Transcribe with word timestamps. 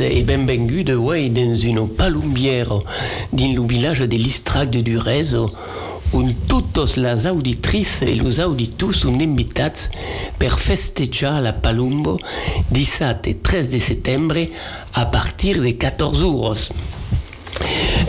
Et 0.00 0.22
benvengude 0.22 0.90
ouais, 0.90 1.28
dans 1.28 1.56
une 1.56 1.88
palumbière 1.88 2.68
dans 3.32 3.52
le 3.52 3.66
village 3.66 4.00
de 4.00 4.16
l'Istrac 4.16 4.70
de 4.70 4.80
Durez 4.80 5.34
où 6.12 6.22
toutes 6.48 6.96
les 6.96 7.26
auditrices 7.26 8.02
et 8.02 8.12
les 8.12 8.40
auditeurs 8.40 8.94
sont 8.94 9.14
invités 9.14 9.90
per 10.38 10.56
festejar 10.56 11.40
la 11.40 11.52
Palumbo 11.52 12.18
17 12.70 13.26
et 13.26 13.34
13 13.38 13.70
de 13.70 13.78
septembre 13.78 14.46
à 14.94 15.06
partir 15.06 15.60
de 15.60 15.70
14 15.70 16.22
euros. 16.22 16.54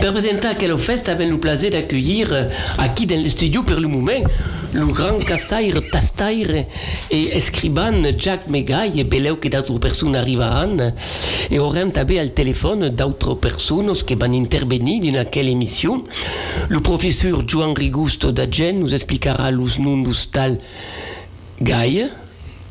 Per 0.00 0.14
presentar 0.14 0.54
aquella 0.54 0.78
festa 0.80 1.12
avem 1.12 1.34
el 1.34 1.38
plaisir 1.38 1.68
d'accueillir 1.74 2.30
aquí 2.78 3.04
dans 3.06 3.20
le 3.20 3.28
studio 3.28 3.62
per 3.62 3.76
le 3.78 3.88
moment 3.88 4.24
le 4.72 4.86
grand 4.86 5.18
cassaire, 5.18 5.82
tastaire 5.90 6.64
et 7.10 7.36
escriban 7.36 8.06
Jack 8.16 8.48
Megay 8.48 9.00
e 9.00 9.04
beleu 9.04 9.36
que 9.36 9.50
d'autres 9.50 9.78
personnes 9.78 10.16
arribaran 10.16 10.94
et 11.50 11.58
aurem 11.58 11.92
també 11.92 12.18
al 12.18 12.32
téléphone 12.32 12.88
d'autres 12.88 13.34
personnes 13.34 13.92
qui 14.06 14.14
van 14.14 14.32
intervenir 14.32 15.02
dans 15.02 15.20
aquella 15.20 15.50
émission. 15.50 16.02
Le 16.68 16.80
professeur 16.80 17.46
Joan 17.46 17.74
Rigusto 17.74 18.32
d'Agen 18.32 18.80
nous 18.80 18.94
expliquera 18.94 19.50
los 19.50 19.78
noms 19.78 20.30
tal 20.32 20.58
Gaia, 21.60 22.08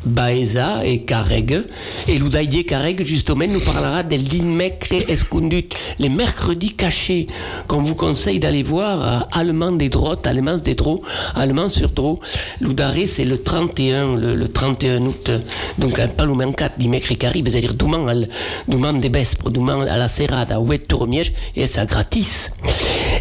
Baeza 0.06 0.86
et 0.86 1.02
Carreg. 1.02 1.64
Et 2.08 2.18
l'Oudaïdier 2.18 2.64
Carreg, 2.64 3.04
justement, 3.06 3.46
nous 3.48 3.60
parlera 3.60 4.04
de 4.04 4.16
l'Inmecre 4.16 4.94
Escondut, 5.10 5.70
les 6.00 6.10
mercredis 6.10 6.74
cachés, 6.74 7.28
qu'on 7.68 7.82
vous 7.82 7.96
conseille 7.96 8.40
d'aller 8.40 8.64
voir 8.64 9.02
à 9.04 9.40
Allemand 9.40 9.72
des 9.72 9.90
Droits, 9.90 10.20
Allemand 10.26 10.58
des 10.58 10.76
Droits, 10.76 11.00
Allemand 11.36 11.70
sur 11.70 11.90
Droits. 11.90 12.20
L'Oudaré, 12.62 13.08
c'est 13.08 13.26
le 13.26 13.42
31, 13.42 14.16
le, 14.16 14.36
le 14.36 14.48
31 14.48 15.02
août, 15.02 15.32
donc 15.78 15.98
le 15.98 16.34
24 16.34 16.78
d'Imecre 16.78 17.14
Carib, 17.16 17.48
c'est-à-dire 17.48 17.74
al, 18.08 18.30
demain 18.68 18.94
des 18.94 19.10
Bespres, 19.10 19.50
demain 19.50 19.82
à 19.82 19.98
la 19.98 20.08
Serrada, 20.08 20.60
où 20.60 20.72
est 20.74 20.88
Tourmiège, 20.88 21.34
et 21.56 21.68
ça 21.68 21.86
gratis. 21.86 22.52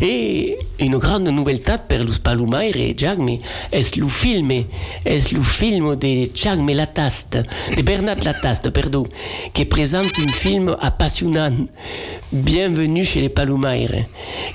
Et 0.00 0.56
une 0.78 0.98
grande 0.98 1.28
nouvelle 1.28 1.60
tape 1.60 1.88
per 1.88 1.98
los 1.98 2.18
Palumaire 2.22 2.76
et 2.76 2.94
mais 3.18 3.40
est-ce 3.72 3.98
le 3.98 4.08
film, 4.08 4.50
est-ce 5.04 5.34
le 5.34 5.42
film 5.42 5.96
de 5.96 6.28
Jack 6.34 6.58
mais 6.68 6.74
Lataste, 6.74 7.38
de 7.74 7.80
Bernard 7.82 8.22
Lataste, 8.22 8.68
pardon, 8.68 9.06
qui 9.54 9.64
présente 9.64 10.12
un 10.18 10.28
film 10.28 10.76
appassionant, 10.80 11.56
Bienvenue 12.30 13.06
chez 13.06 13.22
les 13.22 13.30
Palumaire, 13.30 14.04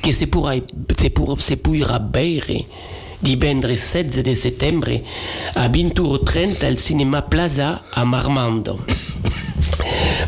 que 0.03 0.11
c'est 0.11 0.27
pour, 0.27 0.51
c'est 0.99 1.09
pour, 1.09 1.41
c'est 1.41 1.55
pour 1.55 1.73
bere, 1.73 2.65
divendres 3.23 3.75
16 3.75 4.21
de 4.21 4.35
settembre, 4.35 5.01
a 5.55 5.67
20h30 5.67 6.63
al 6.63 6.77
cinéma 6.77 7.23
Plaza 7.23 7.81
à 7.91 8.05
Marmando. 8.05 8.77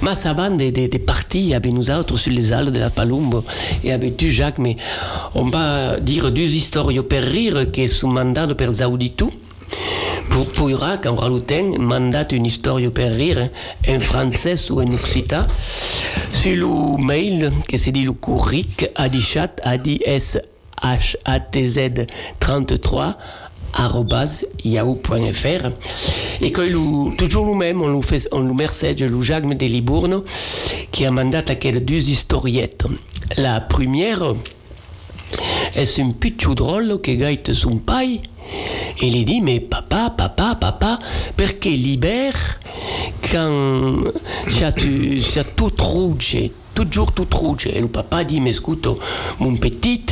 Mas 0.01 0.25
avant 0.25 0.49
de, 0.49 0.71
de, 0.71 0.87
de 0.87 0.97
partir 0.97 1.55
avec 1.55 1.71
nous 1.71 1.91
autres 1.91 2.17
sur 2.17 2.31
les 2.31 2.51
halles 2.51 2.71
de 2.71 2.79
la 2.79 2.89
Palumbo 2.89 3.43
et 3.83 3.91
avec 3.91 4.17
tu 4.17 4.31
Jacques, 4.31 4.57
mais 4.57 4.75
on 5.35 5.49
va 5.49 5.99
dire 5.99 6.31
deux 6.31 6.51
histoires 6.51 6.89
per 7.07 7.19
rire 7.19 7.71
qui 7.71 7.87
sont 7.87 8.07
mandat 8.07 8.47
per 8.55 8.71
Zauditu. 8.71 9.25
Pour 10.29 10.51
pourra 10.51 10.97
qu'en 10.97 11.15
rajoutant 11.15 11.77
mandat 11.79 12.27
une 12.31 12.45
histoire 12.45 12.79
per 12.93 13.09
rire 13.09 13.43
en 13.87 13.99
français 13.99 14.55
ou 14.69 14.81
en 14.81 14.91
occitan 14.93 15.45
sur 16.31 16.55
le 16.55 17.03
mail 17.03 17.51
que 17.67 17.77
c'est 17.77 17.91
dit 17.91 18.03
le 18.03 18.11
courric 18.13 18.89
adichat 18.95 19.51
adis 19.63 19.99
h 20.05 21.15
a 21.25 21.39
t 21.39 21.67
z 21.67 22.05
33 22.39 23.17
yahoo.fr 24.63 25.69
et 26.41 26.51
que 26.51 27.15
toujours 27.15 27.45
nous-mêmes 27.45 27.81
on 27.81 27.89
nous 27.89 28.01
fait 28.01 28.27
on 28.31 28.39
nous 28.39 28.53
message 28.53 29.01
le 29.01 29.21
Jacques 29.21 29.57
de 29.57 29.65
Libourno 29.65 30.23
qui 30.91 31.05
a 31.05 31.11
mandat 31.11 31.43
à 31.47 31.55
quelle 31.55 31.83
deux 31.83 32.09
historiettes. 32.09 32.85
La 33.37 33.59
première 33.59 34.33
est 35.75 35.99
un 35.99 36.11
pichou 36.11 36.55
drôle 36.55 37.01
qui 37.01 37.17
gaite 37.17 37.51
son 37.53 37.77
paille? 37.77 38.21
Il 39.01 39.25
dit 39.25 39.41
mais 39.41 39.59
papa 39.59 40.13
papa 40.15 40.55
papa 40.55 40.99
perché 41.35 41.71
libère 41.71 42.59
quand 43.31 43.95
tu 44.47 44.63
as 44.63 44.71
tout 45.43 45.71
rouge 45.79 46.37
toujours 46.75 47.13
tout 47.13 47.27
rouge. 47.31 47.67
Et 47.67 47.79
le 47.79 47.87
papa 47.87 48.23
dit, 48.23 48.41
mais 48.41 48.55
écoute, 48.55 48.87
mon 49.39 49.55
petit, 49.55 50.05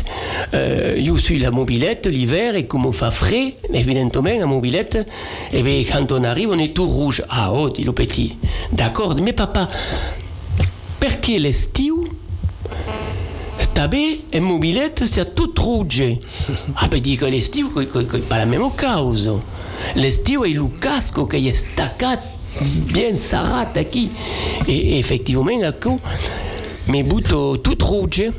euh, 0.54 1.00
je 1.04 1.16
suis 1.18 1.38
la 1.38 1.52
mobilette 1.52 2.08
l'hiver 2.08 2.56
et 2.56 2.66
comme 2.66 2.86
on 2.86 2.92
fait 2.92 3.12
frais, 3.12 3.56
évidemment, 3.72 4.40
la 4.40 4.46
mobilette, 4.48 4.98
et 5.52 5.62
bien 5.62 5.84
quand 5.84 6.12
on 6.12 6.24
arrive, 6.24 6.50
on 6.50 6.58
est 6.58 6.74
tout 6.74 6.88
rouge. 6.88 7.22
Ah, 7.30 7.52
oh, 7.54 7.70
dit 7.70 7.84
le 7.84 7.92
petit. 7.92 8.38
D'accord, 8.72 9.16
mais 9.22 9.34
papa, 9.34 9.68
perché 11.00 11.38
l'estiu, 11.38 11.94
tabé 13.74 14.22
et 14.32 14.40
mobilette, 14.40 15.04
c'est 15.06 15.36
tout 15.36 15.54
rouge. 15.58 16.04
Ah, 16.78 16.88
ben 16.88 17.00
dit 17.00 17.18
que 17.18 17.26
l'estiu, 17.26 17.68
c'est 17.76 18.30
pas 18.30 18.38
la 18.38 18.46
même 18.46 18.70
cause. 18.78 19.32
L'estiu 19.96 20.46
est 20.46 20.54
le 20.54 20.68
casque 20.80 21.28
qui 21.30 21.48
est 21.48 21.54
staccato 21.54 22.24
bien 22.62 23.16
sarat 23.16 23.76
aqui. 23.76 24.10
Et, 24.68 25.00
effectivement, 25.00 25.64
ecco, 25.64 26.00
mi 26.88 27.04
butto 27.04 27.58
tout 27.58 27.78
rouge. 27.84 28.32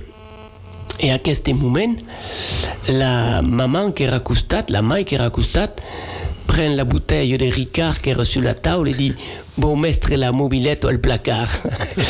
Et 1.00 1.10
à 1.10 1.18
ce 1.24 1.52
moment, 1.52 1.96
la 2.88 3.42
maman 3.42 3.90
qui 3.92 4.04
era 4.04 4.20
costat, 4.20 4.66
la 4.68 4.80
mère 4.80 5.04
qui 5.04 5.16
era 5.16 5.28
costat, 5.30 5.74
prend 6.46 6.68
la 6.68 6.84
bouteille 6.84 7.36
de 7.36 7.46
Ricard 7.46 8.00
qui 8.00 8.10
est 8.10 8.24
sur 8.24 8.42
la 8.42 8.54
table 8.54 8.88
et 8.88 8.94
dit 8.94 9.14
Bon, 9.56 9.76
mestre 9.76 10.14
la 10.14 10.32
mobilette 10.32 10.84
au 10.84 10.98
placard? 10.98 11.48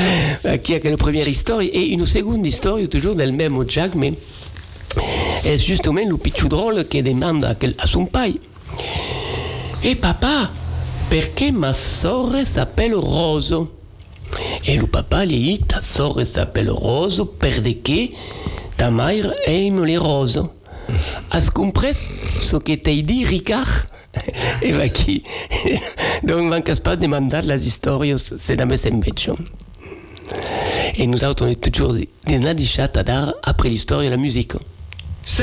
qui 0.62 0.74
a 0.74 0.78
la 0.82 0.96
première 0.96 1.28
histoire. 1.28 1.60
Et 1.60 1.86
une 1.88 2.06
seconde 2.06 2.44
histoire, 2.46 2.78
toujours 2.90 3.14
del 3.14 3.32
même 3.32 3.64
Jack, 3.68 3.94
mais 3.94 4.14
c'est 5.42 5.58
justement 5.58 6.00
le 6.08 6.16
pichou 6.16 6.48
drôle 6.48 6.86
qui 6.86 7.02
demande 7.02 7.44
à, 7.44 7.54
à 7.78 7.86
son 7.86 8.06
pai. 8.06 8.34
Et 9.82 9.94
papa, 9.94 10.50
perché 11.10 11.52
ma 11.52 11.72
sorella 11.72 12.44
s'appelle 12.44 12.94
Rose? 12.94 13.66
Et 14.66 14.76
le 14.76 14.86
papa 14.86 15.26
lui 15.26 15.38
dit, 15.38 15.58
ta 15.68 15.82
sorella 15.82 16.24
s'appelle 16.24 16.70
Rose 16.70 17.26
perché 17.38 18.10
ta 18.76 18.90
mère 18.90 19.34
aime 19.46 19.84
les 19.84 19.98
roses. 19.98 20.42
Has 21.30 21.50
compris 21.50 21.94
ce 21.94 22.56
que 22.56 22.74
t'ai 22.74 23.02
dit, 23.02 23.24
Ricard? 23.24 23.86
Et 24.62 24.72
va 24.72 24.88
qui 24.88 25.22
Donc, 26.22 26.48
mancas 26.48 26.80
pas 26.82 26.96
demander 26.96 27.40
les 27.42 27.66
histoires, 27.66 28.00
c'est 28.16 28.56
la 28.56 28.66
même 28.66 28.78
invece. 28.92 29.30
Et 30.96 31.06
nous 31.06 31.22
est 31.24 31.72
toujours 31.72 31.94
des 31.94 32.38
nadichat 32.38 32.90
à 32.94 33.02
dar 33.02 33.34
après 33.42 33.68
l'histoire 33.68 34.02
et 34.02 34.10
la 34.10 34.16
musique. 34.16 34.52
Se 35.24 35.42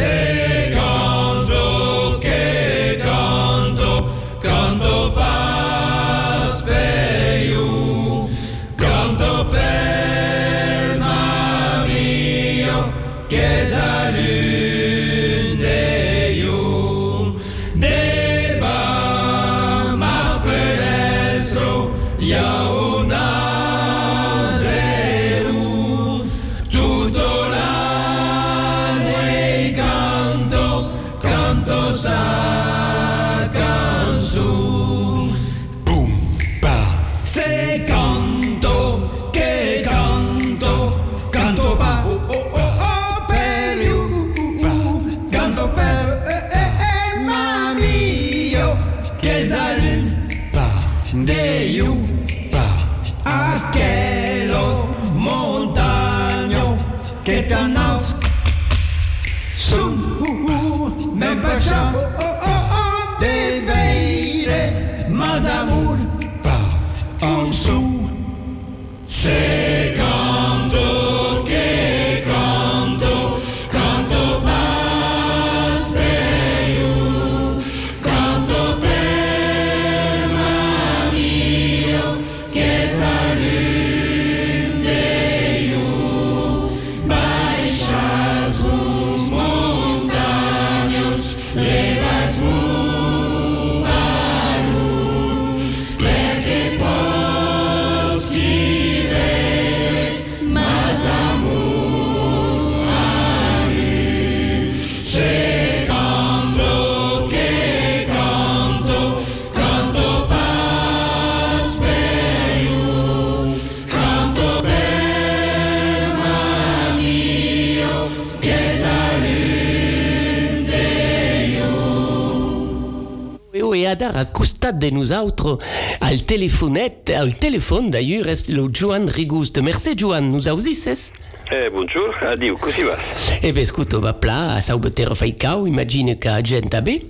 à 124.61 124.72
costat 124.72 124.72
de 124.73 124.90
nous 124.90 125.11
autres, 125.11 125.58
al 126.02 126.23
téléphonette, 126.23 127.11
al 127.16 127.35
téléphone 127.35 127.90
d'ailleurs, 127.90 128.28
est 128.28 128.49
le 128.49 128.69
Joan 128.72 129.09
Rigouste. 129.09 129.59
Merci 129.61 129.96
Joan, 129.97 130.31
nous 130.31 130.47
ausises? 130.47 131.11
Eh, 131.52 131.67
bonjour, 131.72 132.13
adieu, 132.22 132.55
così 132.55 132.84
va. 132.84 132.97
Eh 133.41 133.52
ben, 133.52 133.66
scuto, 133.66 133.99
va 133.99 134.13
pla, 134.13 134.53
a 134.55 134.61
saubeter 134.61 135.16
faicau, 135.16 135.67
imagine 135.67 136.16
que 136.17 136.29
gente 136.43 136.73
a 136.75 136.81
bé. 136.81 137.02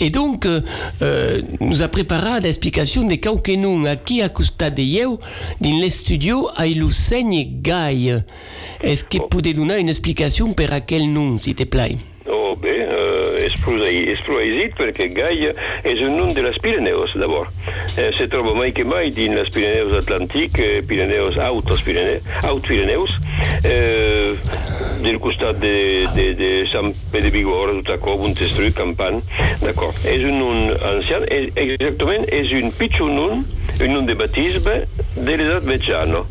Et 0.00 0.10
donc, 0.10 0.46
euh, 0.46 0.60
euh, 1.02 1.42
nous 1.60 1.82
a 1.82 1.88
préparé 1.88 2.40
l'explication 2.40 3.04
de 3.04 3.16
quauque 3.16 3.50
nun 3.50 3.84
aquí 3.86 4.22
a 4.22 4.28
costat 4.28 4.70
de 4.70 4.82
eu 4.82 5.18
din 5.60 5.80
le 5.80 5.90
studio 5.90 6.48
a 6.56 6.66
Lucègne 6.66 7.60
Gai. 7.62 8.24
Est-ce 8.82 9.04
que 9.04 9.18
oh. 9.20 9.28
pouvez 9.28 9.54
donner 9.54 9.78
une 9.78 9.88
explication 9.88 10.54
a 10.70 10.80
quel 10.80 11.12
nom, 11.12 11.38
s'il 11.38 11.54
te 11.54 11.64
plaît? 11.64 11.96
Oh, 12.30 12.54
bé, 12.60 12.82
euh, 12.82 13.07
esploisit 13.48 14.76
perché 14.78 15.08
Gaia 15.12 15.54
és 15.82 16.02
un 16.04 16.16
nom 16.18 16.32
de 16.34 16.44
les 16.44 16.58
Pirineus, 16.62 17.14
d'abord. 17.18 17.52
Eh, 17.96 18.10
se 18.16 18.28
troba 18.30 18.54
mai 18.56 18.72
que 18.76 18.84
mai 18.84 19.12
dins 19.14 19.34
les 19.36 19.50
Pirineus 19.54 19.96
Atlàntic, 20.02 20.58
eh, 20.58 20.82
Pirineus 20.86 21.38
Autos 21.38 21.82
Pirineus, 21.82 22.22
Aut 22.44 22.66
Pirineus, 22.66 23.14
eh, 23.64 24.34
del 25.02 25.18
costat 25.22 25.60
de, 25.62 26.06
de, 26.14 26.26
de 26.38 26.50
Sant 26.72 26.92
Pere 27.12 27.28
de 27.28 27.34
Vigor, 27.34 27.72
tot 27.80 27.94
a 27.94 27.98
cop, 28.02 28.24
un 28.24 28.34
testruc, 28.36 28.74
campant, 28.78 29.20
d'accord. 29.62 29.96
És 30.08 30.24
un 30.26 30.38
nom 30.40 30.74
ancià, 30.92 31.20
és, 31.34 31.50
exactament, 31.58 32.26
és 32.34 32.52
un 32.58 32.72
pitjor 32.78 33.12
nom, 33.12 33.44
un 33.78 33.94
nom 33.94 34.06
de 34.08 34.16
baptisme 34.18 34.74
de 35.16 35.38
l'edat 35.38 35.66
mitjana, 35.68 36.24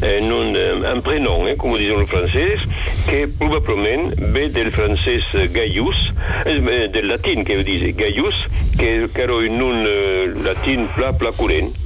eh, 0.00 0.18
un, 0.24 0.56
un 0.56 1.04
prénom, 1.04 1.46
eh, 1.50 1.56
com 1.60 1.74
ho 1.74 1.80
diuen 1.80 2.04
els 2.04 2.12
francesos, 2.12 2.66
que 3.08 3.24
probablement 3.40 4.12
ve 4.34 4.48
del 4.54 4.72
francès 4.74 5.30
Gaius, 5.54 6.08
eh, 6.46 6.58
del 6.94 7.08
latín, 7.12 7.44
que 7.44 7.60
dice 7.62 7.92
Gaius, 7.98 8.44
que, 8.78 9.08
que 9.12 9.26
era 9.28 9.36
un 9.36 9.58
nom 9.60 9.86
eh, 9.86 10.32
latín 10.44 10.88
pla, 10.96 11.12
pla 11.18 11.32
corrent. 11.36 11.83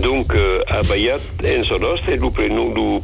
Donc, 0.00 0.34
euh, 0.34 0.62
a 0.68 0.82
Bayat, 0.88 1.20
en 1.44 1.64
sonost, 1.64 2.08
el 2.08 2.20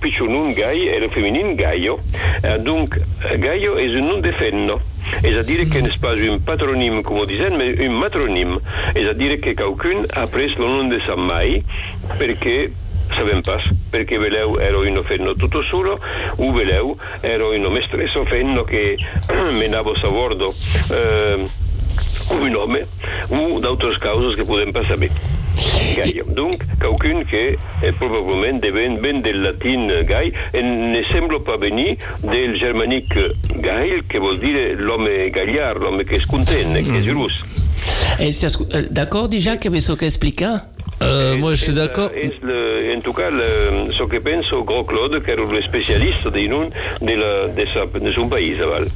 pitjor 0.01 0.29
nom 0.31 0.55
gai 0.55 0.89
era 0.89 1.09
feminin 1.09 1.57
Gaio. 1.57 1.99
Eh, 2.43 2.59
donc, 2.59 2.97
Gaio 3.39 3.77
és 3.79 3.95
un 3.95 4.09
nom 4.09 4.21
de 4.21 4.33
fenno. 4.33 4.81
És 5.23 5.37
a 5.37 5.43
dir 5.43 5.69
que 5.69 5.81
no 5.83 5.89
és 5.89 5.97
pas 6.01 6.21
un 6.21 6.41
patronim, 6.45 7.03
com 7.03 7.21
ho 7.21 7.25
dicen, 7.29 7.57
però 7.57 7.87
un 7.89 7.97
matronim. 8.01 8.59
És 8.95 9.09
a 9.09 9.15
dir 9.17 9.39
que 9.41 9.55
qualcun 9.57 10.07
ha 10.15 10.27
pres 10.31 10.57
el 10.59 10.67
nom 10.67 10.91
de 10.93 11.01
Sant 11.07 11.21
Mai 11.21 11.63
perquè 12.19 12.69
sabem 13.15 13.41
pas, 13.43 13.65
perché 13.91 14.19
veleu 14.19 14.59
ero 14.61 14.85
in 14.85 15.01
fenno 15.03 15.35
tutto 15.35 15.63
solo, 15.63 15.99
u 16.37 16.53
veleu 16.53 16.97
ero 17.23 17.55
in 17.55 17.65
mestresso 17.73 18.25
fenno 18.25 18.65
che 18.65 18.97
menavo 19.59 19.93
a 19.93 20.09
bordo 20.09 20.53
eh, 20.91 21.49
un 22.31 22.51
nome, 22.51 22.87
u 23.29 23.59
d'altres 23.61 23.99
causes 23.99 24.37
que 24.37 24.45
podem 24.45 24.73
passar 24.73 24.99
bé. 24.99 25.11
Gaia. 25.97 26.25
Donc, 26.35 26.65
qualcun 26.81 27.25
que 27.25 27.57
eh, 27.83 27.93
probablement 27.99 28.61
ven, 28.61 29.01
ven 29.01 29.23
del 29.23 29.43
latin 29.43 29.89
gai 30.07 30.33
e 30.53 30.63
ne 30.63 31.03
sembla 31.11 31.41
pas 31.45 31.59
venir 31.59 31.97
del 32.23 32.59
germanic 32.59 33.07
gail, 33.63 34.05
que 34.09 34.19
vol 34.19 34.39
dir 34.39 34.77
l'home 34.79 35.31
gaillard, 35.35 35.81
l'home 35.83 36.05
que 36.05 36.17
és 36.17 36.27
content, 36.27 36.75
mm. 36.75 36.85
que 36.87 37.03
és 37.03 37.13
rus. 37.13 37.43
D'accord 38.91 39.29
déjà 39.29 39.57
que 39.57 39.69
ce 39.81 39.93
qu'explica 39.93 40.59
euh, 41.03 41.37
moi, 41.37 41.55
je 41.55 41.63
suis 41.65 41.73
d'accord. 41.73 42.11
En 42.11 43.01
tout 43.01 43.13
cas, 43.13 43.31
le, 43.31 43.93
ce 43.93 44.03
que 44.03 44.17
pense 44.17 44.51
Gros 44.65 44.85
Claude, 44.85 45.23
qui 45.23 45.31
est 45.31 45.37
le 45.37 45.63
spécialiste 45.63 46.25
de, 46.25 46.31
de, 46.31 47.15
la, 47.15 47.49
de, 47.49 47.67
sa, 47.73 47.87
de 47.87 48.13
son 48.13 48.29
pays, 48.29 48.55
Val. 48.55 48.87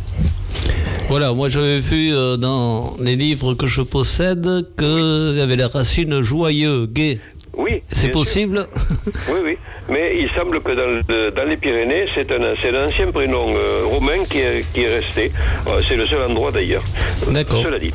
Voilà, 1.12 1.34
moi 1.34 1.50
j'avais 1.50 1.80
vu 1.80 2.14
euh, 2.14 2.38
dans 2.38 2.96
les 2.98 3.16
livres 3.16 3.52
que 3.52 3.66
je 3.66 3.82
possède 3.82 4.46
qu'il 4.78 5.34
y 5.36 5.40
avait 5.42 5.56
la 5.56 5.68
racine 5.68 6.22
joyeux, 6.22 6.86
gai. 6.86 7.20
Oui. 7.54 7.82
C'est 7.90 8.08
possible? 8.08 8.66
Oui, 9.28 9.40
oui. 9.44 9.58
Mais 9.90 10.16
il 10.18 10.30
semble 10.30 10.62
que 10.62 10.72
dans, 10.72 11.02
le, 11.12 11.30
dans 11.30 11.44
les 11.44 11.58
Pyrénées, 11.58 12.06
c'est 12.14 12.32
un, 12.32 12.40
un, 12.42 12.88
ancien 12.88 13.10
prénom 13.12 13.52
euh, 13.54 13.84
romain 13.84 14.24
qui 14.30 14.38
est, 14.38 14.64
qui 14.72 14.84
est 14.84 15.00
resté. 15.00 15.32
Euh, 15.66 15.82
c'est 15.86 15.96
le 15.96 16.06
seul 16.06 16.30
endroit 16.30 16.50
d'ailleurs. 16.50 16.84
D'accord. 17.28 17.62
Cela 17.62 17.78
dit 17.78 17.92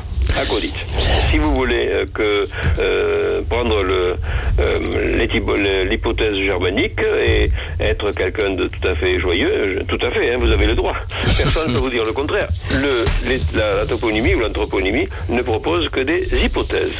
Codit. 0.48 0.72
Si 1.30 1.38
vous 1.38 1.54
voulez 1.54 1.88
euh, 1.88 2.46
euh, 2.78 3.42
prendre 3.48 3.82
euh, 3.84 5.84
l'hypothèse 5.84 6.36
germanique 6.36 7.00
et 7.00 7.50
être 7.80 8.12
quelqu'un 8.12 8.50
de 8.50 8.68
tout 8.68 8.86
à 8.86 8.94
fait 8.94 9.18
joyeux, 9.18 9.82
tout 9.88 9.98
à 10.00 10.10
fait, 10.10 10.32
hein, 10.32 10.36
vous 10.38 10.50
avez 10.50 10.66
le 10.66 10.74
droit. 10.74 10.94
Personne 11.36 11.72
ne 11.72 11.74
peut 11.74 11.84
vous 11.84 11.90
dire 11.90 12.04
le 12.04 12.12
contraire. 12.12 12.48
La, 13.54 13.86
toponymie 13.86 14.34
ou 14.34 14.40
l'anthroponymie 14.40 15.08
ne 15.28 15.42
propose 15.42 15.88
que 15.88 16.00
des 16.00 16.44
hypothèses. 16.44 16.92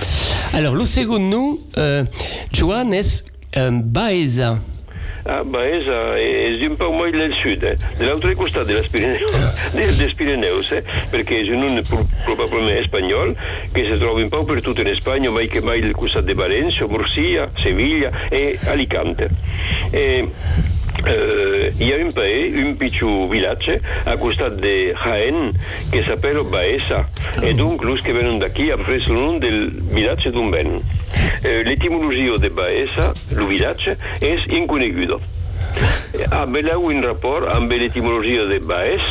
Alors, 0.52 0.74
le 0.74 0.84
second 0.84 1.18
nous, 1.18 1.60
euh, 1.76 2.04
Johannes 2.52 3.02
Baeza. 3.56 4.58
A 5.28 5.42
Baeza 5.44 5.98
és 6.20 6.62
un 6.64 6.76
peu 6.80 6.94
molt 6.96 7.12
del 7.12 7.34
sud, 7.36 7.64
eh? 7.68 7.76
de 7.98 8.06
l'altre 8.06 8.32
costat 8.38 8.66
de 8.68 8.78
les 8.78 8.88
Pirineus, 8.88 9.36
des, 9.76 9.98
dels 10.00 10.14
Pirineus, 10.16 10.72
eh? 10.72 10.80
perquè 11.12 11.42
és 11.44 11.52
un 11.52 11.82
probablement 12.24 12.78
espanyol 12.78 13.34
que 13.74 13.84
se 13.90 14.00
troba 14.00 14.24
un 14.24 14.32
peu 14.32 14.46
per 14.48 14.62
tot 14.64 14.80
en 14.80 14.90
Espanya, 14.94 15.32
mai 15.34 15.50
que 15.52 15.62
mai 15.64 15.84
del 15.84 15.96
costat 15.98 16.24
de 16.28 16.36
València, 16.38 16.88
Murcia, 16.88 17.50
Sevilla 17.62 18.12
e 18.32 18.56
Alicante. 18.72 19.30
Eh, 19.92 20.24
Uh, 20.98 21.68
hi 21.78 21.92
ha 21.92 21.98
un 22.02 22.08
país, 22.10 22.56
un 22.58 22.72
pitjor 22.74 23.28
vilatge, 23.30 23.76
a 24.02 24.16
costat 24.18 24.56
de 24.58 24.96
Jaén, 24.98 25.52
que 25.92 26.02
s'appelle 26.02 26.42
Baeza. 26.50 27.04
Oh. 27.06 27.44
Et 27.46 27.54
donc, 27.54 27.84
los 27.86 28.02
que 28.02 28.12
venen 28.12 28.40
d'aquí 28.42 28.72
han 28.74 28.82
pres 28.82 29.06
el 29.06 29.14
nom 29.14 29.38
del 29.38 29.68
vilatge 29.94 30.34
d'on 30.34 30.50
ven. 30.50 30.80
Uh, 31.08 31.62
L'etimologia 31.66 32.36
de 32.40 32.50
Baeza, 32.50 33.12
el 33.34 33.44
vilatge, 33.48 33.96
és 34.20 34.46
inconeguda. 34.52 35.20
Abeleu 36.34 36.88
un 36.88 37.02
rapport 37.04 37.48
amb 37.52 37.72
l'etimologia 37.72 38.46
de 38.48 38.58
Baez, 38.64 39.04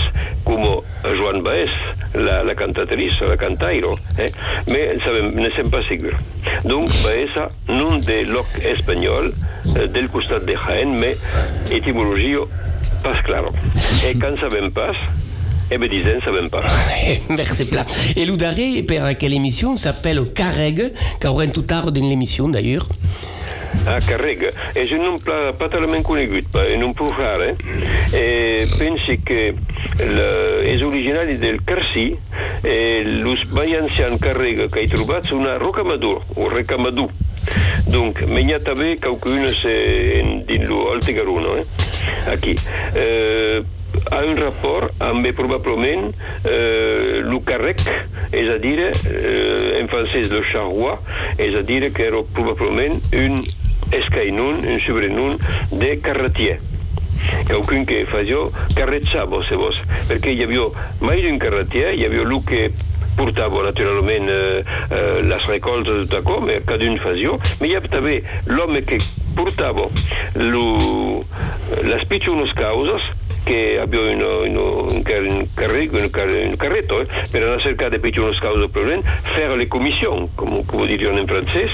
com 0.48 0.64
Joan 1.04 1.44
Baez, 1.46 1.74
la, 2.18 2.42
la 2.44 2.56
cantatrice, 2.58 3.28
la 3.28 3.38
cantairo, 3.38 3.94
eh? 4.18 4.32
mais 4.68 5.04
sabem, 5.04 5.30
ne 5.38 5.52
sem 5.56 5.70
pas 5.70 5.86
segur. 5.88 6.16
Donc, 6.64 6.90
Baeza, 7.04 7.50
nom 7.70 8.00
de 8.04 8.24
loc 8.32 8.58
espanyol, 8.64 9.32
eh, 9.76 9.88
del 9.94 10.10
costat 10.14 10.48
de 10.48 10.58
Jaén, 10.58 10.98
mais 11.00 11.22
etimologia 11.72 12.48
pas 13.04 13.22
claro. 13.22 13.54
E 14.04 14.16
quan 14.20 14.38
sabem 14.40 14.72
pas, 14.72 14.98
eh 15.70 15.78
bien, 15.78 15.88
disons, 15.88 16.22
ça 16.24 16.32
même 16.32 16.50
pas. 16.50 16.62
Merci 17.30 17.66
plat. 17.66 17.86
Et 18.16 18.26
l'Oudaré, 18.26 18.84
per 18.84 19.18
quelle 19.18 19.34
émission 19.34 19.78
s'appelle 19.78 20.22
Carreg, 20.34 20.94
qu'aurà 21.22 21.48
tout 21.48 21.62
tard 21.64 21.92
dans 21.92 22.08
l'émission 22.08 22.48
d'ailleurs. 22.50 22.88
Ah, 23.86 24.00
Carrega. 24.02 24.50
És 24.76 24.92
un 24.92 25.04
nom 25.04 25.18
pas 25.20 25.54
totalment 25.60 26.04
conegut, 26.04 26.46
un 26.56 26.80
nom 26.82 26.94
prou 26.94 27.12
rar, 27.16 27.42
eh? 27.44 27.54
E 28.16 28.66
pensi 28.78 29.20
que 29.24 29.54
la, 30.00 30.28
és 30.68 30.84
originari 30.84 31.38
del 31.40 31.62
Carcí 31.68 32.10
e 32.64 32.78
l'ús 33.22 33.46
mai 33.54 33.78
ancian 33.80 34.18
Carrega 34.20 34.68
que 34.72 34.84
he 34.84 34.92
trobat 34.92 35.30
són 35.30 35.48
a 35.48 35.58
Rocamadur, 35.62 36.20
o 36.36 36.50
Recamadú. 36.52 37.08
Donc, 37.88 38.20
menja 38.28 38.60
també 38.60 38.98
qualcunes 39.00 39.62
en, 39.72 40.42
dins 40.48 40.68
l'Alte 40.68 41.16
Garuno, 41.16 41.56
eh? 41.56 41.66
Aquí. 42.34 42.58
Eh, 42.96 43.64
ha 44.12 44.24
un 44.26 44.38
rapport 44.40 44.92
amb 45.04 45.28
probablement 45.38 46.10
eh, 46.44 47.24
el 47.24 47.36
carrec, 47.46 47.82
és 48.32 48.50
a 48.52 48.58
dir, 48.62 48.80
eh, 48.88 49.78
en 49.80 49.90
francès 49.92 50.32
le 50.32 50.44
charroi, 50.48 50.98
és 51.38 51.56
a 51.56 51.64
dir 51.68 51.92
que 51.94 52.08
era 52.08 52.24
probablement 52.34 53.00
un 53.14 53.42
escainun, 53.92 54.66
un 54.68 54.82
sobrenum 54.84 55.38
de 55.72 55.94
carretier. 56.04 56.58
Qualcun 57.48 57.86
que 57.86 58.06
faisio 58.06 58.52
carrezzavo 58.76 59.42
se 59.44 59.56
vos 59.58 59.76
perché 60.08 60.32
hi 60.32 60.44
havia 60.46 60.68
mai 61.02 61.24
d'un 61.24 61.40
carretier 61.42 61.96
hi 61.98 62.06
havia 62.06 62.24
lu 62.24 62.44
che 62.46 62.70
portava 63.18 63.64
naturalment 63.66 64.30
eh, 64.30 64.64
eh, 64.92 65.22
les 65.26 65.46
recoltes 65.50 66.04
de 66.04 66.08
tacó, 66.12 66.40
mais 66.40 66.64
cadun 66.70 67.00
fasio, 67.02 67.40
mais 67.60 67.72
hi 67.72 67.76
ha 67.76 67.82
també 67.90 68.20
l'home 68.46 68.84
que 68.86 69.00
portava 69.36 69.88
les 71.88 72.06
pitjones 72.10 72.54
causes 72.58 73.02
que 73.48 73.80
abbiamo 73.80 74.12
un, 74.12 74.58
un, 74.92 75.04
carré, 75.04 75.88
un, 75.90 76.02
un 76.02 76.56
carretto 76.58 77.00
eh, 77.00 77.08
per 77.32 77.44
andare 77.44 77.62
a 77.62 77.64
cercare 77.64 77.98
per 77.98 78.20
uno 78.20 78.34
scauso 78.34 78.68
problema, 78.68 79.02
fare 79.24 79.56
le 79.56 79.68
commissioni, 79.68 80.28
come, 80.36 80.64
come 80.66 80.86
dicono 80.86 81.18
in 81.18 81.26
francese, 81.26 81.72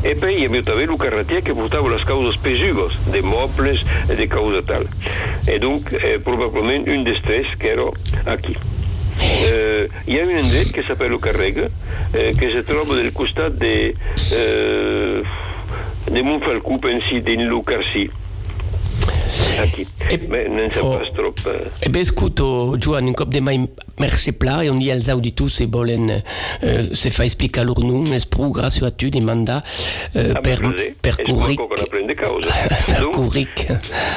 e 0.00 0.16
poi 0.16 0.42
abbiamo 0.42 0.70
avuto 0.70 0.90
un 0.90 0.96
carrettier 0.96 1.42
che 1.42 1.52
portava 1.52 1.90
le 1.90 2.02
cause 2.02 2.38
pesugos, 2.40 2.96
dei 3.10 3.20
mobili 3.20 3.78
e 4.08 4.14
delle 4.14 4.26
cause 4.26 4.62
tal. 4.64 4.88
E 5.44 5.58
dunque, 5.58 5.98
eh, 5.98 6.18
probabilmente 6.18 6.90
un 6.90 7.02
des 7.02 7.20
tres 7.20 7.46
che 7.58 7.72
ero 7.72 7.92
qui. 8.40 8.56
Eh, 9.44 9.88
hi 10.06 10.18
ha 10.18 10.24
un 10.24 10.30
indret 10.30 10.72
que 10.72 10.82
s'appelle 10.82 11.18
Carrega, 11.18 11.68
eh, 12.14 12.32
que 12.34 12.50
se 12.52 12.62
troba 12.62 12.94
del 12.94 13.12
costat 13.12 13.52
de, 13.52 13.94
eh, 14.32 15.22
de 16.10 16.22
Montfalcú, 16.22 16.78
pensi, 16.80 17.20
dins 17.20 17.42
el 17.42 17.62
Carcí. 17.62 18.21
C'è 20.68 20.80
Oh. 20.82 20.98
pas 20.98 21.08
trop... 21.12 21.34
eh, 21.46 21.70
Eh 21.80 21.88
ben, 21.88 22.04
scuto, 22.04 22.76
Joan, 22.78 23.06
un 23.06 23.12
cop 23.14 23.28
de 23.28 23.40
mai 23.40 23.68
merce 23.96 24.32
pla, 24.32 24.62
e 24.62 24.68
on 24.68 24.80
y 24.80 24.90
als 24.90 25.08
auditus 25.08 25.54
se 25.54 25.66
volen 25.66 26.08
se 26.92 27.10
fa 27.10 27.24
explicar 27.24 27.64
lor 27.64 27.78
nun, 27.82 28.12
espru, 28.12 28.50
grazie 28.50 28.86
a 28.86 28.90
tu, 28.90 29.08
de 29.08 29.20
manda 29.20 29.62
eh, 30.12 30.32
Ah, 30.34 30.40
per, 30.40 30.60
per 31.00 31.14
E 32.98 33.10
curic 33.10 33.66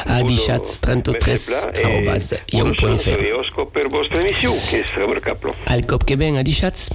a 0.05 0.19
uno 0.19 0.27
dixats 0.27 0.79
33 0.79 1.31
mette 1.31 1.43
pla 1.45 1.71
e 1.71 1.83
arrobas 1.83 2.35
per 3.71 3.87
vostra 3.87 4.21
che. 4.21 4.75
Al 5.65 5.85
cop 5.85 6.03
ben 6.17 6.37
a. 6.37 6.89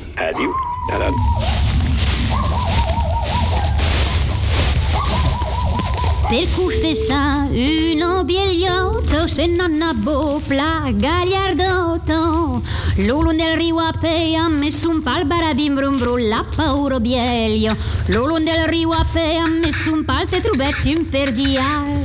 Per 6.30 6.46
confessar 6.54 7.48
un 7.50 8.22
bigliotto 8.24 9.26
se 9.26 9.46
non 9.46 9.82
ha 9.82 9.92
bopla 9.92 10.88
gagliardotto. 10.92 12.62
Lulu 12.98 13.32
del 13.32 13.56
Rio 13.56 13.80
Ape 13.80 14.36
ha 14.36 14.48
messo 14.48 14.88
un 14.88 15.02
pal 15.02 15.26
barabim 15.26 15.74
brum 15.74 15.98
brum 15.98 16.28
la 16.28 16.44
pauro 16.54 17.00
bielio 17.00 17.74
Lulu 18.06 18.38
del 18.38 18.68
Rio 18.68 18.90
Ape 18.90 19.38
ha 19.38 19.48
messo 19.48 19.92
un 19.92 20.04
pal 20.04 20.28
tetrubetti 20.28 20.90
imperdial 20.90 21.98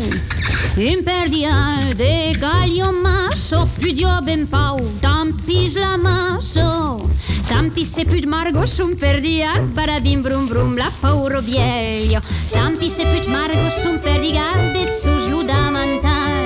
Imperdial 0.76 1.94
de 1.96 2.36
gaglio 2.40 2.92
masso 2.92 3.68
più 3.78 3.92
dio 3.92 4.10
ben 4.22 4.48
pau 4.48 4.80
tampis 5.00 5.76
la 5.76 5.98
masso 5.98 7.02
Tanti 7.48 7.86
se 7.86 8.06
put 8.06 8.26
margo 8.26 8.66
son 8.66 8.96
per 8.96 9.22
digar 9.22 9.62
para 9.76 10.00
din 10.00 10.22
brum 10.22 10.48
brum 10.48 10.76
la 10.76 10.90
pauro 11.02 11.42
vieio. 11.42 12.22
Tanti 12.52 12.90
se 12.90 13.04
put 13.06 13.28
margo 13.28 13.70
son 13.84 14.00
per 14.00 14.20
digar 14.22 14.58
de 14.74 14.86
sus 14.92 15.28
lu 15.28 15.44
da 15.44 15.70
mantar. 15.72 16.44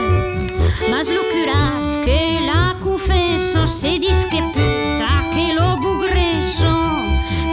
Mas 0.92 1.10
lo 1.10 1.22
curat 1.32 2.06
que 2.06 2.40
la 2.46 2.76
confesso 2.84 3.68
se 3.68 4.00
dis 4.00 4.26
que 4.32 4.42
puta 4.54 5.12
que 5.34 5.54
lo 5.54 5.78
bugreso. 5.78 6.76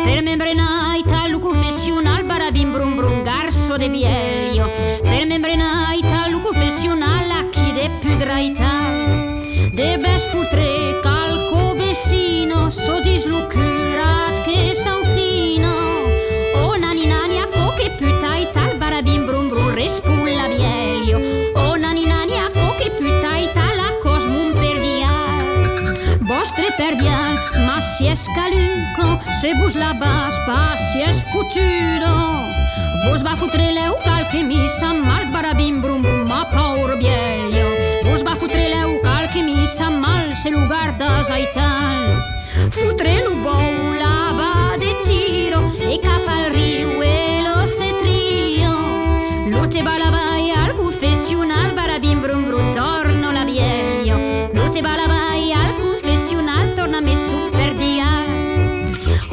Per 0.04 0.22
membre 0.22 0.54
naita 0.54 1.28
lu 1.28 1.40
confessional 1.40 2.24
para 2.24 2.50
din 2.50 2.72
brum 2.72 2.96
brum 2.96 3.24
garso 3.24 3.78
de 3.78 3.88
vieio. 3.88 4.66
Per 5.02 5.26
membre 5.26 5.56
naita 5.56 6.28
lu 6.28 6.42
confessional 6.42 7.30
a 7.30 7.50
chi 7.50 7.72
de 7.72 7.90
pu 8.00 8.18
graita. 8.18 8.72
Debes 9.72 10.22
futre 10.32 11.00
ca 11.02 11.15
Messino 11.96 12.68
so 12.68 13.00
dislucurat 13.00 14.44
che 14.44 14.74
san 14.74 15.02
fino. 15.14 15.72
O 16.60 16.76
nani 16.76 17.06
nani 17.06 17.40
a 17.40 17.46
co 17.48 17.72
che 17.78 17.88
putai 17.96 18.50
tal 18.52 18.76
barabim 18.76 19.24
brum 19.24 19.48
brum 19.48 19.72
respulla 19.72 20.46
bielio 20.46 21.18
O 21.54 21.74
nani 21.76 22.04
nani 22.04 22.36
a 22.36 22.50
co 22.52 22.68
che 22.76 22.90
putai 22.90 23.48
tal 23.54 23.78
a 23.88 23.90
cosmum 24.02 24.52
perdial 24.52 25.96
Vostre 26.20 26.68
perdial 26.76 27.32
ma 27.64 27.80
si 27.80 28.08
es 28.08 28.26
caluco 28.36 29.08
se 29.40 29.54
vos 29.54 29.74
la 29.74 29.94
bas 29.94 30.36
pas 30.44 30.78
si 30.92 31.00
es 31.00 31.16
futudo 31.32 32.12
Vos 33.08 33.22
va 33.22 33.36
futre 33.36 33.72
leu 33.72 33.96
calche 34.04 34.42
missa 34.42 34.92
mal 34.92 35.24
barabim 35.32 35.80
brum 35.80 36.02
brum 36.02 36.28
ma 36.28 36.44
paur 36.44 36.98
bielio. 36.98 37.68
Vos 38.04 38.22
va 38.22 38.34
futre 38.36 38.68
leu 38.68 39.00
que 39.36 39.42
missa 39.42 39.90
mal 39.90 40.34
se 40.34 40.50
lugar 40.50 40.96
das 40.96 41.28
aital 41.28 42.04
Futre 42.70 43.22
lo 43.24 43.34
bou 43.44 43.92
lava 44.02 44.78
de 44.78 44.92
tiro 45.04 45.60
e 45.92 45.98
cap 46.06 46.26
al 46.36 46.46
riu 46.56 47.02
e 47.02 47.42
lo 47.46 47.66
se 47.66 47.88
trio 48.00 48.72
Lo 49.52 49.68
te 49.68 49.82
balava 49.82 50.38
e 50.38 50.52
al 50.62 50.72
confessional 50.74 51.68
para 51.74 51.98
bim 51.98 52.18
brum 52.22 52.46
brum 52.46 52.72
torno 52.72 53.30
la 53.30 53.44
vieglio 53.44 54.16
Lo 54.54 54.70
te 54.70 54.80
balava 54.80 55.22
e 55.34 55.52
al 55.52 55.72
confessional 55.82 56.72
torna 56.74 57.00
me 57.02 57.14
su 57.14 57.38
per 57.56 57.74
dia. 57.74 58.08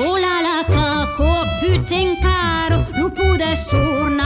Oh 0.05 0.17
la 0.17 0.37
la 0.47 0.57
caco 0.75 1.31
puten 1.61 2.09
caro 2.19 2.77
lo 2.99 3.07
pudes 3.09 3.65
turna 3.67 4.22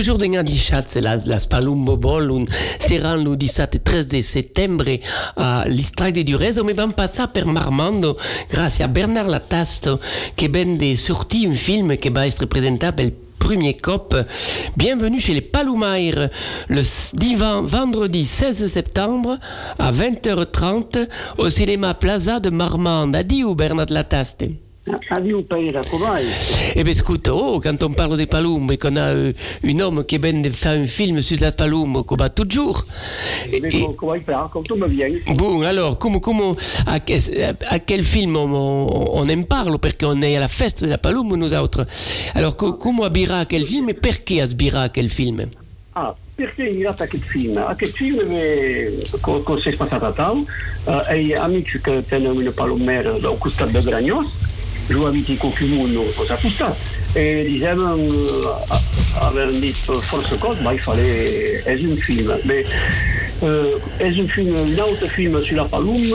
toujours 0.00 0.16
dichat, 0.16 0.82
c'est 0.86 1.02
la, 1.02 1.16
la 1.26 1.38
Spalumbo 1.38 1.98
Ball, 1.98 2.30
un 2.30 2.44
seran 2.78 3.18
17 3.18 3.84
13 3.84 4.08
de 4.08 4.20
settembre 4.22 4.96
a 5.36 5.64
l'Istrade 5.68 6.24
du 6.24 6.36
Reso, 6.36 6.64
mais 6.64 6.72
vam 6.72 6.90
passar 6.90 7.30
per 7.32 7.44
Marmando 7.44 8.16
grâce 8.50 8.80
à 8.80 8.86
Bernard 8.86 9.28
Latasto, 9.28 10.00
qui 10.36 10.48
vient 10.48 10.64
de 10.64 10.94
sortir 10.96 11.50
un 11.50 11.54
film 11.54 11.96
qui 11.98 12.08
va 12.08 12.26
être 12.26 12.46
présenté 12.46 12.86
le 12.96 13.12
premier 13.38 13.74
cop. 13.74 14.16
Bienvenue 14.74 15.20
chez 15.20 15.34
les 15.34 15.42
Palumaires, 15.42 16.30
le 16.68 16.82
divan 17.12 17.60
vendredi 17.62 18.24
16 18.24 18.68
septembre 18.68 19.36
à 19.78 19.92
20h30 19.92 21.08
au 21.36 21.50
cinéma 21.50 21.92
Plaza 21.92 22.40
de 22.40 22.48
Marmande. 22.48 23.14
Adieu 23.14 23.52
Bernard 23.54 23.90
Lataste. 23.90 24.69
Eh 26.74 26.82
bien, 26.84 26.94
écoute, 26.94 27.28
oh, 27.28 27.60
quand 27.62 27.82
on 27.82 27.90
parle 27.92 28.16
des 28.16 28.26
palumbo 28.26 28.72
et 28.72 28.78
qu'on 28.78 28.96
a 28.96 29.10
euh, 29.14 29.32
un 29.62 29.78
homme 29.80 30.04
qui 30.04 30.16
vient 30.18 30.32
de 30.32 30.48
faire 30.50 30.72
un 30.80 30.86
film 30.86 31.20
sur 31.20 31.36
la 31.40 31.52
palumbo, 31.52 32.02
qu'on 32.02 32.16
va 32.16 32.30
toujours. 32.30 32.86
Et- 33.52 33.60
Mais 33.60 33.70
com- 33.70 33.94
come 33.94 34.20
fai? 34.24 34.34
Come 34.50 34.64
tu 34.64 34.74
mi 34.74 34.88
vieni? 34.88 35.18
Bon, 35.36 35.60
alors, 35.62 35.98
comment, 35.98 36.18
comment, 36.18 36.56
à, 36.86 36.94
à 36.94 37.78
quel 37.78 38.02
film 38.02 38.36
on, 38.36 38.48
on, 38.54 39.20
on 39.20 39.28
en 39.28 39.42
parle 39.42 39.78
Parce 39.78 39.96
qu'on 39.96 40.22
est 40.22 40.36
à 40.36 40.40
la 40.40 40.48
fête 40.48 40.82
de 40.82 40.88
la 40.88 40.98
palumbo, 40.98 41.36
nous 41.36 41.52
autres. 41.54 41.86
Alors, 42.34 42.56
co- 42.56 42.72
comment 42.74 43.04
abbira 43.04 43.44
quel 43.44 43.66
film 43.66 43.90
et 43.90 43.94
perché 43.94 44.40
abbira 44.40 44.88
quel 44.88 45.10
film? 45.10 45.46
Ah, 45.94 46.14
perché 46.36 46.64
in 46.68 46.78
realtà 46.80 47.06
che 47.06 47.18
film? 47.18 47.58
A 47.58 47.74
che 47.74 47.86
film 47.86 48.26
eh, 48.30 48.98
co- 49.20 49.42
cosa 49.42 49.68
è 49.68 49.74
passato 49.74 50.06
a 50.06 50.12
tal? 50.12 50.36
Uh, 50.84 51.12
e 51.12 51.34
amici 51.36 51.78
che 51.82 52.02
tenen 52.08 52.34
una 52.34 52.50
palomera 52.52 53.10
al 53.10 53.36
costat 53.38 53.68
de 53.70 53.82
Granyós, 54.90 54.98
jo 54.98 55.06
habiti 55.06 55.36
con 55.36 55.52
Quimuno 55.52 56.02
cosa 56.14 56.36
costat, 56.36 56.76
e 57.14 57.44
diceven, 57.46 58.08
uh, 58.08 58.48
avevano 59.18 59.58
detto 59.58 60.00
forse 60.00 60.36
cosa, 60.38 60.60
ma 60.60 60.72
il 60.72 60.80
fallait, 60.80 61.64
un 61.84 61.96
film? 61.96 62.38
Beh, 62.42 62.66
uh, 63.38 63.80
è 63.96 64.06
un 64.06 64.76
altro 64.78 65.06
film 65.08 65.38
sulla 65.38 65.64
palum, 65.64 66.12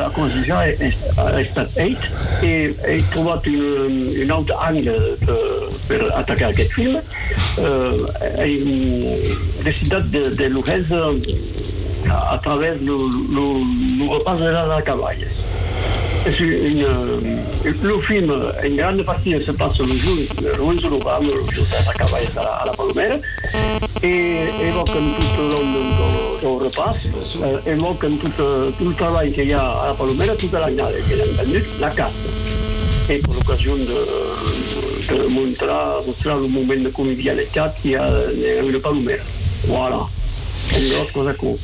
a 0.00 0.10
cosa 0.10 0.40
già 0.42 0.64
è, 0.64 0.76
è, 0.76 0.94
è 1.14 1.48
stato 1.50 1.78
eight, 1.78 2.08
e 2.40 2.74
ho 2.86 3.04
trovato 3.10 3.48
un, 3.48 4.12
un 4.16 4.30
altro 4.30 4.56
angle 4.58 5.18
per 5.86 6.10
attaccare 6.12 6.54
questo 6.54 6.72
film. 6.72 7.00
Uh, 7.56 8.06
la 9.62 9.72
città 9.72 9.98
de, 9.98 10.48
Lujez 10.48 10.86
a 12.08 12.38
travers 12.38 12.80
le, 12.80 12.92
de 14.40 14.50
la 14.66 14.82
cavalla. 14.82 15.51
Euh, 16.24 17.20
le 17.82 17.98
film, 17.98 18.32
une 18.64 18.76
grande 18.76 19.02
partie 19.02 19.34
se 19.44 19.50
passe 19.50 19.78
le 19.78 19.86
jour, 19.86 20.16
jour 20.56 20.90
novembre, 20.90 21.24
le 21.24 21.52
jour 21.52 21.64
de 21.66 21.86
la 21.86 21.92
cavalla 21.92 22.28
à 22.36 22.42
la, 22.44 22.50
à 22.50 22.64
la 22.66 22.72
Palomera, 22.72 23.16
et 24.04 24.36
évoquent 24.68 24.86
tout 24.86 24.92
le 24.92 26.58
du 26.58 26.64
repas, 26.64 27.08
euh, 27.42 27.58
évoquent 27.66 28.20
tout, 28.20 28.30
euh, 28.40 28.70
tout 28.78 28.88
le 28.88 28.94
travail 28.94 29.32
qu'il 29.32 29.48
y 29.48 29.52
a 29.52 29.62
à 29.64 29.88
la 29.88 29.94
Palomera 29.94 30.36
toute 30.36 30.52
l'année, 30.52 30.82
qu'il 31.08 31.16
y 31.16 31.20
a 31.20 31.24
entendu, 31.24 31.64
la 31.80 31.90
carte. 31.90 32.12
Et 33.10 33.18
pour 33.18 33.34
l'occasion 33.34 33.74
de, 33.74 35.26
montrer, 35.28 35.66
le 35.66 36.48
moment 36.48 36.74
de 36.84 36.88
convivialité 36.90 37.60
qu'il 37.80 37.90
y 37.92 37.96
a 37.96 38.08
dans 38.08 38.68
le 38.70 38.78
Palomera. 38.78 39.16
Voilà. 39.66 40.06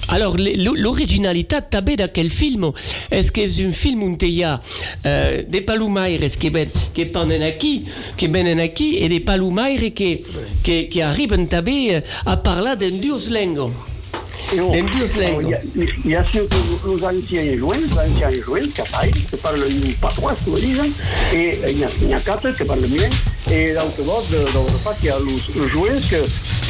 Alors, 0.08 0.36
l'originalité 0.38 1.56
tabé 1.70 1.96
da 1.96 2.08
quel 2.08 2.30
film? 2.30 2.70
Est-ce 3.10 3.32
que 3.32 3.48
c'est 3.48 3.64
un 3.64 3.72
film 3.72 4.02
où 4.02 4.16
il 4.20 4.28
y 4.30 4.44
a 4.44 4.60
euh, 5.06 5.42
des 5.48 5.60
palumaires 5.60 6.20
qui 6.38 6.50
ben 6.50 6.68
qui 6.94 7.04
pendent 7.06 7.32
aquí, 7.42 7.84
qui 8.16 8.28
viennent 8.28 8.60
aquí, 8.60 8.96
et 8.96 9.08
des 9.08 9.20
palumaires 9.20 9.80
qui 9.94 10.22
qui 10.62 10.88
qui 10.88 11.02
arrivent 11.02 11.46
tabé 11.48 11.96
euh, 11.96 12.00
à 12.26 12.36
parler 12.36 12.76
d'un 12.76 12.90
dieu 12.90 13.14
lengo 13.30 13.70
D'un 14.54 14.84
dieu 14.92 15.06
lengo. 15.20 15.50
Il 16.04 16.10
y 16.10 16.14
a 16.14 16.24
ceux 16.24 16.46
que 16.46 16.86
nos 16.86 16.96
anciens 17.04 17.56
jouent, 17.56 17.72
les 17.72 17.98
anciens 17.98 18.30
jouent, 18.44 18.56
qui 18.74 18.82
parlent, 18.90 19.10
qui 19.10 19.36
parlent 19.36 19.64
pas 20.00 20.08
trois, 20.08 20.34
comme 20.44 20.54
on 20.54 20.56
dit, 20.56 20.74
et 21.34 21.58
il 21.70 21.78
y 21.78 21.84
a, 21.84 21.88
il 22.02 22.08
y 22.08 22.14
a 22.14 22.20
quatre 22.20 22.50
qui 22.56 22.64
parlent 22.64 22.80
bien, 22.86 23.08
et 23.50 23.74
dans 23.74 23.84
le 23.84 23.90
fait, 23.90 24.96
il 25.02 25.06
y 25.06 25.10
a 25.10 25.18
le 25.18 25.68
joueur 25.68 25.92
que 26.10 26.26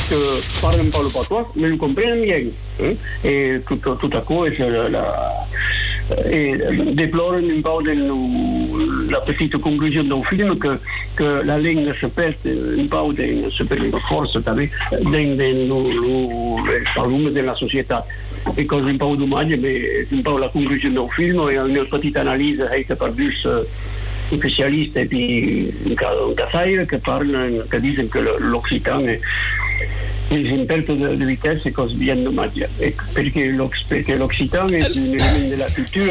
que 0.08 0.60
parlent 0.60 0.90
pas 0.90 1.02
le 1.02 1.08
patois, 1.08 1.46
mais 1.56 1.68
le 1.68 1.76
comprennent 1.76 2.22
bien. 2.22 2.40
Hein? 2.82 2.92
Et 3.24 3.58
tout, 3.66 4.10
à 4.12 4.20
coup, 4.20 4.44
c'est 4.56 4.70
la, 4.70 5.46
et 6.30 6.56
déplore 6.94 7.34
un 7.34 7.60
peu 7.60 7.82
de 7.84 9.10
la 9.10 9.20
petite 9.20 9.58
conclusion 9.58 10.04
du 10.04 10.24
film 10.24 10.58
que, 10.58 10.78
que 11.16 11.42
la 11.44 11.58
ligne 11.58 11.92
se 12.00 12.06
perd 12.06 12.34
un 12.46 12.86
peu 12.86 13.12
de, 13.14 13.50
se 13.50 13.62
perd 13.64 13.90
de 13.90 13.98
force 14.08 14.32
dans, 14.42 14.54
le 14.54 14.66
de 17.30 17.40
la 17.40 17.54
société. 17.54 17.94
Et 18.56 18.64
quand 18.64 18.78
un 18.78 18.96
peu 18.96 19.16
dommage, 19.16 19.54
mais 19.60 20.06
un 20.12 20.22
peu 20.22 20.40
la 20.40 20.48
conclusion 20.48 20.90
du 20.90 21.12
film 21.14 21.40
et 21.50 21.56
une 21.56 21.84
petite 21.84 22.16
analyse 22.16 22.62
a 22.62 22.78
été 22.78 22.94
perdue 22.94 23.36
spécialiste 24.32 24.96
et 24.96 25.04
puis 25.06 25.70
un 25.90 25.94
cas 25.94 26.14
qui 26.86 26.96
parlent, 26.98 27.64
qui 27.70 27.80
disent 27.80 28.08
que 28.10 28.18
l'Occitan 28.40 29.02
les 30.30 30.50
une 30.50 30.66
perte 30.66 30.90
de, 30.90 31.70
così 31.70 31.94
bien 31.94 32.22
dommage. 32.22 32.66
E 32.80 32.94
perché 33.12 33.48
l'Occitan 34.16 34.68
est 34.68 34.82
un 34.82 35.02
élément 35.02 35.48
de 35.50 35.56
la 35.56 35.66
culture 35.66 36.04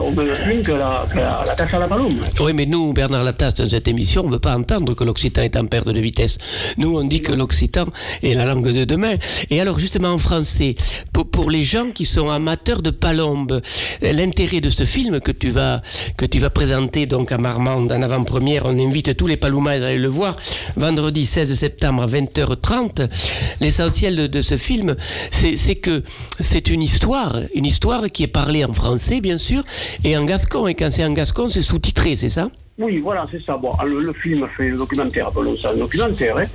au 0.00 0.10
même 0.10 0.34
film 0.46 0.62
que 0.62 0.72
la, 0.72 1.06
la, 1.14 1.44
la 1.46 1.54
à 1.54 1.78
la 1.78 1.88
palombe. 1.88 2.18
Oui, 2.40 2.52
mais 2.52 2.66
nous, 2.66 2.92
Bernard 2.92 3.22
Lataste, 3.22 3.62
dans 3.62 3.68
cette 3.68 3.88
émission, 3.88 4.22
on 4.22 4.28
ne 4.28 4.32
veut 4.32 4.38
pas 4.38 4.56
entendre 4.56 4.94
que 4.94 5.04
l'Occitan 5.04 5.42
est 5.42 5.56
en 5.56 5.66
perte 5.66 5.88
de 5.88 6.00
vitesse. 6.00 6.38
Nous, 6.78 6.96
on 6.96 7.04
dit 7.04 7.22
que 7.22 7.32
l'Occitan 7.32 7.86
est 8.22 8.34
la 8.34 8.44
langue 8.44 8.72
de 8.72 8.84
demain. 8.84 9.14
Et 9.50 9.60
alors, 9.60 9.78
justement, 9.78 10.08
en 10.08 10.18
français, 10.18 10.74
pour, 11.12 11.50
les 11.50 11.62
gens 11.62 11.90
qui 11.90 12.06
sont 12.06 12.30
amateurs 12.30 12.82
de 12.82 12.90
palombe, 12.90 13.60
l'intérêt 14.02 14.60
de 14.60 14.70
ce 14.70 14.84
film 14.84 15.20
que 15.20 15.30
tu 15.30 15.50
vas, 15.50 15.82
que 16.16 16.26
tu 16.26 16.38
vas 16.38 16.50
présenter 16.50 17.06
donc 17.06 17.32
à 17.32 17.38
Marmande 17.38 17.92
en 17.92 18.02
avant-première, 18.02 18.66
on 18.66 18.78
invite 18.78 19.16
tous 19.16 19.26
les 19.26 19.36
paloumas 19.36 19.72
à 19.72 19.86
aller 19.86 19.98
le 19.98 20.08
voir, 20.08 20.36
vendredi 20.76 21.24
16 21.24 21.54
septembre 21.54 22.02
à 22.02 22.06
20h30 22.06 23.08
l'essentiel 23.60 24.28
de, 24.28 24.42
ce 24.42 24.56
film, 24.56 24.96
c'est 25.30 25.76
que 25.76 26.02
c'est 26.40 26.68
une 26.68 26.82
histoire, 26.82 27.40
une 27.54 27.66
histoire 27.66 28.06
qui 28.06 28.22
est 28.22 28.28
parlée 28.28 28.64
en 28.64 28.72
français, 28.72 29.20
bien 29.20 29.38
sûr, 29.38 29.62
et 30.04 30.16
en 30.16 30.24
gascon. 30.24 30.66
Et 30.66 30.74
quand 30.74 30.90
c'est 30.90 31.04
en 31.04 31.12
gascon, 31.12 31.48
c'est 31.48 31.62
sous-titré, 31.62 32.16
c'est 32.16 32.28
ça? 32.28 32.50
Oui, 32.76 32.98
voilà, 32.98 33.24
c'est 33.30 33.40
ça. 33.44 33.56
Bon, 33.56 33.72
le, 33.84 34.12
film 34.12 34.48
fait 34.56 34.70
le 34.70 34.76
documentaire, 34.76 35.28
appelons 35.28 35.56
ça 35.56 35.70
un 35.70 35.76
documentaire, 35.76 36.38
hein, 36.38 36.46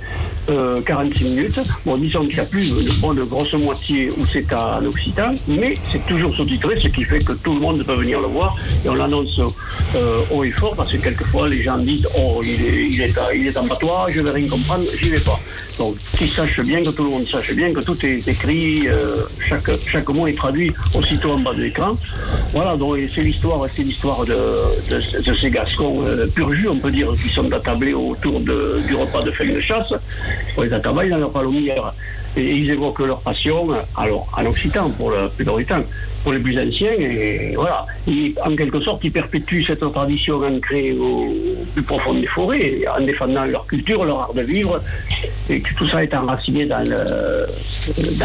euh, 0.50 0.82
46 0.82 1.24
minutes. 1.34 1.60
Bon, 1.86 1.96
disons 1.96 2.20
qu'il 2.26 2.36
y 2.36 2.40
a 2.40 2.44
plus 2.44 2.70
de 2.74 3.22
grosse 3.22 3.54
moitié 3.54 4.10
où 4.10 4.26
c'est 4.26 4.52
en 4.52 4.84
occitan, 4.84 5.34
mais 5.48 5.76
c'est 5.90 6.04
toujours 6.06 6.34
sous-titré, 6.34 6.78
ce 6.78 6.88
qui 6.88 7.04
fait 7.04 7.24
que 7.24 7.32
tout 7.32 7.54
le 7.54 7.60
monde 7.60 7.82
peut 7.84 7.94
venir 7.94 8.20
le 8.20 8.26
voir. 8.26 8.54
Et 8.84 8.90
on 8.90 8.96
l'annonce 8.96 9.40
euh, 9.94 10.20
haut 10.30 10.44
et 10.44 10.50
fort, 10.50 10.76
parce 10.76 10.92
que 10.92 10.98
quelquefois 10.98 11.48
les 11.48 11.62
gens 11.62 11.78
disent 11.78 12.06
Oh, 12.18 12.42
il 12.42 13.00
est, 13.00 13.12
il 13.34 13.46
est, 13.46 13.56
en 13.56 13.66
patois, 13.66 14.08
je 14.10 14.20
vais 14.20 14.30
rien 14.30 14.46
comprendre, 14.46 14.84
j'y 15.00 15.08
vais 15.08 15.20
pas. 15.20 15.40
Donc, 15.78 15.96
qu'ils 16.18 16.30
sachent 16.30 16.60
bien, 16.60 16.82
que 16.82 16.90
tout 16.90 17.04
le 17.04 17.10
monde 17.10 17.26
sache 17.26 17.54
bien, 17.54 17.72
que 17.72 17.80
tout 17.80 17.96
est 18.04 18.28
écrit, 18.28 18.88
euh, 18.88 19.22
chaque, 19.38 20.08
mot 20.10 20.26
est 20.26 20.36
traduit 20.36 20.70
aussitôt 20.94 21.32
en 21.32 21.38
bas 21.38 21.54
de 21.54 21.62
l'écran. 21.62 21.96
Voilà, 22.52 22.76
donc 22.76 22.98
c'est 23.14 23.22
l'histoire, 23.22 23.66
c'est 23.74 23.82
l'histoire 23.82 24.26
de, 24.26 24.36
ces 25.40 25.48
gascons 25.48 26.02
euh, 26.10 26.68
on 26.68 26.76
peut 26.76 26.90
dire, 26.90 27.08
qui 27.22 27.28
sont 27.28 27.52
attablés 27.52 27.94
autour 27.94 28.40
du 28.40 28.94
repas 28.94 29.22
de 29.22 29.30
fin 29.30 29.46
de 29.46 29.60
chasse. 29.60 29.92
On 30.56 30.62
les 30.62 30.72
attabaille 30.72 31.10
dans 31.10 31.18
leur 31.18 31.32
palomière 31.32 31.92
et 32.36 32.42
ils 32.42 32.70
évoquent 32.70 33.00
leur 33.00 33.20
passion, 33.20 33.68
alors 33.96 34.28
en 34.36 34.46
occitan 34.46 34.88
pour 34.90 35.10
la 35.10 35.28
temps, 35.64 35.82
pour 36.22 36.32
les 36.32 36.38
plus 36.38 36.58
anciens, 36.58 36.92
et 36.92 37.54
voilà. 37.56 37.84
Et 38.06 38.34
en 38.44 38.54
quelque 38.54 38.80
sorte, 38.80 39.02
ils 39.02 39.10
perpétuent 39.10 39.64
cette 39.64 39.80
tradition 39.80 40.40
ancrée 40.42 40.92
au 40.92 41.34
plus 41.74 41.82
profond 41.82 42.14
des 42.14 42.26
forêts, 42.26 42.82
en 42.96 43.04
défendant 43.04 43.44
leur 43.46 43.66
culture, 43.66 44.04
leur 44.04 44.20
art 44.20 44.34
de 44.34 44.42
vivre, 44.42 44.80
et 45.48 45.60
tout 45.76 45.88
ça 45.88 46.04
est 46.04 46.14
enraciné 46.14 46.66
dans 46.66 46.84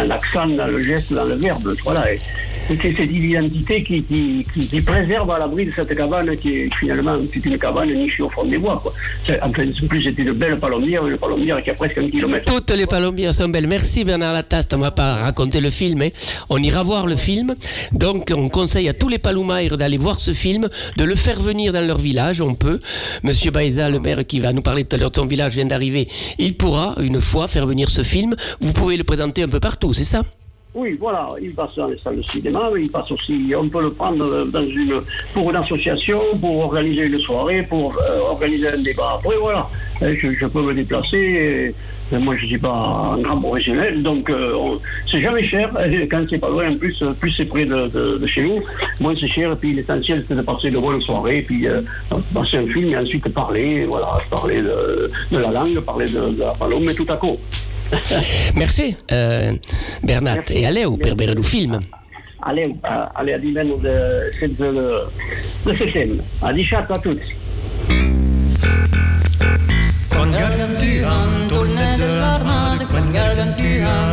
l'accent, 0.07 0.47
dans, 0.47 0.67
le 0.67 0.83
geste, 0.83 1.11
dans 1.11 1.25
le 1.25 1.35
verbe. 1.35 1.73
Voilà. 1.83 2.13
Et, 2.13 2.15
et 2.15 2.54
c'est 2.67 2.93
cette 2.93 3.11
identité 3.11 3.83
qui, 3.83 4.03
qui, 4.03 4.45
qui, 4.51 4.81
préserve 4.81 5.29
à 5.31 5.39
l'abri 5.39 5.65
de 5.65 5.71
cette 5.71 5.95
cabane 5.95 6.35
qui 6.37 6.49
est 6.49 6.73
finalement 6.75 7.17
c'est 7.31 7.45
une 7.45 7.57
cabane 7.57 7.93
nichée 7.93 8.23
au 8.23 8.29
fond 8.29 8.43
des 8.45 8.57
bois. 8.57 8.79
Quoi. 8.81 8.93
En 9.41 9.49
plus, 9.49 10.03
c'est 10.03 10.17
une 10.17 10.31
belle 10.31 10.57
palombière, 10.57 11.05
une 11.05 11.17
palombière 11.17 11.61
qui 11.63 11.69
a 11.69 11.73
presque 11.75 11.97
un 11.97 12.09
kilomètre. 12.09 12.51
Toutes 12.51 12.71
les 12.71 12.85
palombières 12.85 13.33
sont 13.33 13.49
belles. 13.49 13.67
Merci 13.67 14.03
Bernard 14.03 14.33
Lataste. 14.33 14.73
On 14.73 14.77
ne 14.77 14.83
va 14.83 14.91
pas 14.91 15.15
raconter 15.15 15.61
le 15.61 15.69
film, 15.69 15.99
mais 15.99 16.13
on 16.49 16.61
ira 16.61 16.83
voir 16.83 17.05
le 17.05 17.15
film. 17.15 17.55
Donc, 17.91 18.33
on 18.35 18.49
conseille 18.49 18.89
à 18.89 18.93
tous 18.93 19.09
les 19.09 19.19
paloumaires 19.19 19.77
d'aller 19.77 19.97
voir 19.97 20.19
ce 20.19 20.33
film, 20.33 20.67
de 20.97 21.03
le 21.03 21.15
faire 21.15 21.39
venir 21.39 21.71
dans 21.71 21.85
leur 21.85 21.99
village. 21.99 22.41
On 22.41 22.55
peut. 22.55 22.79
Monsieur 23.23 23.51
Baïza, 23.51 23.89
le 23.89 23.99
maire 23.99 24.25
qui 24.25 24.39
va 24.39 24.53
nous 24.53 24.61
parler 24.61 24.85
tout 24.85 24.95
à 24.95 24.99
l'heure 24.99 25.11
de 25.11 25.15
son 25.15 25.25
village, 25.25 25.53
vient 25.53 25.65
d'arriver. 25.65 26.07
Il 26.39 26.57
pourra, 26.57 26.95
une 26.99 27.21
fois, 27.21 27.47
faire 27.47 27.67
venir 27.67 27.89
ce 27.89 28.03
film. 28.03 28.35
Vous 28.59 28.73
pouvez 28.73 28.97
le 28.97 29.03
présenter 29.03 29.43
un 29.43 29.47
peu 29.47 29.59
partout, 29.59 29.93
c'est 29.93 30.03
ça? 30.03 30.23
Oui, 30.75 30.97
voilà, 30.99 31.29
il 31.41 31.53
passe 31.53 31.75
dans 31.75 31.87
les 31.87 31.97
salles 31.97 32.17
de 32.17 32.21
cinéma, 32.21 32.69
mais 32.73 32.81
il 32.81 32.91
passe 32.91 33.09
aussi, 33.09 33.53
on 33.57 33.69
peut 33.69 33.81
le 33.81 33.91
prendre 33.91 34.45
pour 35.33 35.49
une 35.49 35.55
association, 35.55 36.19
pour 36.41 36.59
organiser 36.65 37.05
une 37.05 37.17
soirée, 37.19 37.63
pour 37.63 37.95
euh, 37.97 38.19
organiser 38.29 38.67
un 38.67 38.77
débat. 38.79 39.15
Après, 39.17 39.37
voilà, 39.37 39.69
je, 40.01 40.33
je 40.33 40.45
peux 40.45 40.61
me 40.61 40.73
déplacer. 40.73 41.73
Moi, 42.11 42.35
je 42.35 42.43
ne 42.43 42.47
suis 42.47 42.57
pas 42.59 43.13
un 43.15 43.17
grand 43.19 43.39
professionnel, 43.39 44.03
donc 44.03 44.29
euh, 44.29 44.75
c'est 45.09 45.21
jamais 45.21 45.43
cher. 45.47 45.71
Quand 46.11 46.23
c'est 46.29 46.37
pas 46.37 46.49
loin, 46.49 46.69
en 46.69 46.75
plus, 46.75 47.03
plus 47.19 47.31
c'est 47.31 47.45
près 47.45 47.65
de, 47.65 48.27
chez 48.27 48.43
nous, 48.43 48.61
moins 48.99 49.15
c'est 49.19 49.27
cher. 49.27 49.53
Et 49.53 49.55
puis 49.55 49.73
l'essentiel, 49.73 50.23
c'est 50.27 50.35
de 50.35 50.41
passer 50.41 50.69
de 50.69 50.77
bonnes 50.77 51.01
soirées, 51.01 51.41
puis 51.41 51.67
euh, 51.67 51.81
passer 52.33 52.57
un 52.57 52.67
film 52.67 52.91
et 52.91 52.97
ensuite 52.97 53.27
parler, 53.29 53.85
voilà, 53.85 54.19
parler 54.29 54.61
de, 54.61 55.09
de 55.31 55.37
la 55.37 55.49
langue, 55.49 55.79
parler 55.79 56.05
de, 56.05 56.37
la 56.37 56.51
palome, 56.51 56.83
mais 56.85 56.93
tout 56.93 57.07
à 57.09 57.17
coup. 57.17 57.37
Merci, 58.55 58.95
euh, 59.11 59.53
Bernat. 60.01 60.35
Merci. 60.35 60.53
E 60.53 60.65
aleu 60.65 60.97
per 60.97 61.15
lo 61.35 61.43
film. 61.43 61.79
Aleu, 62.39 62.71
uh, 62.83 63.09
alle 63.13 63.33
a 63.33 63.37
divenu 63.37 63.77
de, 63.81 64.29
de, 64.39 64.47
de, 64.47 64.71
de 65.65 65.75
settembre. 65.77 66.23
A 66.41 66.51
Gargantuan 70.35 71.45
Gargantuan 73.13 74.03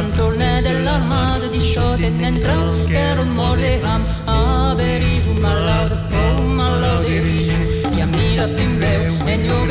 di 1.50 1.60
sciote 1.60 2.12
che 2.86 2.96
era 2.96 3.20
un 3.20 3.38
oh 3.38 4.76
si 5.20 5.30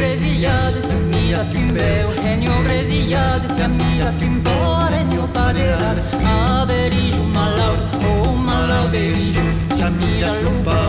grésillade, 0.02 0.74
se 0.74 0.96
mit 0.96 1.34
à 1.36 1.46
pimper, 1.46 2.06
é 2.06 2.08
genio 2.08 2.52
grésillade, 2.64 3.40
se 3.40 3.68
mit 3.68 4.02
à 4.02 4.12
pimper, 4.14 4.52
genio 4.90 5.28
padeade, 5.28 6.02
aberijou 6.60 7.26
malaud, 7.26 7.80
oh 8.10 8.32
malaud, 8.32 8.94
erijou, 8.96 9.46
se 9.70 9.90
mit 9.92 10.24
à. 10.24 10.81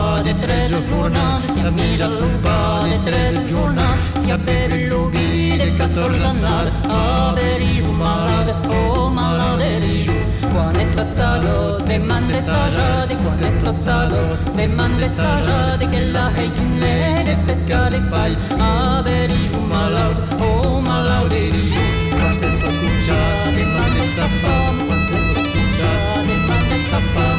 treasure 0.42 0.82
giorni, 0.84 1.18
si 1.40 1.60
mangiato 1.70 2.24
un 2.24 2.40
po' 2.40 2.86
di 2.88 3.02
treasure 3.02 3.82
si 4.18 4.32
beve 4.38 4.74
il 4.74 4.86
lubi 4.88 5.56
di 5.56 5.74
14 5.76 6.22
anni, 6.24 6.70
a 6.88 7.32
Berigio 7.32 7.86
malade, 7.92 8.54
oh 8.68 9.08
malade 9.08 9.78
Rigio, 9.78 10.12
quando 10.50 10.78
è 10.78 10.82
stazzato, 10.82 11.82
de 11.84 11.98
mande 11.98 12.42
tajade, 12.44 13.16
quando 13.16 13.42
è 13.42 13.48
stazzato, 13.48 14.38
de 14.52 14.66
mande 14.66 15.12
tajade, 15.14 15.88
che 15.88 16.04
la 16.06 16.30
hai 16.34 16.50
in 16.56 16.78
lei, 16.78 17.24
de 17.24 17.34
secca 17.34 17.88
de 17.88 18.00
pai, 18.10 18.36
a 18.58 19.00
Berigio 19.02 19.58
malade, 19.58 20.20
oh 20.38 20.80
malade 20.80 21.50
Rigio, 21.50 21.80
quando 22.10 22.40
è 22.40 22.50
stazzato, 22.50 23.50
de 23.54 23.64
mande 23.64 24.04
zaffam, 24.14 24.86
quando 24.86 25.12
è 25.12 25.20
stazzato, 25.20 26.26
de 26.26 26.36
mande 26.46 26.76
zaffam, 26.90 27.31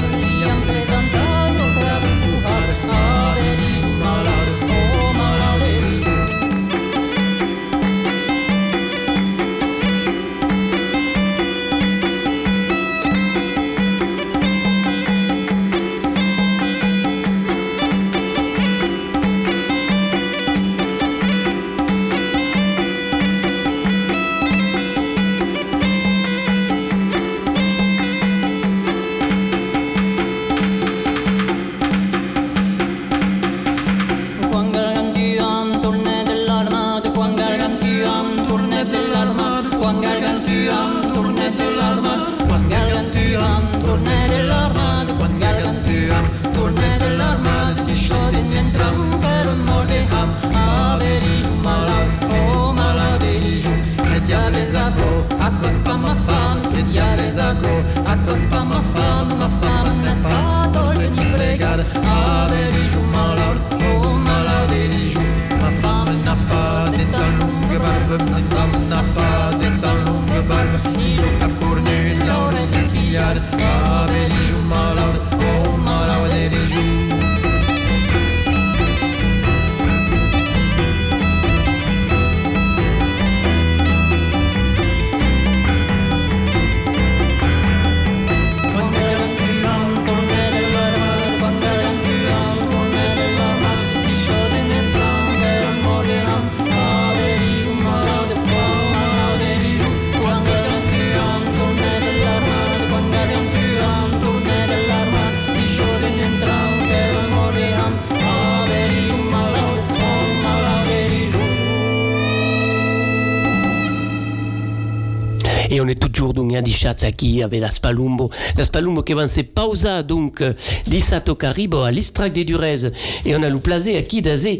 à 116.86 117.12
qui 117.12 117.44
avec 117.44 117.62
la 117.62 117.72
Spalumbo. 117.72 118.30
La 118.58 118.66
Spalumbo 118.66 119.04
qui 119.04 119.14
va 119.14 119.28
se 119.28 119.42
pausa 119.42 120.04
donc 120.04 120.42
euh, 120.42 120.54
di 120.88 121.00
Sato 121.02 121.36
Caribo 121.36 121.82
à 121.82 121.92
l'Istrac 121.92 122.34
de 122.34 122.44
Durez. 122.44 122.92
Et 123.26 123.36
on 123.36 123.44
a 123.44 123.50
le 123.50 123.60
placé 123.60 124.04
qui 124.06 124.22
d'azé 124.22 124.60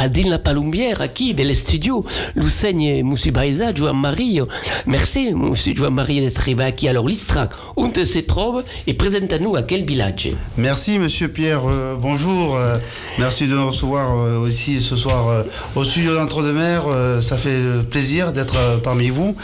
à 0.00 0.08
din 0.08 0.28
la 0.28 0.38
palumbière 0.38 1.00
à 1.00 1.08
qui 1.08 1.34
de 1.34 1.52
studio. 1.52 2.04
L'Ousseigne 2.34 3.02
Moussi 3.02 3.30
Baïza, 3.30 3.74
Joan 3.74 3.98
Marie. 3.98 4.40
Merci, 4.86 5.32
Moussi 5.32 5.74
Joan 5.74 5.94
Marie 5.94 6.24
de 6.24 6.30
Triba 6.30 6.72
qui 6.72 6.88
alors 6.88 7.06
l'Istrac, 7.06 7.50
où 7.76 7.90
se 7.94 8.18
trouve 8.20 8.64
et 8.86 8.94
présente 8.94 9.32
à 9.32 9.38
nous 9.38 9.56
à 9.56 9.62
quel 9.62 9.84
village. 9.84 10.30
Merci, 10.56 10.98
monsieur 10.98 11.28
Pierre. 11.28 11.62
Euh, 11.68 11.94
bonjour. 11.98 12.56
Euh, 12.56 12.78
merci 13.18 13.46
de 13.46 13.54
nous 13.54 13.66
recevoir 13.66 14.16
euh, 14.16 14.38
aussi 14.38 14.80
ce 14.80 14.96
soir 14.96 15.28
euh, 15.28 15.42
au 15.76 15.84
studio 15.84 16.14
d'Entre-deux-Mers. 16.14 16.84
Euh, 16.88 17.20
ça 17.20 17.36
fait 17.36 17.58
plaisir 17.90 18.32
d'être 18.32 18.56
parmi 18.82 19.08
vous. 19.08 19.36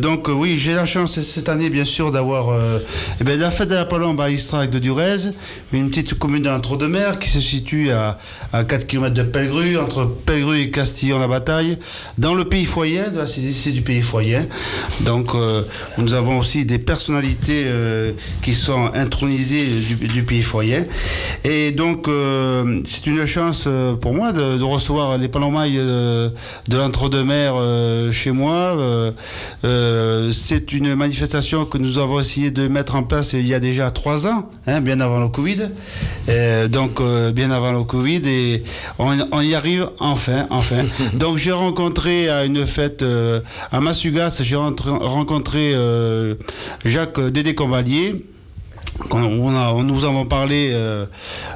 Donc, 0.00 0.28
oui, 0.28 0.58
j'ai 0.58 0.74
la 0.74 0.86
chance 0.86 1.20
cette 1.22 1.48
année, 1.48 1.70
bien 1.70 1.84
sûr, 1.84 2.10
d'avoir 2.10 2.56
eh 3.20 3.24
ben, 3.24 3.38
la 3.38 3.50
fête 3.50 3.68
de 3.68 3.74
la 3.74 3.84
Palombe 3.84 4.20
à 4.20 4.30
Istrac 4.30 4.70
de 4.70 4.78
Durez, 4.78 5.32
une 5.72 5.90
petite 5.90 6.14
commune 6.14 6.42
d'Entre-deux-Mers 6.42 7.18
qui 7.18 7.28
se 7.28 7.40
situe 7.40 7.90
à, 7.90 8.18
à 8.52 8.64
4 8.64 8.86
km 8.86 9.14
de 9.14 9.22
Entre 9.60 10.06
Pellegru 10.06 10.58
et 10.58 10.70
Castillon-la-Bataille, 10.70 11.78
dans 12.16 12.34
le 12.34 12.44
pays 12.44 12.64
foyer, 12.64 13.10
de 13.12 13.18
la 13.18 13.26
CDC 13.26 13.72
du 13.72 13.82
pays 13.82 14.00
foyer. 14.00 14.38
Donc, 15.00 15.34
euh, 15.34 15.62
nous 15.98 16.14
avons 16.14 16.38
aussi 16.38 16.64
des 16.64 16.78
personnalités 16.78 17.64
euh, 17.66 18.12
qui 18.42 18.54
sont 18.54 18.90
intronisées 18.94 19.66
du, 19.66 20.22
pays 20.22 20.42
foyer. 20.42 20.84
Et 21.44 21.72
donc, 21.72 22.08
euh, 22.08 22.80
c'est 22.86 23.06
une 23.06 23.26
chance 23.26 23.68
pour 24.00 24.14
moi 24.14 24.32
de, 24.32 24.56
de 24.56 24.64
recevoir 24.64 25.18
les 25.18 25.28
palomailles 25.28 25.76
de 25.76 26.76
l'entre-deux-mers 26.76 27.54
euh, 27.56 28.12
chez 28.12 28.30
moi. 28.30 28.76
C'est 30.32 30.72
une 30.72 30.94
manifestation 30.94 31.64
que 31.66 31.78
nous 31.78 31.98
avons 31.98 32.20
essayé 32.20 32.50
de 32.50 32.66
mettre 32.68 32.94
en 32.94 33.02
place 33.02 33.34
il 33.34 33.46
y 33.46 33.54
a 33.54 33.60
déjà 33.60 33.90
trois 33.90 34.26
ans, 34.26 34.48
hein, 34.66 34.80
bien 34.80 35.00
avant 35.00 35.20
le 35.20 35.28
Covid. 35.28 35.68
Donc, 36.70 37.02
bien 37.34 37.50
avant 37.50 37.72
le 37.72 37.84
Covid. 37.84 38.22
Et 38.26 38.62
on, 38.98 39.16
on 39.32 39.39
y 39.42 39.54
arrive 39.54 39.88
enfin, 39.98 40.46
enfin. 40.50 40.84
donc, 41.14 41.36
j'ai 41.38 41.52
rencontré 41.52 42.28
à 42.28 42.44
une 42.44 42.66
fête 42.66 43.02
euh, 43.02 43.40
à 43.72 43.80
Massugas, 43.80 44.40
j'ai 44.42 44.56
rencontré 44.56 45.72
euh, 45.74 46.34
Jacques 46.84 47.20
Dédé. 47.20 47.54
Quand 49.08 49.22
on 49.22 49.48
a, 49.56 49.70
on- 49.72 49.82
nous 49.82 50.04
avons 50.04 50.26
parlé, 50.26 50.70
euh, 50.74 51.06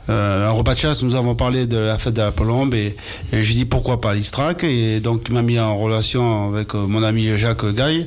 euh, 0.08 0.48
un 0.48 0.50
repas 0.50 0.72
de 0.74 0.78
chasse, 0.78 1.02
nous 1.02 1.14
avons 1.14 1.34
parlé 1.34 1.66
de 1.66 1.76
la 1.76 1.98
fête 1.98 2.14
de 2.14 2.22
la 2.22 2.30
Colombe 2.30 2.72
et, 2.74 2.96
et 3.34 3.42
j'ai 3.42 3.52
dit 3.54 3.64
pourquoi 3.66 4.00
pas 4.00 4.14
l'Istrac 4.14 4.64
et 4.64 5.00
donc 5.00 5.26
il 5.28 5.34
m'a 5.34 5.42
mis 5.42 5.58
en 5.58 5.76
relation 5.76 6.48
avec 6.54 6.74
euh, 6.74 6.86
mon 6.86 7.02
ami 7.02 7.36
Jacques 7.36 7.66
Gaille 7.74 8.06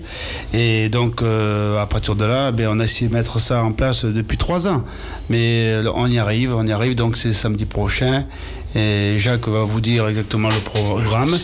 et 0.54 0.90
donc 0.90 1.22
euh, 1.22 1.80
à 1.80 1.86
partir 1.86 2.16
de 2.16 2.26
là, 2.26 2.52
ben, 2.52 2.68
on 2.72 2.80
a 2.80 2.86
essayé 2.86 3.10
de 3.10 3.14
mettre 3.14 3.40
ça 3.40 3.64
en 3.64 3.74
place 3.74 4.06
depuis 4.06 4.38
trois 4.38 4.68
ans, 4.68 4.84
mais 5.30 5.66
euh, 5.68 5.92
on 5.94 6.08
y 6.08 6.18
arrive, 6.18 6.56
on 6.56 6.66
y 6.66 6.72
arrive 6.72 6.96
donc 6.96 7.16
c'est 7.16 7.34
samedi 7.34 7.66
prochain 7.66 8.26
et 8.78 9.18
Jacques 9.18 9.48
va 9.48 9.64
vous 9.64 9.82
dire 9.82 10.08
exactement 10.08 10.50
le 10.50 10.60
programme. 10.60 11.36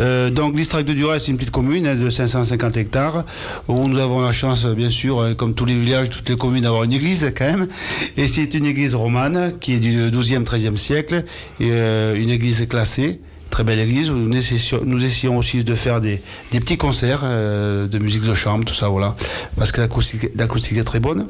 Euh, 0.00 0.30
donc 0.30 0.56
l'Istrac 0.56 0.84
de 0.84 0.94
Duret, 0.94 1.18
c'est 1.18 1.30
une 1.30 1.36
petite 1.36 1.50
commune 1.50 1.86
hein, 1.86 1.94
de 1.94 2.08
550 2.08 2.76
hectares 2.78 3.24
où 3.68 3.86
nous 3.86 3.98
avons 3.98 4.20
la 4.20 4.32
chance, 4.32 4.64
bien 4.66 4.88
sûr, 4.88 5.20
euh, 5.20 5.34
comme 5.34 5.54
tous 5.54 5.66
les 5.66 5.74
villages, 5.74 6.08
toutes 6.08 6.28
les 6.28 6.36
communes, 6.36 6.62
d'avoir 6.62 6.84
une 6.84 6.92
église 6.92 7.32
quand 7.36 7.44
même. 7.44 7.68
Et 8.16 8.26
c'est 8.28 8.54
une 8.54 8.64
église 8.64 8.94
romane 8.94 9.58
qui 9.60 9.74
est 9.74 9.78
du 9.78 10.10
12e, 10.10 10.44
13e 10.44 10.76
siècle, 10.76 11.24
euh, 11.60 12.14
une 12.14 12.30
église 12.30 12.66
classée. 12.66 13.20
Très 13.50 13.64
belle 13.64 13.80
église 13.80 14.10
nous 14.10 14.36
essayons, 14.36 14.82
nous 14.84 15.04
essayons 15.04 15.36
aussi 15.36 15.64
de 15.64 15.74
faire 15.74 16.00
des, 16.00 16.20
petits 16.50 16.76
concerts 16.76 17.20
euh, 17.24 17.88
de 17.88 17.98
musique 17.98 18.22
de 18.22 18.34
chambre, 18.34 18.64
tout 18.64 18.74
ça, 18.74 18.88
voilà. 18.88 19.16
Parce 19.56 19.72
que 19.72 19.80
l'acoustique 19.80 20.78
est 20.78 20.84
très 20.84 21.00
bonne. 21.00 21.26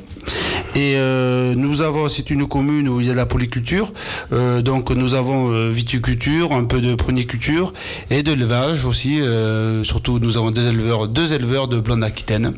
Et 0.75 0.95
euh, 0.97 1.55
nous 1.57 1.83
avons, 1.83 2.09
c'est 2.09 2.31
une 2.31 2.47
commune 2.47 2.89
où 2.89 3.01
il 3.01 3.07
y 3.07 3.11
a 3.11 3.13
de 3.13 3.17
la 3.17 3.27
polyculture. 3.27 3.93
Euh, 4.33 4.61
donc 4.61 4.91
nous 4.91 5.15
avons 5.15 5.71
viticulture, 5.71 6.53
un 6.53 6.65
peu 6.65 6.81
de 6.81 6.95
pruniculture 6.95 7.73
et 8.11 8.23
de 8.23 8.41
aussi. 8.87 9.21
surtout 9.85 10.19
nous 10.19 10.37
avons 10.37 10.51
des 10.51 10.67
éleveurs, 10.67 11.09
deux 11.09 11.33
éleveurs 11.33 11.69
de 11.69 11.81
blanc 11.81 11.97
d'Aquitaine. 11.97 12.53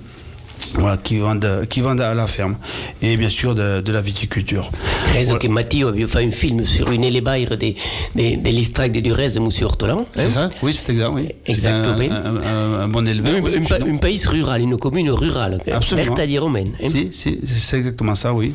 Voilà, 0.74 0.96
qui 0.96 1.18
vendent, 1.18 1.66
qui 1.68 1.80
vendent 1.80 2.00
à 2.00 2.14
la 2.14 2.26
ferme. 2.26 2.56
Et 3.02 3.16
bien 3.16 3.28
sûr 3.28 3.54
de, 3.54 3.80
de 3.80 3.92
la 3.92 4.00
viticulture. 4.00 4.70
Raison 5.12 5.36
que 5.36 5.46
Matthieu 5.48 5.88
avait 5.88 6.06
fait 6.06 6.24
un 6.24 6.30
film 6.30 6.64
sur 6.64 6.90
une 6.90 7.04
élébaire 7.04 7.50
de, 7.50 7.56
de, 7.56 8.36
de 8.42 8.48
l'Istrac 8.50 8.92
de 8.92 9.00
Durez 9.00 9.30
de 9.30 9.40
Monsieur 9.40 9.66
Hortolan. 9.66 10.06
C'est 10.14 10.28
ça? 10.30 10.48
Oui, 10.62 10.72
c'est 10.72 10.92
exact, 10.92 11.10
oui. 11.12 11.28
Exactement. 11.46 11.96
Un, 11.98 12.36
un- 12.36 12.36
un- 12.36 12.80
un 12.84 12.88
bon 12.88 13.06
éleveur. 13.06 13.36
Un, 13.36 13.40
oui, 13.42 13.56
un 13.58 13.64
pa- 13.64 13.78
sinon. 13.80 13.94
un 13.94 13.98
pays 13.98 14.22
rural, 14.26 14.60
une 14.62 14.76
commune 14.78 15.10
rurale. 15.10 15.58
Absolument. 15.70 16.08
Bertha 16.08 16.26
di 16.26 16.38
Romaine. 16.38 16.72
hein. 16.82 16.88
Si, 16.88 17.08
si, 17.12 17.38
c'est 17.44 17.78
exactement 17.78 18.14
ça, 18.14 18.32
oui. 18.32 18.54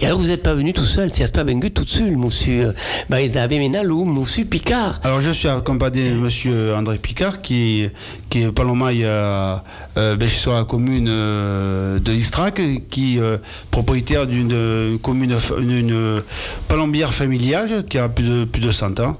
Et 0.00 0.06
alors 0.06 0.18
vous 0.18 0.28
n'êtes 0.28 0.42
pas 0.42 0.54
venu 0.54 0.72
tout 0.72 0.84
seul, 0.84 1.10
c'est 1.12 1.30
pas 1.30 1.44
venu 1.44 1.70
tout 1.70 1.86
seul, 1.86 2.16
monsieur 2.16 2.74
Baïza 3.10 3.46
Bemenal 3.46 3.92
ou 3.92 4.06
monsieur 4.06 4.46
Picard. 4.46 4.98
Alors 5.04 5.20
je 5.20 5.30
suis 5.30 5.48
accompagné 5.48 6.08
de 6.08 6.14
monsieur 6.14 6.74
André 6.74 6.96
Picard 6.96 7.42
qui, 7.42 7.86
qui 8.30 8.42
est 8.42 8.50
palomaille 8.50 9.04
euh, 9.04 9.56
euh, 9.98 10.16
ben, 10.16 10.26
sur 10.28 10.54
la 10.54 10.64
commune 10.64 11.08
euh, 11.10 11.98
de 11.98 12.12
l'Istrac, 12.12 12.62
qui 12.88 13.16
est 13.18 13.20
euh, 13.20 13.36
propriétaire 13.70 14.26
d'une 14.26 14.52
euh, 14.54 14.96
commune, 14.98 15.36
une, 15.58 15.70
une 15.70 16.22
palombière 16.66 17.12
familiale 17.12 17.84
qui 17.86 17.98
a 17.98 18.08
plus 18.08 18.24
de, 18.24 18.44
plus 18.44 18.62
de 18.62 18.72
100 18.72 19.00
ans. 19.00 19.18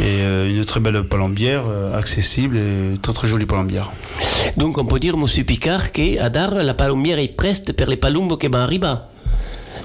Et 0.00 0.04
euh, 0.04 0.48
une 0.48 0.64
très 0.64 0.80
belle 0.80 1.02
palombière, 1.02 1.64
euh, 1.68 1.98
accessible 1.98 2.56
et 2.56 2.98
très 3.02 3.12
très 3.12 3.26
jolie 3.26 3.44
palombière. 3.44 3.90
Donc 4.56 4.78
on 4.78 4.84
peut 4.84 4.98
dire, 4.98 5.16
monsieur 5.16 5.44
Picard, 5.44 5.92
qu'à 5.92 6.30
Dar, 6.30 6.54
la 6.54 6.74
palombière 6.74 7.18
est 7.18 7.28
prête 7.28 7.76
pour 7.76 7.86
les 7.88 7.96
palombes 7.96 8.38
qui 8.38 8.46
vont 8.48 8.58
arriver. 8.58 8.94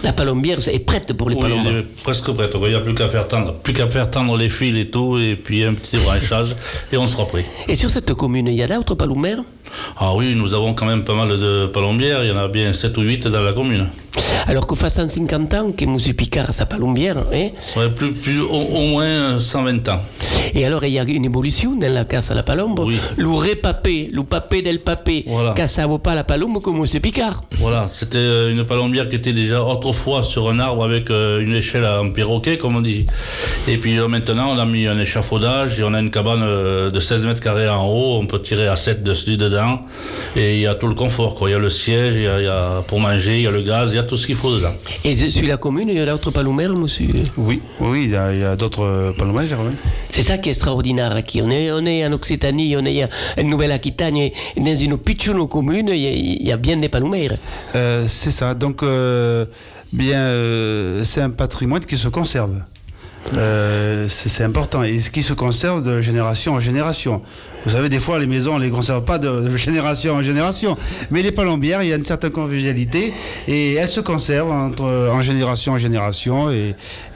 La 0.04 0.14
palombière 0.14 0.60
est 0.70 0.80
prête 0.80 1.12
pour 1.14 1.30
les 1.30 1.36
Oui, 1.36 1.42
palombes. 1.42 1.66
elle 1.68 1.78
est 1.78 2.04
presque 2.04 2.32
prête. 2.32 2.52
Il 2.62 2.68
n'y 2.70 2.76
a 2.76 2.80
plus 2.82 2.94
qu'à 2.94 3.08
faire 3.08 3.28
tendre, 3.28 3.54
plus 3.56 3.74
qu'à 3.74 3.90
faire 3.90 4.10
tendre 4.10 4.38
les 4.38 4.50
fils 4.50 4.76
et 4.76 4.90
tout, 4.90 5.18
et 5.18 5.36
puis 5.36 5.64
un 5.64 5.74
petit 5.74 5.98
branchage, 6.06 6.56
et 6.92 6.98
on 6.98 7.08
sera 7.08 7.26
prêt. 7.26 7.46
Et 7.68 7.76
sur 7.76 7.90
cette 7.90 8.14
commune, 8.14 8.48
il 8.48 8.54
y 8.56 8.64
a 8.64 8.68
d'autres 8.68 8.96
palombières 8.96 9.44
Ah 9.98 10.14
oui, 10.16 10.34
nous 10.36 10.54
avons 10.54 10.74
quand 10.74 10.86
même 10.86 11.04
pas 11.04 11.14
mal 11.14 11.30
de 11.30 11.68
palombières. 11.68 12.24
Il 12.24 12.30
y 12.30 12.32
en 12.32 12.38
a 12.38 12.48
bien 12.48 12.74
7 12.74 12.98
ou 12.98 13.02
8 13.02 13.28
dans 13.28 13.42
la 13.42 13.54
commune. 13.54 13.88
Alors 14.48 14.66
que 14.66 14.76
fait 14.76 14.90
150 14.90 15.54
ans 15.54 15.72
que 15.78 15.86
monsieur 15.86 16.14
Picard 16.14 16.50
a 16.50 16.52
sa 16.52 16.66
palombière, 16.66 17.18
hein 17.34 17.50
Ouais, 17.76 17.90
plus, 17.90 18.14
plus, 18.14 18.40
au, 18.42 18.50
au 18.50 18.88
moins 18.88 19.38
120 19.38 19.88
ans. 19.90 20.00
Et 20.56 20.66
alors, 20.66 20.84
il 20.86 20.92
y 20.92 21.00
a 21.00 21.04
une 21.04 21.26
évolution 21.26 21.76
dans 21.76 21.92
la 21.92 22.06
casse 22.06 22.32
à 22.32 22.34
la 22.34 22.44
palombe. 22.44 22.80
Oui. 22.80 22.98
Le 23.18 23.28
repapé, 23.28 24.10
le 24.12 24.24
papé 24.24 24.62
del 24.62 24.80
papé, 24.80 25.24
Voilà. 25.28 25.54
pas 26.04 26.16
la 26.16 26.24
palombe 26.24 26.62
comme 26.62 26.80
monsieur 26.80 27.00
Picard. 27.00 27.44
Voilà, 27.60 27.88
c'était 27.90 28.18
euh, 28.18 28.52
une 28.52 28.64
palombière 28.64 29.10
qui 29.10 29.16
était 29.16 29.34
déjà 29.34 29.64
autrefois 29.64 30.24
sur 30.24 30.50
un 30.50 30.60
arbre 30.60 30.84
avec 30.84 31.10
euh, 31.12 31.42
une 31.42 31.54
échelle 31.54 31.86
en 31.86 32.10
perroquet, 32.12 32.58
comme 32.58 32.76
on 32.78 32.82
dit. 32.82 33.06
Et 33.68 33.78
puis 33.78 34.00
euh, 34.00 34.08
maintenant, 34.08 34.52
on 34.56 34.58
a 34.58 34.66
mis 34.66 34.88
un 34.88 34.98
échafaudage 34.98 35.80
et 35.80 35.84
on 35.84 35.94
a 35.94 36.00
une 36.00 36.12
cabane 36.12 36.90
de 36.92 37.00
16 37.00 37.26
mètres 37.26 37.42
carrés 37.42 37.70
en 37.70 37.86
haut. 37.86 38.18
On 38.20 38.26
peut 38.26 38.42
tirer 38.42 38.68
à 38.68 38.76
7 38.76 39.04
dessus 39.04 39.38
dedans. 39.58 39.82
Et 40.36 40.56
il 40.56 40.62
y 40.62 40.68
a 40.68 40.76
tout 40.76 40.88
le 40.88 40.94
confort. 40.94 41.36
Quoi. 41.36 41.50
Il 41.50 41.54
y 41.54 41.56
a 41.56 41.60
le 41.60 41.70
siège, 41.70 42.16
il 42.16 42.24
y 42.24 42.28
a, 42.28 42.40
il 42.40 42.46
y 42.46 42.48
a 42.48 42.84
pour 42.88 43.00
manger, 43.00 43.38
il 43.38 43.44
y 43.44 43.48
a 43.48 43.52
le 43.52 43.62
gaz, 43.62 43.92
il 43.92 43.96
y 43.96 44.00
a 44.00 44.04
tout 44.04 44.18
ce 44.18 44.26
qu'il 44.26 44.36
faut 44.36 44.54
dedans. 44.56 44.74
Et 45.04 45.16
sur 45.16 45.48
la 45.48 45.58
commune, 45.58 45.90
il 45.90 45.96
y 45.96 46.00
a 46.00 46.06
d'autres 46.06 46.32
palomères, 46.32 46.74
monsieur 46.74 47.08
Oui, 47.38 47.62
oui, 47.80 48.04
il 48.06 48.12
y 48.12 48.16
a, 48.16 48.56
d'autres 48.56 48.84
euh, 48.84 49.12
palomères. 49.12 49.58
oui. 49.60 49.76
C'est 50.12 50.24
ça 50.24 50.38
qui 50.38 50.50
est 50.50 50.54
extraordinaire 50.54 51.16
ici. 51.18 51.42
On 51.44 51.50
est, 51.50 51.72
on 51.72 51.86
est 51.86 52.06
en 52.06 52.12
Occitanie, 52.14 52.76
on 52.78 52.86
est 52.86 53.04
en 53.04 53.44
Nouvelle-Aquitaine, 53.44 54.18
et 54.18 54.34
dans 54.56 54.76
une 54.76 54.98
petite 54.98 55.32
commune, 55.50 55.90
il 55.92 56.00
y, 56.00 56.08
a, 56.08 56.12
il 56.12 56.48
y 56.48 56.52
a 56.52 56.58
bien 56.58 56.78
des 56.78 56.90
palomères. 56.90 57.38
Euh, 57.76 58.06
c'est 58.08 58.32
ça. 58.32 58.54
Donc, 58.54 58.84
euh, 58.84 59.46
bien, 59.92 60.20
euh, 60.20 61.04
c'est 61.04 61.22
un 61.22 61.30
patrimoine 61.30 61.86
qui 61.86 61.98
se 61.98 62.08
conserve. 62.08 62.56
Euh, 63.36 64.08
c'est 64.08 64.44
important 64.44 64.84
et 64.84 65.00
ce 65.00 65.10
qui 65.10 65.22
se 65.22 65.34
conserve 65.34 65.82
de 65.84 66.02
génération 66.02 66.54
en 66.54 66.60
génération. 66.60 67.22
Vous 67.66 67.74
savez, 67.74 67.90
des 67.90 68.00
fois, 68.00 68.18
les 68.18 68.28
maisons, 68.28 68.56
on 68.56 68.60
les 68.60 68.70
conserve 68.70 69.04
pas 69.04 69.18
de, 69.20 69.58
génération 69.58 70.14
en 70.14 70.22
génération. 70.22 70.78
Mais 71.12 71.22
les 71.22 71.34
palombières, 71.34 71.84
il 71.84 71.90
y 71.90 71.94
a 71.94 71.98
une 71.98 72.06
certaine 72.06 72.32
convivialité 72.32 73.14
et 73.46 73.74
elles 73.74 73.90
se 73.90 74.00
conservent 74.00 74.52
en 74.52 75.22
génération 75.22 75.74
en 75.74 75.78
génération. 75.78 76.50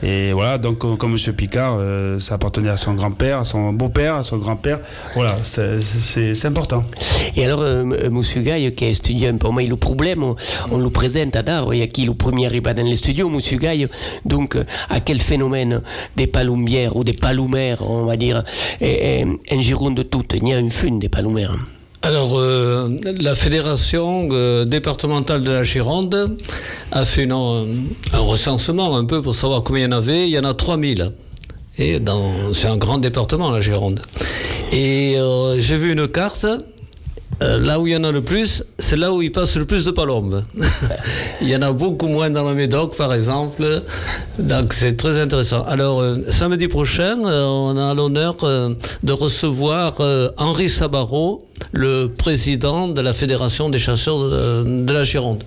Et, 0.03 0.33
voilà, 0.33 0.57
donc, 0.57 0.79
comme 0.97 1.15
M. 1.15 1.33
Picard, 1.33 1.77
euh, 1.79 2.19
ça 2.19 2.35
appartenait 2.35 2.69
à 2.69 2.75
son 2.75 2.95
grand-père, 2.95 3.39
à 3.39 3.43
son 3.45 3.71
beau-père, 3.71 4.15
à 4.15 4.23
son 4.23 4.37
grand-père. 4.39 4.79
Voilà, 5.13 5.37
c'est- 5.43 6.45
important. 6.45 6.83
Et 7.37 7.45
alors, 7.45 7.61
euh, 7.61 7.83
m- 7.83 8.21
Gaille, 8.43 8.73
qui 8.73 8.85
est 8.85 8.91
étudiant 8.91 9.37
pour 9.37 9.53
moi, 9.53 9.61
le 9.61 9.75
problème, 9.77 10.23
on, 10.71 10.77
le 10.79 10.89
présente 10.89 11.35
à 11.35 11.43
Dar, 11.43 11.73
il 11.73 11.79
y 11.79 11.83
a 11.83 11.87
qui 11.87 12.03
le 12.03 12.13
premier 12.13 12.47
arrive 12.47 12.63
dans 12.63 12.83
les 12.83 12.95
studios, 12.97 13.29
monsieur 13.29 13.57
Gaille, 13.57 13.87
donc 14.25 14.55
euh, 14.55 14.65
à 14.89 14.99
quel 14.99 15.21
phénomène 15.21 15.81
des 16.15 16.27
palombières 16.27 16.95
ou 16.95 17.03
des 17.03 17.13
palomères, 17.13 17.89
on 17.89 18.05
va 18.05 18.17
dire, 18.17 18.43
et, 18.79 19.25
Gironde 19.59 20.03
toute, 20.09 20.33
il 20.33 20.47
y 20.47 20.53
a 20.53 20.59
une 20.59 20.71
fune 20.71 20.99
des 20.99 21.09
palomères. 21.09 21.55
Alors, 22.03 22.39
euh, 22.39 22.89
la 23.19 23.35
fédération 23.35 24.27
euh, 24.31 24.65
départementale 24.65 25.43
de 25.43 25.51
la 25.51 25.61
Gironde 25.61 26.35
a 26.91 27.05
fait 27.05 27.27
euh, 27.29 27.65
un 28.13 28.19
recensement 28.19 28.97
un 28.97 29.05
peu 29.05 29.21
pour 29.21 29.35
savoir 29.35 29.61
combien 29.61 29.83
il 29.83 29.91
y 29.91 29.93
en 29.93 29.97
avait. 29.97 30.27
Il 30.27 30.31
y 30.31 30.39
en 30.39 30.43
a 30.43 30.55
3000. 30.55 31.13
Et 31.77 31.99
c'est 32.53 32.67
un 32.67 32.77
grand 32.77 32.97
département, 32.97 33.51
la 33.51 33.61
Gironde. 33.61 34.01
Et 34.71 35.15
j'ai 35.57 35.77
vu 35.77 35.93
une 35.93 36.07
carte 36.07 36.45
euh, 37.41 37.57
là 37.59 37.79
où 37.79 37.87
il 37.87 37.93
y 37.93 37.95
en 37.95 38.03
a 38.03 38.11
le 38.11 38.21
plus, 38.21 38.63
c'est 38.77 38.95
là 38.95 39.11
où 39.11 39.21
il 39.21 39.31
passe 39.31 39.55
le 39.55 39.65
plus 39.65 39.83
de 39.83 39.91
palombes. 39.91 40.43
il 41.41 41.47
y 41.49 41.55
en 41.55 41.61
a 41.61 41.71
beaucoup 41.71 42.07
moins 42.07 42.29
dans 42.29 42.47
le 42.47 42.55
Médoc, 42.55 42.95
par 42.95 43.13
exemple. 43.13 43.81
Donc 44.37 44.73
c'est 44.73 44.95
très 44.95 45.19
intéressant. 45.19 45.63
Alors, 45.63 46.01
euh, 46.01 46.17
samedi 46.29 46.67
prochain, 46.67 47.17
euh, 47.25 47.43
on 47.45 47.77
a 47.77 47.93
l'honneur 47.93 48.35
de 49.03 49.11
recevoir 49.13 49.95
Henri 50.37 50.69
Sabaro, 50.69 51.47
le 51.71 52.07
président 52.07 52.87
de 52.87 53.01
la 53.01 53.13
Fédération 53.13 53.69
des 53.69 53.79
chasseurs 53.79 54.19
de, 54.19 54.83
de 54.83 54.93
la 54.93 55.03
Gironde. 55.03 55.43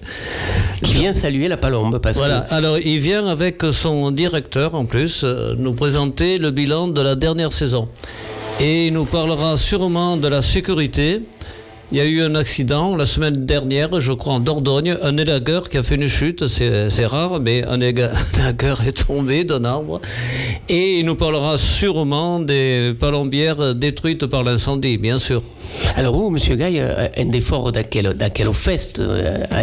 Qui 0.83 0.95
vient 0.95 1.15
saluer 1.15 1.49
la 1.49 1.57
palombe 1.57 1.99
parce 1.99 2.17
Voilà, 2.17 2.41
que 2.43 2.55
alors 2.55 2.79
il 2.79 2.99
vient 2.99 3.27
avec 3.27 3.63
son 3.73 4.11
directeur 4.11 4.75
en 4.75 4.85
plus 4.85 5.25
nous 5.59 5.75
présenter 5.75 6.39
le 6.39 6.51
bilan 6.51 6.89
de 6.89 7.01
la 7.01 7.15
dernière 7.15 7.53
saison. 7.53 7.89
Et 8.61 8.87
il 8.87 8.93
nous 8.93 9.05
parlera 9.05 9.57
sûrement 9.57 10.17
de 10.17 10.29
la 10.29 10.41
sécurité. 10.43 11.23
Il 11.93 11.99
y 11.99 12.01
a 12.01 12.07
eu 12.07 12.23
un 12.23 12.35
accident 12.35 12.97
la 12.97 13.05
semaine 13.05 13.45
dernière, 13.45 14.01
je 14.01 14.13
crois 14.13 14.33
en 14.33 14.41
Dordogne, 14.41 14.97
un 15.03 15.17
élagueur 15.19 15.69
qui 15.69 15.77
a 15.77 15.83
fait 15.83 15.97
une 15.97 16.09
chute, 16.09 16.49
c'est 16.49 17.07
rare, 17.07 17.41
mais 17.41 17.63
un 17.69 17.81
élagueur 17.81 18.83
est 18.87 19.07
tombé 19.07 19.45
d'un 19.45 19.65
arbre. 19.65 20.01
Et 20.69 20.99
il 20.99 21.07
nous 21.07 21.15
parlera 21.15 21.59
sûrement 21.59 22.41
des 22.41 22.95
palombières 22.99 23.75
détruites 23.75 24.27
par 24.27 24.45
l'incendie, 24.45 24.97
bien 24.97 25.19
sûr. 25.19 25.43
Alors 25.97 26.15
vous, 26.17 26.31
Monsieur 26.31 26.57
Gaille, 26.57 26.81
euh, 26.81 27.09
un 27.17 27.25
des 27.27 27.41
forts 27.41 27.73
d'aquel, 27.73 28.15
d'aquel 28.15 28.53
fest 28.53 28.99
euh, 28.99 29.39
à 29.51 29.63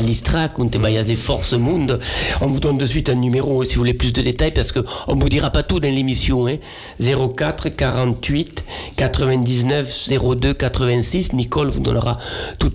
on 0.57 0.67
te 0.67 0.77
baillaze 0.77 1.13
Force 1.15 1.53
Monde, 1.53 1.99
on 2.41 2.47
vous 2.47 2.59
donne 2.59 2.77
de 2.77 2.85
suite 2.85 3.09
un 3.09 3.15
numéro 3.15 3.63
si 3.63 3.75
vous 3.75 3.81
voulez 3.81 3.93
plus 3.93 4.13
de 4.13 4.21
détails 4.21 4.51
parce 4.53 4.71
qu'on 4.71 5.15
ne 5.15 5.21
vous 5.21 5.29
dira 5.29 5.49
pas 5.49 5.63
tout 5.63 5.79
dans 5.79 5.89
l'émission. 5.93 6.47
Hein. 6.47 6.57
04 6.99 7.69
48 7.69 8.63
99 8.97 10.09
02 10.35 10.53
86, 10.53 11.33
Nicole 11.33 11.69
vous 11.69 11.79
donnera 11.79 12.17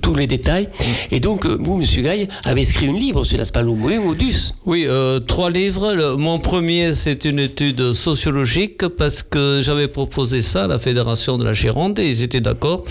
tous 0.00 0.14
les 0.14 0.26
détails. 0.26 0.68
Et 1.10 1.20
donc, 1.20 1.46
euh, 1.46 1.56
vous, 1.60 1.76
Monsieur 1.76 2.02
Gaille, 2.02 2.28
avez 2.44 2.62
écrit 2.62 2.88
un 2.88 2.92
livre 2.92 3.24
sur 3.24 3.38
la 3.38 3.44
Spaloum, 3.44 3.84
oui, 3.84 3.98
Modus. 3.98 4.52
Oui, 4.64 4.84
euh, 4.86 5.20
trois 5.20 5.50
livres. 5.50 5.92
Le- 5.92 6.16
mon 6.16 6.38
premier, 6.38 6.94
c'est 6.94 7.24
une 7.24 7.38
étude 7.38 7.92
sociologique 7.92 8.86
parce 8.88 9.22
que 9.22 9.60
j'avais 9.62 9.88
proposé 9.88 10.42
ça 10.42 10.64
à 10.64 10.66
la 10.68 10.78
Fédération 10.78 11.38
de 11.38 11.44
la 11.44 11.52
Gironde 11.52 11.98
et 11.98 12.08
ils 12.08 12.22
étaient 12.22 12.40
d'accord. 12.40 12.84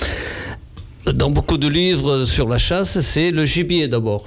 Dans 1.14 1.30
beaucoup 1.30 1.58
de 1.58 1.68
livres 1.68 2.26
sur 2.26 2.50
la 2.50 2.58
chasse, 2.58 3.00
c'est 3.00 3.30
le 3.30 3.46
gibier 3.46 3.88
d'abord. 3.88 4.26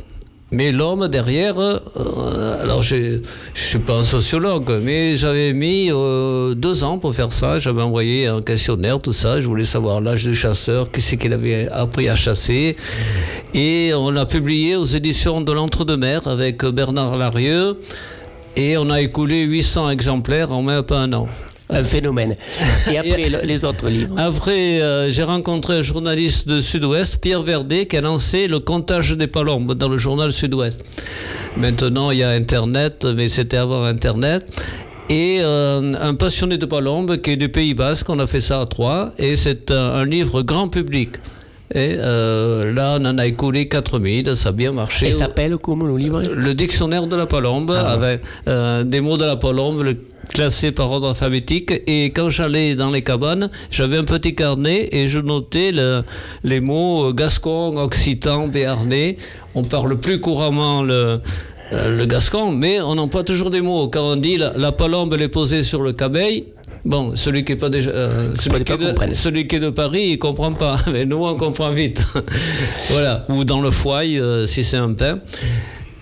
Mais 0.50 0.70
l'homme 0.70 1.08
derrière, 1.08 1.58
euh, 1.58 2.62
alors 2.62 2.82
je 2.82 3.20
suis 3.52 3.80
pas 3.80 3.94
un 3.94 4.04
sociologue, 4.04 4.80
mais 4.82 5.16
j'avais 5.16 5.52
mis 5.52 5.90
euh, 5.90 6.54
deux 6.54 6.84
ans 6.84 6.98
pour 6.98 7.14
faire 7.14 7.32
ça. 7.32 7.58
J'avais 7.58 7.82
envoyé 7.82 8.28
un 8.28 8.40
questionnaire, 8.40 9.00
tout 9.00 9.12
ça. 9.12 9.40
Je 9.40 9.46
voulais 9.46 9.64
savoir 9.64 10.00
l'âge 10.00 10.24
du 10.24 10.34
chasseur, 10.34 10.90
qu'est-ce 10.90 11.16
qu'il 11.16 11.32
avait 11.32 11.68
appris 11.68 12.08
à 12.08 12.14
chasser. 12.14 12.76
Et 13.52 13.92
on 13.94 14.10
l'a 14.10 14.24
publié 14.24 14.76
aux 14.76 14.86
éditions 14.86 15.40
de 15.40 15.52
l'Entre-deux-Mers 15.52 16.28
avec 16.28 16.64
Bernard 16.64 17.18
Larieux. 17.18 17.76
Et 18.56 18.78
on 18.78 18.88
a 18.88 19.00
écoulé 19.00 19.42
800 19.42 19.90
exemplaires 19.90 20.52
en 20.52 20.62
même 20.62 20.82
pas 20.82 21.00
un 21.00 21.12
an. 21.12 21.28
Un 21.70 21.84
phénomène. 21.84 22.34
Et 22.90 22.96
après, 23.02 23.28
le- 23.28 23.40
les 23.44 23.64
autres 23.64 23.88
livres. 23.88 24.14
Après, 24.18 24.80
euh, 24.80 25.10
j'ai 25.10 25.22
rencontré 25.22 25.74
un 25.78 25.82
journaliste 25.82 26.48
de 26.48 26.60
Sud-Ouest, 26.60 27.18
Pierre 27.18 27.42
Verdet, 27.42 27.86
qui 27.86 27.96
a 27.96 28.00
lancé 28.00 28.46
le 28.46 28.58
comptage 28.58 29.16
des 29.16 29.26
palombes 29.26 29.74
dans 29.74 29.88
le 29.88 29.98
journal 29.98 30.32
Sud-Ouest. 30.32 30.80
Maintenant, 31.56 32.10
il 32.10 32.18
y 32.18 32.22
a 32.22 32.30
Internet, 32.30 33.06
mais 33.16 33.28
c'était 33.28 33.56
avant 33.58 33.84
Internet. 33.84 34.46
Et 35.10 35.38
euh, 35.40 35.92
un 36.00 36.14
passionné 36.14 36.58
de 36.58 36.66
palombes 36.66 37.16
qui 37.22 37.30
est 37.32 37.36
du 37.36 37.48
Pays 37.48 37.74
Basque, 37.74 38.08
on 38.10 38.18
a 38.18 38.26
fait 38.26 38.42
ça 38.42 38.60
à 38.60 38.66
trois, 38.66 39.12
et 39.18 39.36
c'est 39.36 39.70
un, 39.70 39.76
un 39.94 40.04
livre 40.04 40.42
grand 40.42 40.68
public. 40.68 41.16
Et 41.74 41.96
euh, 41.98 42.72
là, 42.72 42.96
on 42.98 43.04
en 43.04 43.18
a 43.18 43.26
écoulé 43.26 43.68
4000, 43.68 44.34
ça 44.36 44.50
a 44.50 44.52
bien 44.52 44.72
marché. 44.72 45.08
Et 45.08 45.12
s'appelle 45.12 45.56
comment 45.58 45.84
le 45.86 45.96
livre? 45.98 46.22
Le 46.22 46.54
dictionnaire 46.54 47.06
de 47.06 47.16
la 47.16 47.26
palombe, 47.26 47.70
avec 47.70 48.20
euh, 48.48 48.84
des 48.84 49.00
mots 49.00 49.16
de 49.18 49.24
la 49.26 49.36
palombe 49.36 49.82
le- 49.82 49.96
classés 50.28 50.72
par 50.72 50.90
ordre 50.90 51.08
alphabétique. 51.10 51.72
Et 51.86 52.06
quand 52.06 52.30
j'allais 52.30 52.74
dans 52.74 52.90
les 52.90 53.02
cabanes, 53.02 53.50
j'avais 53.70 53.96
un 53.96 54.04
petit 54.04 54.34
carnet 54.34 54.88
et 54.92 55.08
je 55.08 55.18
notais 55.18 55.72
le- 55.72 56.02
les 56.44 56.60
mots 56.60 57.08
euh, 57.08 57.12
gascon, 57.12 57.76
occitan, 57.76 58.48
béarnais. 58.48 59.16
On 59.54 59.64
parle 59.64 59.98
plus 59.98 60.20
couramment 60.20 60.82
le, 60.82 61.20
euh, 61.72 61.96
le 61.96 62.06
gascon, 62.06 62.52
mais 62.52 62.80
on 62.80 62.96
emploie 62.98 63.24
toujours 63.24 63.50
des 63.50 63.60
mots. 63.60 63.88
Quand 63.88 64.12
on 64.12 64.16
dit 64.16 64.36
la, 64.36 64.52
la 64.56 64.72
palombe, 64.72 65.12
elle 65.14 65.22
est 65.22 65.28
posée 65.28 65.62
sur 65.62 65.82
le 65.82 65.92
cabeil. 65.92 66.44
Bon, 66.84 67.16
celui 67.16 67.44
qui 67.44 67.52
est 67.52 67.56
pas 67.56 67.70
déjà, 67.70 67.90
euh, 67.90 68.34
celui, 68.36 68.58
qui 68.64 68.72
pas 68.72 68.74
est 68.74 69.08
de, 69.10 69.14
celui 69.14 69.46
qui 69.48 69.56
est 69.56 69.60
de 69.60 69.68
Paris, 69.70 70.10
il 70.12 70.18
comprend 70.18 70.52
pas, 70.52 70.76
mais 70.92 71.04
nous 71.04 71.24
on 71.24 71.34
comprend 71.36 71.70
vite. 71.70 72.04
voilà, 72.90 73.24
ou 73.28 73.44
dans 73.44 73.60
le 73.60 73.70
foie, 73.70 74.02
euh, 74.04 74.46
si 74.46 74.62
c'est 74.64 74.76
un 74.76 74.92
pain. 74.92 75.18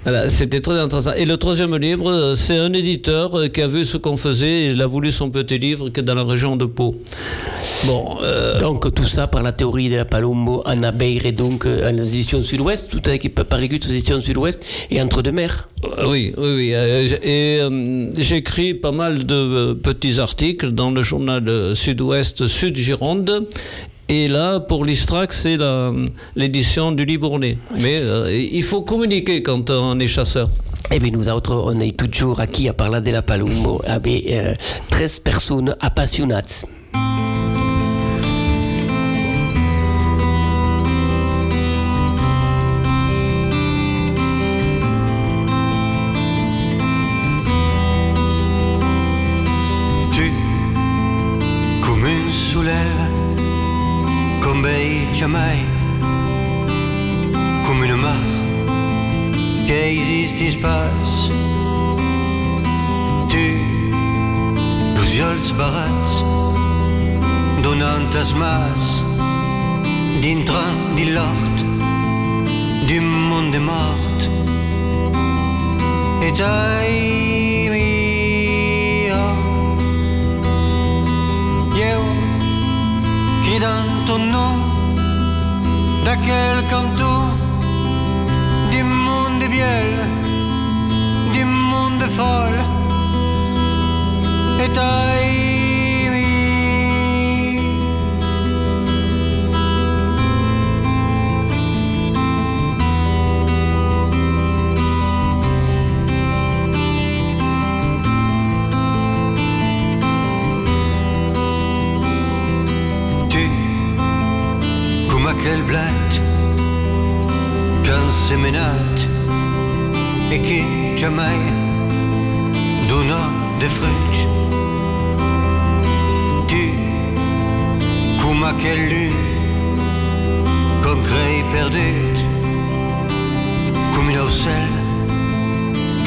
Voilà, 0.07 0.29
c'était 0.29 0.61
très 0.61 0.79
intéressant. 0.79 1.14
Et 1.14 1.25
le 1.25 1.37
troisième 1.37 1.77
livre, 1.77 2.09
euh, 2.09 2.37
c'est 2.37 2.57
un 2.57 2.73
éditeur 2.73 3.37
euh, 3.37 3.49
qui 3.49 3.61
a 3.61 3.66
vu 3.66 3.85
ce 3.85 3.97
qu'on 3.97 4.16
faisait, 4.16 4.66
il 4.66 4.81
a 4.81 4.87
voulu 4.87 5.11
son 5.11 5.31
petit 5.31 5.59
livre 5.59 5.88
qui 5.88 5.99
est 5.99 6.05
dans 6.05 6.14
la 6.14 6.23
région 6.23 6.55
de 6.55 6.64
Pau. 6.64 6.95
Bon, 7.87 8.16
euh, 8.23 8.61
Donc 8.61 8.95
tout 8.95 9.05
ça 9.05 9.27
par 9.27 9.42
la 9.42 9.51
théorie 9.51 9.88
de 9.88 9.97
la 9.97 10.05
Palombo, 10.05 10.62
Anna 10.64 10.92
Beir 10.92 11.27
et 11.27 11.33
donc 11.33 11.66
euh, 11.66 11.88
à 11.88 11.90
les 11.90 12.14
éditions 12.14 12.40
Sud-Ouest, 12.40 12.88
tout 12.88 13.03
avec 13.07 13.35
Parigut 13.35 13.81
aux 13.85 13.90
éditions 13.90 14.21
Sud-Ouest 14.21 14.64
et 14.90 15.03
entre 15.03 15.23
deux 15.23 15.33
mers. 15.33 15.69
Oui, 16.07 16.33
oui, 16.37 16.55
oui. 16.55 16.71
Et 16.71 17.59
euh, 17.61 18.11
j'écris 18.16 18.75
pas 18.75 18.92
mal 18.92 19.27
de 19.27 19.75
petits 19.75 20.21
articles 20.21 20.71
dans 20.71 20.92
le 20.92 21.03
journal 21.03 21.75
Sud-Ouest 21.75 22.47
Sud-Gironde. 22.47 23.49
Et 24.09 24.29
là, 24.29 24.61
pour 24.61 24.85
l'Istrac, 24.85 25.33
c'est 25.33 25.59
l'édition 26.37 26.92
du 26.92 27.05
Libournais. 27.05 27.59
Mais 27.79 27.99
euh, 28.01 28.33
il 28.33 28.62
faut 28.62 28.83
communiquer 28.83 29.42
quand 29.42 29.71
on 29.71 29.99
est 29.99 30.07
chasseur. 30.07 30.49
Et 30.92 31.01
bien 31.01 31.11
nous 31.11 31.29
autres, 31.29 31.55
on 31.66 31.81
est 31.81 31.97
toujours 31.97 32.38
aquí 32.38 32.69
a 32.69 32.73
parlar 32.73 33.03
de 33.03 33.11
la 33.11 33.23
Palombo 33.23 33.81
avec 33.85 34.31
euh, 34.31 34.55
13 34.90 35.19
personnes 35.19 35.77
appassionnées. 35.81 36.35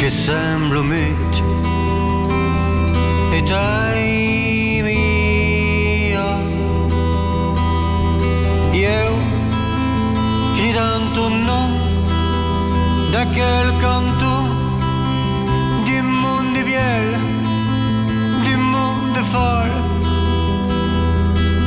che 0.10 0.16
sembro 0.16 0.82
mite 0.82 1.44
e 3.32 3.44
dai 3.44 4.82
mia 4.84 6.30
io 8.72 9.18
gridando 10.56 11.28
no 11.30 11.62
da 13.12 13.24
quel 13.28 13.70
canto 13.84 14.32
di 15.86 16.02
mondo 16.02 16.64
biel 16.64 17.18
di 18.44 18.56
mondo 18.56 19.24
far 19.32 19.70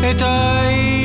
e 0.02 0.14
dai 0.16 1.02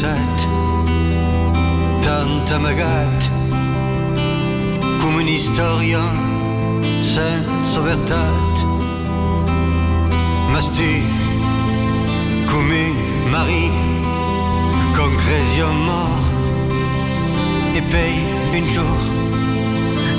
passat, 0.00 0.48
tanta 2.00 2.58
magata, 2.58 3.26
come 5.00 5.22
un'istoria 5.22 6.00
senza 7.00 7.80
verità. 7.80 8.24
Ma 10.50 10.60
sti, 10.60 11.02
come 12.46 12.88
un 12.88 13.28
mari, 13.28 13.70
con 14.96 15.14
cresi 15.16 15.60
mort, 15.60 16.32
e 17.74 17.82
poi 17.82 18.58
un 18.58 18.68
giorno 18.68 19.18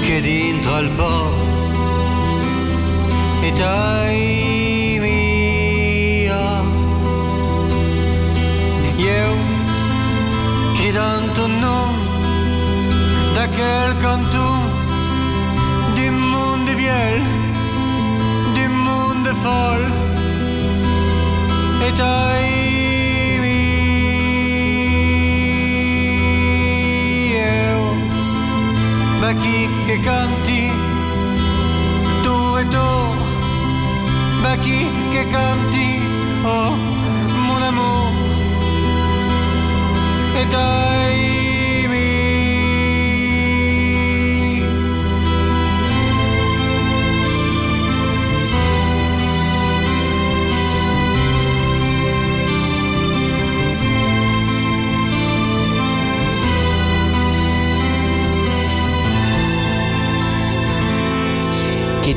che 0.01 0.21
dentro 0.21 0.75
al 0.75 0.89
port, 0.89 1.49
e 3.41 3.51
dai 3.53 4.97
mia. 4.99 5.41
Io, 10.91 10.97
gridando 10.97 11.47
no, 11.47 11.93
da 13.33 13.47
quel 13.47 13.97
canto, 14.01 14.43
du 15.95 16.11
monde 16.11 16.75
biel, 16.75 17.21
du 18.53 18.67
monde 18.69 19.33
folle, 19.35 19.87
et 21.87 21.99
aimi. 21.99 23.61
Io, 27.31 27.93
ma 29.21 29.31
chi 29.33 29.69
che 29.85 29.99
canti, 30.01 30.71
tu 32.23 32.57
e 32.57 32.67
tu, 32.67 32.89
ma 34.41 34.55
chi 34.57 34.85
che 35.11 35.25
canti, 35.29 36.01
oh 36.43 36.75
mon 37.47 37.61
amour, 37.63 38.20
et 40.35 40.53
aimi. 40.55 41.60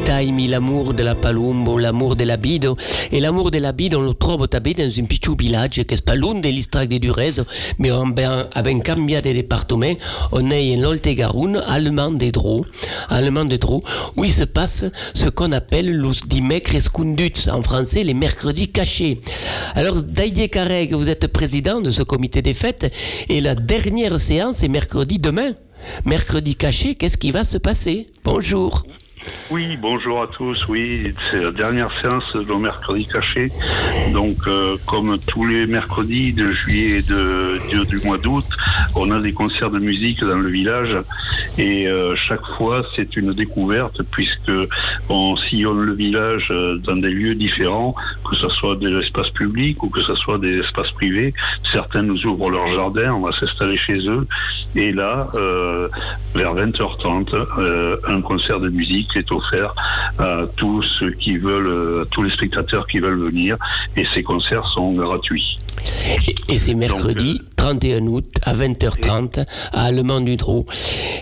Taimi 0.05 0.49
l'amour 0.49 0.93
della 0.93 1.15
Palumbo, 1.15 1.79
l'amour 1.79 2.15
della 2.15 2.37
Bido. 2.37 2.77
E 3.11 3.21
l'amour 3.21 3.49
della 3.49 3.73
Bido 3.73 4.01
lo 4.01 4.17
trovo 4.17 4.47
tabè 4.47 4.75
dans 4.75 4.97
un 4.97 5.07
piccolo 5.07 5.35
village 5.35 5.85
che 5.85 5.97
sta 5.97 6.15
l'un 6.15 6.41
degli 6.41 6.61
strati 6.61 6.87
di 6.87 6.99
Dureso, 6.99 7.47
mais 7.79 7.93
on 7.93 8.13
ben, 8.13 8.47
abbiamo 8.53 8.83
cambiato 8.83 9.29
di 9.29 9.35
département, 9.35 9.97
on 10.33 10.51
est 10.51 10.75
in 10.75 10.83
l'Oltegaroun, 10.83 11.57
allemand 11.67 12.19
de 12.19 12.31
Drou, 12.31 12.65
allemand 13.09 13.49
de 13.49 13.57
Drou, 13.57 13.83
où 14.17 14.25
il 14.25 14.33
se 14.33 14.45
passe 14.45 14.85
ce 15.15 15.29
qu'on 15.31 15.53
appelle 15.53 15.91
los 15.91 16.21
dimecres 16.27 16.75
esconduts, 16.75 17.49
en 17.51 17.63
français 17.63 18.05
les 18.05 18.15
mercredis 18.15 18.71
cachés. 18.71 19.21
Alors, 19.75 20.03
Didier 20.03 20.49
Carreg, 20.49 20.93
vous 20.93 21.09
êtes 21.09 21.27
président 21.29 21.81
de 21.81 21.91
ce 21.91 22.03
comité 22.03 22.43
des 22.43 22.55
fêtes, 22.55 22.93
et 23.29 23.41
la 23.41 23.55
dernière 23.55 24.21
séance 24.21 24.63
est 24.63 24.69
mercredi 24.69 25.19
demain. 25.19 25.53
Mercredi 26.05 26.57
caché, 26.57 26.95
qu'est-ce 26.95 27.17
qui 27.17 27.31
va 27.31 27.45
se 27.45 27.59
passer? 27.59 28.09
Bonjour. 28.23 28.85
Oui, 29.51 29.77
bonjour 29.77 30.23
à 30.23 30.27
tous. 30.27 30.67
Oui, 30.69 31.13
c'est 31.31 31.41
la 31.41 31.51
dernière 31.51 31.91
séance 32.01 32.35
de 32.35 32.55
mercredi 32.55 33.07
caché. 33.07 33.53
Donc, 34.13 34.37
euh, 34.47 34.77
comme 34.87 35.19
tous 35.27 35.47
les 35.47 35.67
mercredis 35.67 36.33
de 36.33 36.47
juillet 36.47 36.99
et 36.99 37.03
de, 37.03 37.85
du, 37.85 38.05
mois 38.07 38.19
d'août, 38.19 38.47
on 38.95 39.11
a 39.11 39.21
des 39.21 39.33
concerts 39.33 39.71
de 39.71 39.79
musique 39.79 40.21
dans 40.25 40.39
le 40.39 40.49
village. 40.49 40.97
Et 41.59 41.87
euh, 41.87 42.17
chaque 42.17 42.45
fois, 42.57 42.85
c'est 42.97 43.17
une 43.17 43.33
découverte 43.33 44.03
puisque 44.11 44.53
on 45.09 45.37
sillonne 45.37 45.83
le 45.83 45.95
village 45.95 46.49
euh, 46.51 46.79
dans 46.79 46.97
des 46.97 47.11
lieux 47.11 47.35
différents, 47.35 47.95
que 48.29 48.37
ce 48.37 48.49
soit 48.49 48.77
des 48.77 48.93
espaces 48.99 49.31
publics 49.31 49.83
ou 49.83 49.91
que 49.91 50.01
ce 50.03 50.15
soit 50.15 50.39
des 50.39 50.59
espaces 50.59 50.91
privés. 50.93 51.35
Certains 51.71 52.03
nous 52.03 52.25
ouvrent 52.27 52.51
leur 52.51 52.73
jardin, 52.73 53.13
on 53.15 53.21
va 53.21 53.33
s'installer 53.39 53.77
chez 53.77 53.99
eux. 54.09 54.27
Et 54.75 54.93
là, 54.93 55.29
vers 56.35 56.55
20h30, 56.55 57.45
euh, 57.59 57.97
un 58.09 58.21
concert 58.21 58.61
de 58.61 58.69
musique 58.69 59.14
est 59.19 59.33
offert 59.33 59.75
à 60.19 60.43
tous 60.57 60.83
ceux 60.99 61.11
qui 61.13 61.37
veulent, 61.37 61.67
euh, 61.67 62.03
à 62.03 62.07
tous 62.07 62.23
les 62.23 62.31
spectateurs 62.31 62.87
qui 62.87 62.99
veulent 62.99 63.19
venir. 63.21 63.57
Et 63.97 64.07
ces 64.15 64.23
concerts 64.23 64.67
sont 64.67 64.93
gratuits. 64.93 65.57
Et, 66.29 66.55
et 66.55 66.59
c'est 66.59 66.75
mercredi 66.75 67.41
31 67.57 68.07
août 68.07 68.27
à 68.43 68.55
20h30 68.55 69.45
à 69.73 69.85
Allemand 69.85 70.21
du 70.21 70.37
Drou. 70.37 70.65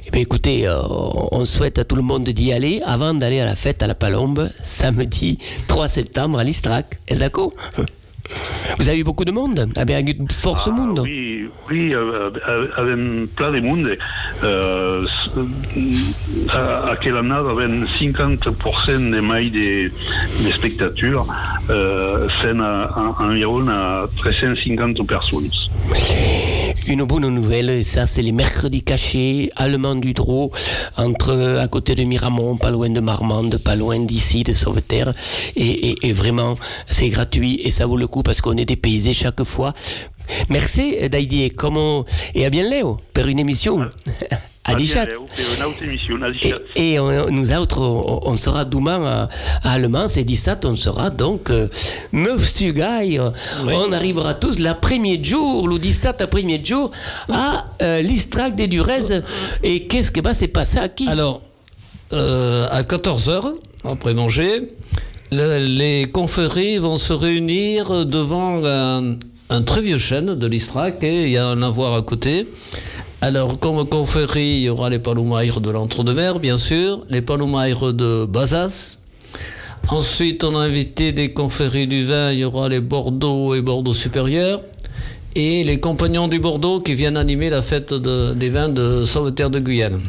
Eh 0.06 0.10
bien, 0.10 0.20
écoutez, 0.20 0.66
euh, 0.66 0.82
on 1.30 1.44
souhaite 1.44 1.78
à 1.78 1.84
tout 1.84 1.96
le 1.96 2.02
monde 2.02 2.24
d'y 2.24 2.52
aller 2.52 2.80
avant 2.84 3.14
d'aller 3.14 3.40
à 3.40 3.46
la 3.46 3.56
fête 3.56 3.82
à 3.82 3.86
la 3.86 3.94
Palombe, 3.94 4.50
samedi 4.62 5.38
3 5.68 5.88
septembre 5.88 6.38
à 6.38 6.44
l'Istrac. 6.44 6.98
Vous 8.78 8.88
avez 8.88 8.98
eu 8.98 9.04
beaucoup 9.04 9.24
de 9.24 9.32
monde 9.32 9.66
bien, 9.86 10.00
force 10.30 10.68
Ah, 10.68 10.72
monde. 10.72 11.00
Oui, 11.04 11.46
oui, 11.70 11.94
euh, 11.94 12.30
euh, 12.48 12.66
avec 12.76 13.34
plein 13.34 13.50
de 13.52 13.60
monde. 13.60 13.96
Euh, 14.42 15.04
à, 16.50 16.90
à 16.92 16.96
quel 16.96 17.16
année, 17.16 17.32
avec 17.32 17.70
50% 18.00 19.10
des 19.10 19.20
mailles 19.20 19.50
des, 19.50 19.90
des 20.40 20.52
spectateurs, 20.52 21.26
euh, 21.70 22.28
c'est 22.40 22.52
environ 23.22 23.68
à 23.68 24.06
350 24.16 25.06
personnes. 25.06 25.48
Une 26.88 27.04
bonne 27.04 27.28
nouvelle, 27.28 27.84
ça 27.84 28.06
c'est 28.06 28.22
les 28.22 28.32
mercredis 28.32 28.82
cachés, 28.82 29.50
Allemand 29.56 29.94
du 29.94 30.14
Drou, 30.14 30.50
entre, 30.96 31.58
à 31.60 31.68
côté 31.68 31.94
de 31.94 32.02
Miramont, 32.02 32.56
pas 32.56 32.70
loin 32.72 32.90
de 32.90 32.98
Marmande, 33.00 33.58
pas 33.64 33.76
loin 33.76 34.00
d'ici, 34.00 34.42
de 34.42 34.52
Sauveterre. 34.52 35.14
Et, 35.54 35.90
et- 35.90 36.08
et 36.08 36.12
vraiment, 36.12 36.58
c'est 36.88 37.08
gratuit 37.08 37.60
et 37.62 37.70
ça 37.70 37.86
vaut 37.86 37.96
le 37.96 38.08
coup 38.08 38.21
parce 38.22 38.40
qu'on 38.40 38.56
est 38.56 38.64
dépaysé 38.64 39.12
chaque 39.12 39.42
fois. 39.44 39.74
Merci 40.48 41.08
Daïdier, 41.08 41.50
comment... 41.50 42.04
et 42.34 42.46
à 42.46 42.50
bien 42.50 42.68
Léo, 42.68 42.96
pour 43.12 43.26
une 43.26 43.38
émission. 43.38 43.86
À 44.64 44.74
Dichat. 44.76 45.06
Une 45.06 45.64
autre 45.64 45.82
émission, 45.82 46.22
à 46.22 46.28
Et, 46.28 46.32
Dichat. 46.32 46.56
et 46.76 46.98
on, 47.00 47.30
nous 47.30 47.52
autres, 47.52 47.80
on, 47.82 48.20
on 48.24 48.36
sera 48.36 48.64
demain 48.64 49.04
à, 49.04 49.28
à 49.68 49.72
Allemand, 49.72 50.06
c'est 50.08 50.24
17, 50.24 50.64
on 50.64 50.74
sera 50.76 51.10
donc 51.10 51.50
euh, 51.50 51.68
Guy. 52.12 53.18
On 53.66 53.92
arrivera 53.92 54.34
tous 54.34 54.58
l'après-midi 54.60 55.28
jour, 55.28 55.68
le 55.68 55.78
17 55.78 56.20
après-midi 56.20 56.64
jour, 56.64 56.92
à 57.30 57.64
euh, 57.82 58.00
l'Istrac 58.02 58.54
des 58.54 58.68
Durez. 58.68 59.20
Et 59.62 59.84
qu'est-ce 59.86 60.10
que 60.12 60.20
va 60.20 60.34
se 60.34 60.46
passer 60.46 60.78
à 60.78 60.88
qui? 60.88 61.08
Alors, 61.08 61.42
euh, 62.12 62.68
à 62.70 62.82
14h, 62.82 63.54
après 63.84 64.14
manger, 64.14 64.74
le- 65.32 65.58
les 65.66 66.08
confréries 66.12 66.78
vont 66.78 66.98
se 66.98 67.12
réunir 67.12 68.06
devant 68.06 68.62
un, 68.64 69.16
très 69.66 69.80
vieux 69.80 69.98
chêne 69.98 70.34
de 70.34 70.46
l'Istrac 70.46 71.02
et 71.02 71.24
il 71.24 71.30
y 71.30 71.38
a 71.38 71.46
un 71.46 71.62
avoir 71.62 71.94
à 71.94 72.02
côté. 72.02 72.46
Alors, 73.20 73.58
comme 73.58 73.84
confrérie, 73.88 74.56
il 74.58 74.62
y 74.62 74.68
aura 74.68 74.90
les 74.90 74.98
Paloumaires 74.98 75.60
de 75.60 75.70
l'Entre-deux-Mers, 75.70 76.38
bien 76.38 76.58
sûr, 76.58 77.00
les 77.08 77.22
Paloumaires 77.22 77.92
de 77.92 78.26
Bazas. 78.26 78.98
Ensuite, 79.88 80.44
on 80.44 80.56
a 80.56 80.60
invité 80.60 81.12
des 81.12 81.32
confréries 81.32 81.86
du 81.86 82.04
vin, 82.04 82.30
il 82.32 82.40
y 82.40 82.44
aura 82.44 82.68
les 82.68 82.80
Bordeaux 82.80 83.54
et 83.54 83.62
Bordeaux 83.62 83.92
supérieurs. 83.92 84.60
Et 85.34 85.64
les 85.64 85.80
compagnons 85.80 86.28
du 86.28 86.40
Bordeaux 86.40 86.80
qui 86.80 86.94
viennent 86.94 87.16
animer 87.16 87.48
la 87.48 87.62
fête 87.62 87.94
de- 87.94 88.34
des 88.34 88.50
vins 88.50 88.68
de 88.68 89.06
Sauveterre 89.06 89.48
de 89.48 89.60
Guyane. 89.60 90.00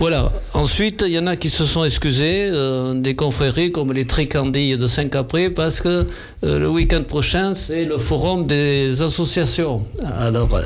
Voilà. 0.00 0.30
Ensuite, 0.54 1.02
il 1.06 1.12
y 1.12 1.18
en 1.18 1.26
a 1.26 1.34
qui 1.36 1.50
se 1.50 1.64
sont 1.64 1.84
excusés, 1.84 2.48
euh, 2.50 2.94
des 2.94 3.16
confréries 3.16 3.72
comme 3.72 3.92
les 3.92 4.06
Tricandilles 4.06 4.78
de 4.78 4.86
Saint-Capré, 4.86 5.50
parce 5.50 5.80
que 5.80 6.06
euh, 6.44 6.58
le 6.60 6.68
week-end 6.70 7.02
prochain, 7.02 7.52
c'est 7.54 7.84
le 7.84 7.98
forum 7.98 8.46
des 8.46 9.02
associations. 9.02 9.84
Alors, 10.04 10.54
euh, 10.54 10.62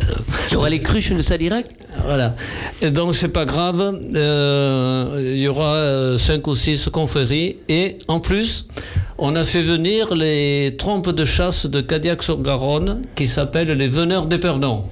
Il 0.50 0.54
y 0.54 0.56
aura 0.56 0.68
les 0.68 0.80
cruches 0.80 1.12
de 1.12 1.22
Sadirac 1.22 1.66
voilà. 2.04 2.34
Et 2.80 2.90
donc, 2.90 3.14
c'est 3.14 3.28
pas 3.28 3.44
grave. 3.44 4.00
euh, 4.14 5.32
il 5.34 5.40
y 5.40 5.48
aura 5.48 5.74
euh, 5.74 6.18
cinq 6.18 6.46
ou 6.46 6.54
six 6.54 6.88
confréries. 6.90 7.56
Et 7.68 7.98
en 8.08 8.18
plus, 8.20 8.66
on 9.18 9.36
a 9.36 9.44
fait 9.44 9.62
venir 9.62 10.14
les 10.14 10.74
trompes 10.78 11.10
de 11.10 11.24
chasse 11.24 11.66
de 11.66 11.80
Cadillac-sur-Garonne 11.80 13.02
qui 13.14 13.26
s'appellent 13.26 13.72
les 13.72 13.88
Veneurs 13.88 14.26
d'Épernon. 14.26 14.84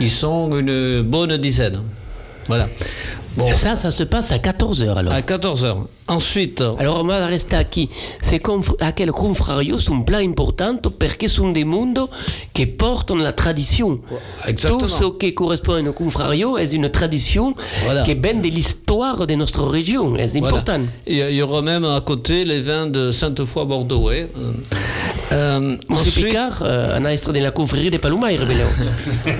ils 0.00 0.10
sont 0.10 0.50
une 0.56 1.02
bonne 1.02 1.36
dizaine. 1.38 1.80
Voilà. 2.48 2.68
Bon. 3.34 3.50
Ça, 3.52 3.76
ça 3.76 3.90
se 3.90 4.02
passe 4.02 4.30
à 4.30 4.36
14h 4.38 4.94
alors. 4.94 5.12
À 5.12 5.20
14h. 5.20 5.76
Ensuite, 6.08 6.62
Allora, 6.78 7.02
ma 7.04 7.26
resta 7.26 7.64
qui 7.64 7.88
c'est 8.20 8.40
conf- 8.40 8.74
aquel 8.80 9.10
confrario 9.12 9.78
sono 9.78 10.02
pla 10.04 10.20
importante 10.20 10.90
perché 10.90 11.28
sono 11.28 11.52
dei 11.52 11.64
mondo 11.64 12.10
che 12.52 12.66
portano 12.66 13.22
la 13.22 13.32
tradizione. 13.32 13.98
Exactement. 14.44 14.80
Tout 14.80 14.88
ce 14.90 15.16
qui 15.16 15.32
correspond 15.32 15.74
à 15.74 15.78
un 15.78 15.92
confrario 15.92 16.58
est 16.58 16.72
une 16.74 16.90
tradition 16.90 17.54
Voilà. 17.84 18.02
qui 18.02 18.10
est 18.10 18.16
ben 18.20 18.40
de 18.42 18.48
l'histoire 18.48 19.26
de 19.26 19.34
notre 19.34 19.62
région. 19.64 20.14
C'est 20.26 20.38
important. 20.44 20.80
Il 21.06 21.16
y, 21.16 21.22
a- 21.22 21.30
il 21.30 21.36
y 21.36 21.42
aura 21.42 21.62
même 21.62 21.84
à 21.86 22.00
côté 22.02 22.44
les 22.44 22.60
vins 22.60 22.86
de 22.86 23.12
Sainte-Foy-Bordeaux. 23.12 24.10
hein. 24.10 24.26
Euh, 25.32 25.76
Monsieur 25.88 26.26
Picard, 26.26 26.58
euh, 26.62 26.98
on 27.00 27.04
a 27.06 27.10
extrait 27.12 27.32
de 27.32 27.38
la 27.38 27.52
confrérie 27.52 27.88
des 27.88 27.98
Palumaires, 27.98 28.42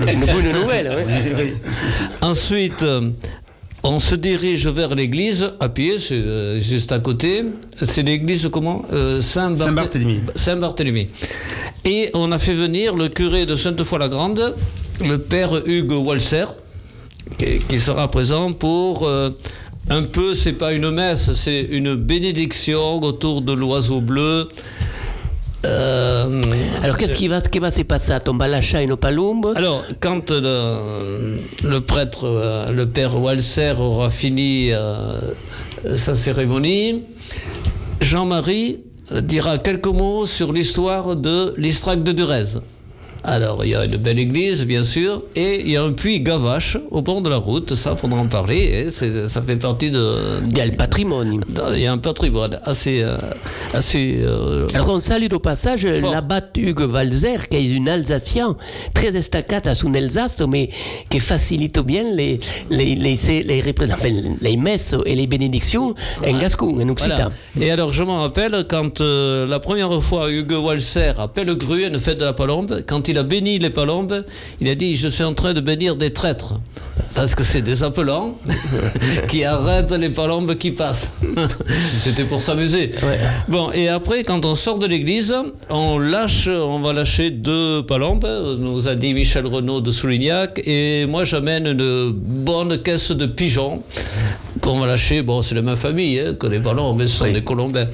Une 0.07 0.25
bonne 0.25 0.51
nouvelle. 0.53 0.87
hein. 0.87 2.27
Ensuite, 2.27 2.81
euh, 2.81 3.11
on 3.83 3.99
se 3.99 4.15
dirige 4.15 4.67
vers 4.67 4.95
l'église 4.95 5.51
à 5.59 5.67
pied, 5.69 5.99
c'est 5.99 6.13
euh, 6.15 6.59
juste 6.59 6.91
à 6.91 6.99
côté. 6.99 7.43
C'est 7.81 8.03
l'église 8.03 8.47
comment 8.51 8.85
Euh, 8.93 9.21
Saint-Barthé- 9.21 9.65
Saint-Barthélemy. 9.65 10.19
Saint-Barthélemy. 10.35 11.07
Et 11.85 12.09
on 12.13 12.31
a 12.31 12.37
fait 12.39 12.53
venir 12.53 12.95
le 12.95 13.09
curé 13.09 13.45
de 13.45 13.55
Sainte-Foy-la-Grande, 13.55 14.55
le 15.03 15.17
père 15.17 15.53
Hugues 15.67 15.91
Walser, 15.91 16.45
qui, 17.37 17.59
qui 17.67 17.77
sera 17.79 18.07
présent 18.09 18.53
pour 18.53 19.05
euh, 19.05 19.31
un 19.89 20.03
peu, 20.03 20.33
c'est 20.33 20.53
pas 20.53 20.71
une 20.73 20.89
messe, 20.91 21.33
c'est 21.33 21.61
une 21.61 21.95
bénédiction 21.95 23.01
autour 23.01 23.41
de 23.41 23.51
l'oiseau 23.51 23.99
bleu. 23.99 24.47
Euh, 25.65 26.41
Alors, 26.83 26.97
qu'est-ce 26.97 27.15
qui 27.15 27.27
va, 27.27 27.39
qui 27.41 27.59
va 27.59 27.71
se 27.71 27.83
passer 27.83 28.13
On 28.27 28.33
va 28.37 28.47
lâcher 28.47 28.81
une 28.83 28.95
palombe. 28.97 29.53
alors, 29.55 29.83
quand 30.01 30.29
le, 30.31 31.37
le 31.63 31.79
prêtre, 31.81 32.25
euh, 32.25 32.71
le 32.71 32.87
père 32.87 33.19
Walser 33.19 33.73
aura 33.79 34.09
fini 34.09 34.71
euh, 34.73 35.13
sa 35.95 36.15
cérémonie, 36.15 37.03
Jean-Marie 38.01 38.81
euh, 39.11 39.21
dira 39.21 39.57
quelques 39.57 39.87
mots 39.87 40.25
sur 40.25 40.51
l'histoire 40.51 41.15
de 41.15 41.53
l'Istrac 41.57 42.03
de 42.03 42.11
Durez. 42.11 42.59
Alors, 43.25 43.63
il 43.63 43.71
y 43.71 43.75
a 43.75 43.85
une 43.85 43.95
belle 43.95 44.19
église, 44.19 44.65
bien 44.65 44.83
sûr, 44.83 45.23
et 45.35 45.61
il 45.61 45.69
y 45.71 45.77
a 45.77 45.83
un 45.83 45.93
puits 45.93 46.19
Gavache 46.19 46.77
au 46.91 47.01
bord 47.01 47.21
de 47.21 47.29
la 47.29 47.37
route, 47.37 47.73
ça, 47.75 47.95
faudra 47.95 48.19
en 48.19 48.27
parler, 48.27 48.57
et 48.57 48.91
ça 48.91 49.41
fait 49.41 49.55
partie 49.55 49.91
de... 49.91 50.41
Il 50.49 50.57
y 50.57 50.61
a 50.61 50.65
le 50.65 50.73
patrimoine. 50.73 51.41
Il 51.73 51.79
y 51.79 51.87
a 51.87 51.91
un 51.93 51.97
patrimoine 51.97 52.59
assez... 52.63 53.01
euh, 53.01 53.17
assez 53.73 54.19
euh, 54.21 54.67
Alors 54.73 54.89
on 54.89 54.99
salue 54.99 55.31
au 55.31 55.39
passage 55.39 55.87
Fort. 55.99 56.11
l'abbate 56.11 56.57
Hugues 56.57 56.81
Walzer, 56.91 57.47
qui 57.49 57.57
est 57.57 57.79
un 57.79 57.87
Alsacien 57.87 58.57
très 58.93 59.11
destacat 59.11 59.61
à 59.65 59.73
son 59.73 59.93
Alsace, 59.93 60.41
mais 60.47 60.69
qui 61.09 61.19
facilite 61.19 61.79
bien 61.79 62.03
les, 62.03 62.39
les, 62.69 62.95
les, 62.95 63.15
les, 63.43 63.63
les 64.41 64.57
messes 64.57 64.95
et 65.05 65.15
les 65.15 65.27
bénédictions 65.27 65.95
en 66.25 66.39
gascon, 66.39 66.77
en 66.81 66.89
occitan. 66.89 67.29
Et 67.59 67.71
alors, 67.71 67.93
je 67.93 68.03
m'en 68.03 68.21
rappelle 68.21 68.65
quand 68.69 68.99
euh, 69.01 69.47
la 69.47 69.59
première 69.59 70.01
fois 70.01 70.31
Hugues 70.31 70.51
Walser 70.51 71.13
à 71.17 71.27
Pellegru, 71.27 71.85
une 71.85 71.99
fête 71.99 72.17
de 72.17 72.25
la 72.25 72.33
Palombe, 72.33 72.83
quand 72.87 73.07
il 73.07 73.12
a 73.17 73.23
béni 73.23 73.59
les 73.59 73.69
Palombes, 73.69 74.25
il 74.61 74.69
a 74.69 74.75
dit 74.75 74.95
Je 74.95 75.07
suis 75.07 75.23
en 75.23 75.33
train 75.33 75.53
de 75.53 75.61
bénir 75.61 75.95
des 75.95 76.11
traîtres. 76.11 76.59
Parce 77.15 77.35
que 77.35 77.43
c'est 77.43 77.61
des 77.61 77.83
appelants 77.83 78.37
qui 79.27 79.43
arrêtent 79.43 79.91
les 79.91 80.09
Palombes 80.09 80.55
qui 80.55 80.71
passent. 80.71 81.15
C'était 81.97 82.23
pour 82.23 82.41
s'amuser. 82.41 82.91
Bon, 83.47 83.71
et 83.71 83.87
après, 83.87 84.23
quand 84.23 84.45
on 84.45 84.55
sort 84.55 84.79
de 84.79 84.87
l'église, 84.87 85.35
on 85.69 85.99
lâche, 85.99 86.47
on 86.47 86.79
va 86.79 86.93
lâcher 86.93 87.29
deux 87.29 87.83
Palombes, 87.85 88.27
nous 88.59 88.87
a 88.87 88.95
dit 88.95 89.13
Michel 89.13 89.45
Renaud 89.45 89.81
de 89.81 89.91
Soulignac, 89.91 90.59
et 90.65 91.05
moi 91.05 91.23
j'amène 91.23 91.67
une 91.67 92.11
bonne 92.11 92.81
caisse 92.81 93.11
de 93.11 93.27
pigeons 93.27 93.83
qu'on 94.61 94.79
va 94.79 94.87
lâcher. 94.87 95.21
Bon, 95.21 95.41
c'est 95.41 95.55
la 95.55 95.61
même 95.61 95.77
famille 95.77 96.19
hein, 96.19 96.33
que 96.33 96.47
les 96.47 96.59
ballons, 96.59 96.93
mais 96.93 97.05
ce 97.05 97.17
sont 97.17 97.31
des 97.31 97.43
colombins, 97.43 97.87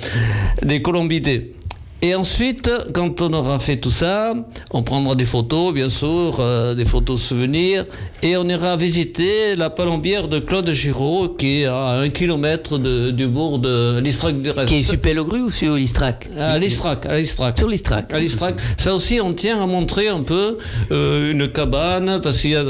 des 0.64 0.82
colombidés. 0.82 1.54
Et 2.02 2.16
ensuite, 2.16 2.72
quand 2.94 3.22
on 3.22 3.34
aura 3.34 3.60
fait 3.60 3.76
tout 3.76 3.92
ça, 3.92 4.34
on 4.72 4.84
prendra 4.84 5.16
des 5.16 5.26
photos, 5.26 5.74
bien 5.74 5.90
sûr, 5.90 6.38
euh, 6.40 6.74
des 6.74 6.86
photos 6.86 7.22
souvenirs, 7.22 7.84
et 8.24 8.38
on 8.38 8.46
ira 8.48 8.78
visiter 8.78 9.58
la 9.58 9.70
palombière 9.70 10.30
de 10.30 10.40
Claude 10.40 10.70
Giraud, 10.72 11.28
qui 11.28 11.62
est 11.62 11.66
à 11.66 11.90
un 12.00 12.08
kilomètre 12.08 12.78
de- 12.78 13.12
du 13.12 13.28
bourg 13.28 13.60
de 13.60 14.00
l'Istrac 14.00 14.42
du 14.42 14.50
Reste. 14.50 14.70
Qui 14.70 14.78
est 14.78 14.84
sur 14.84 14.98
Pellegru 14.98 15.42
ou 15.42 15.52
sur 15.52 15.76
l'Istrac? 15.76 16.30
À 16.38 16.58
l'Istrac, 16.58 17.06
à 17.06 17.18
l'Istrac. 17.18 17.58
Sur 17.60 17.68
l'Istrac. 17.68 18.14
À 18.14 18.20
l'Istrac. 18.20 18.56
Ça 18.78 18.96
aussi, 18.96 19.20
on 19.22 19.34
tient 19.34 19.62
à 19.62 19.66
montrer 19.66 20.08
un 20.08 20.24
peu 20.24 20.58
euh, 20.92 21.32
une 21.34 21.52
cabane, 21.52 22.22
parce 22.24 22.38
qu'il 22.40 22.52
y 22.52 22.56
a... 22.56 22.64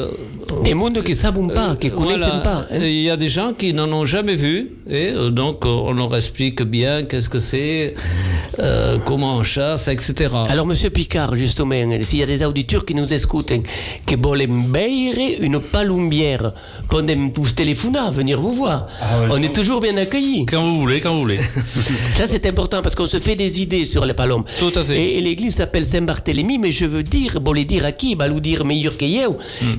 Des 0.63 0.73
mondes 0.73 1.01
qui 1.03 1.11
ne 1.11 1.15
savent 1.17 1.47
pas, 1.53 1.75
qui 1.75 1.87
ne 1.87 1.91
connaissent 1.95 2.17
Voilà. 2.19 2.37
pas. 2.39 2.65
hein. 2.71 2.77
Il 2.81 3.01
y 3.01 3.09
a 3.09 3.17
des 3.17 3.29
gens 3.29 3.53
qui 3.53 3.73
n'en 3.73 3.91
ont 3.91 4.05
jamais 4.05 4.35
vu, 4.35 4.71
et 4.89 5.09
euh, 5.09 5.29
donc 5.29 5.65
euh, 5.65 5.69
on 5.69 5.93
leur 5.93 6.15
explique 6.15 6.61
bien 6.63 7.03
qu'est-ce 7.03 7.29
que 7.29 7.39
c'est, 7.39 7.93
euh, 8.59 8.97
comment 9.05 9.35
on 9.35 9.43
chasse, 9.43 9.87
etc. 9.87 10.29
Alors, 10.49 10.65
Monsieur 10.65 10.89
Picard, 10.89 11.35
justement, 11.35 11.75
s'il 12.03 12.19
y 12.19 12.23
a 12.23 12.25
des 12.25 12.43
auditeurs 12.45 12.85
qui 12.85 12.95
nous 12.95 13.11
écoutent, 13.13 13.53
qui 14.05 14.15
veulent 14.15 14.47
beire 14.47 15.15
une 15.39 15.59
palumbière, 15.59 16.53
pendant 16.89 17.29
tous 17.29 17.53
téléphoner, 17.55 17.99
venir 18.11 18.39
vous 18.41 18.53
voir. 18.53 18.87
Ah 19.01 19.21
ouais. 19.21 19.27
on 19.31 19.41
est 19.41 19.53
toujours 19.53 19.79
bien 19.79 19.95
accueillis. 19.97 20.45
Quand 20.47 20.63
vous 20.63 20.79
voulez, 20.79 20.99
quand 20.99 21.13
vous 21.13 21.21
voulez. 21.21 21.39
Ça, 22.13 22.25
c'est 22.27 22.45
important 22.47 22.81
parce 22.81 22.95
qu'on 22.95 23.07
se 23.07 23.19
fait 23.19 23.35
des 23.35 23.61
idées 23.61 23.85
sur 23.85 24.05
les 24.05 24.13
palombes. 24.15 24.45
Tout 24.59 24.71
à 24.77 24.83
fait. 24.83 24.97
Et, 24.99 25.17
et 25.17 25.21
l'église 25.21 25.55
s'appelle 25.55 25.85
Saint-Barthélemy, 25.85 26.57
mais 26.57 26.71
je 26.71 26.85
veux 26.85 27.03
dire, 27.03 27.39
bon, 27.41 27.53
les 27.53 27.65
dire 27.65 27.85
à 27.85 27.91
qui? 27.91 28.15
Bah, 28.15 28.27
nous 28.27 28.39
dire 28.39 28.65
meilleur 28.65 28.97
que 28.97 29.05
eu, 29.05 29.27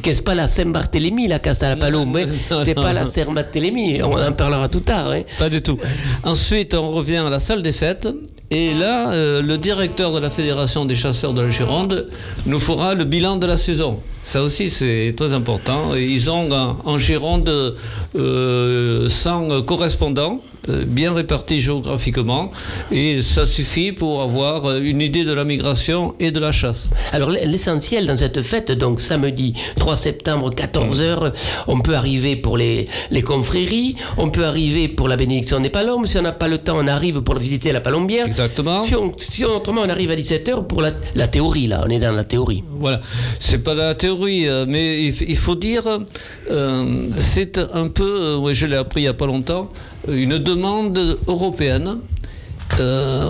que 0.02 0.12
c'est 0.12 0.24
pas 0.24 0.34
la 0.34 0.48
Saint-Barthélemy, 0.64 1.26
la 1.26 1.38
la 1.70 1.76
palombe. 1.76 2.16
hein. 2.18 2.26
C'est 2.64 2.74
pas 2.74 2.92
la 2.92 3.06
Saint-Barthélemy. 3.06 4.02
On 4.02 4.12
en 4.22 4.32
parlera 4.32 4.68
tout 4.68 4.80
tard. 4.80 5.10
hein. 5.12 5.22
Pas 5.38 5.48
du 5.48 5.62
tout. 5.62 5.78
Ensuite, 6.22 6.74
on 6.74 6.90
revient 6.90 7.16
à 7.26 7.30
la 7.30 7.40
salle 7.40 7.62
des 7.62 7.72
fêtes. 7.72 8.08
Et 8.52 8.74
là, 8.74 9.12
euh, 9.12 9.42
le 9.42 9.58
directeur 9.58 10.12
de 10.12 10.18
la 10.18 10.28
Fédération 10.28 10.84
des 10.84 10.96
chasseurs 10.96 11.32
de 11.32 11.40
la 11.40 11.50
Gironde 11.50 12.08
nous 12.46 12.58
fera 12.58 12.94
le 12.94 13.04
bilan 13.04 13.36
de 13.36 13.46
la 13.46 13.56
saison. 13.56 14.00
Ça 14.24 14.42
aussi, 14.42 14.70
c'est 14.70 15.14
très 15.16 15.32
important. 15.32 15.94
Et 15.94 16.04
Ils 16.04 16.30
ont 16.30 16.48
en, 16.50 16.98
Gironde 16.98 17.76
euh, 18.16 19.08
100 19.08 19.62
correspondants, 19.62 20.40
euh, 20.68 20.84
bien 20.86 21.14
répartis 21.14 21.60
géographiquement. 21.60 22.50
Et 22.92 23.22
ça 23.22 23.46
suffit 23.46 23.92
pour 23.92 24.20
avoir 24.20 24.66
euh, 24.66 24.80
une 24.82 25.00
idée 25.00 25.24
de 25.24 25.32
la 25.32 25.44
migration 25.44 26.14
et 26.20 26.32
de 26.32 26.38
la 26.38 26.52
chasse. 26.52 26.88
Alors 27.12 27.30
l'essentiel 27.30 28.06
dans 28.06 28.18
cette 28.18 28.42
fête, 28.42 28.70
donc 28.70 29.00
samedi 29.00 29.54
3 29.76 29.96
septembre 29.96 30.50
14h, 30.50 31.32
on 31.66 31.80
peut 31.80 31.94
arriver 31.94 32.36
pour 32.36 32.58
les, 32.58 32.88
les 33.10 33.22
confréries, 33.22 33.96
on 34.18 34.28
peut 34.28 34.44
arriver 34.44 34.88
pour 34.88 35.08
la 35.08 35.16
bénédiction 35.16 35.60
des 35.60 35.70
palombes, 35.70 36.06
si 36.06 36.18
on 36.18 36.22
n'a 36.22 36.32
pas 36.32 36.48
le 36.48 36.58
temps 36.58 36.76
on 36.78 36.86
arrive 36.86 37.22
pour 37.22 37.36
visiter 37.36 37.72
la 37.72 37.80
palombière. 37.80 38.26
Si, 38.82 38.94
on, 38.94 39.12
si 39.16 39.44
on- 39.44 39.56
autrement 39.56 39.82
on 39.84 39.88
arrive 39.88 40.10
à 40.10 40.16
17h 40.16 40.66
pour 40.66 40.82
la, 40.82 40.92
la 41.14 41.28
théorie 41.28 41.66
là, 41.66 41.82
on 41.86 41.90
est 41.90 41.98
dans 41.98 42.12
la 42.12 42.24
théorie. 42.24 42.64
Voilà, 42.78 43.00
c'est 43.38 43.62
pas 43.62 43.74
la 43.74 43.94
théorie, 43.94 44.48
euh, 44.48 44.64
mais 44.68 45.04
il, 45.04 45.36
faut 45.36 45.54
dire, 45.54 45.82
euh, 46.50 47.02
c'est 47.18 47.58
un 47.58 47.88
peu, 47.88 48.20
euh, 48.20 48.36
ouais, 48.38 48.54
je 48.54 48.66
l'ai 48.66 48.76
appris 48.76 49.00
il 49.00 49.04
n'y 49.04 49.08
a 49.08 49.14
pas 49.14 49.26
longtemps, 49.26 49.70
une 50.08 50.38
demande 50.38 51.18
européenne 51.26 51.98
euh, 52.78 53.28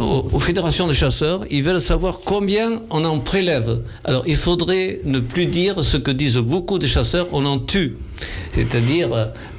aux, 0.00 0.28
aux 0.34 0.38
fédérations 0.40 0.86
de 0.88 0.92
chasseurs. 0.92 1.44
Ils 1.50 1.62
veulent 1.62 1.80
savoir 1.80 2.20
combien 2.24 2.82
on 2.90 3.04
en 3.04 3.20
prélève. 3.20 3.82
Alors 4.04 4.24
il 4.26 4.36
faudrait 4.36 5.00
ne 5.04 5.20
plus 5.20 5.46
dire 5.46 5.84
ce 5.84 5.96
que 5.96 6.10
disent 6.10 6.38
beaucoup 6.38 6.78
de 6.78 6.86
chasseurs, 6.86 7.28
on 7.32 7.46
en 7.46 7.58
tue. 7.58 7.96
C'est-à-dire, 8.52 9.08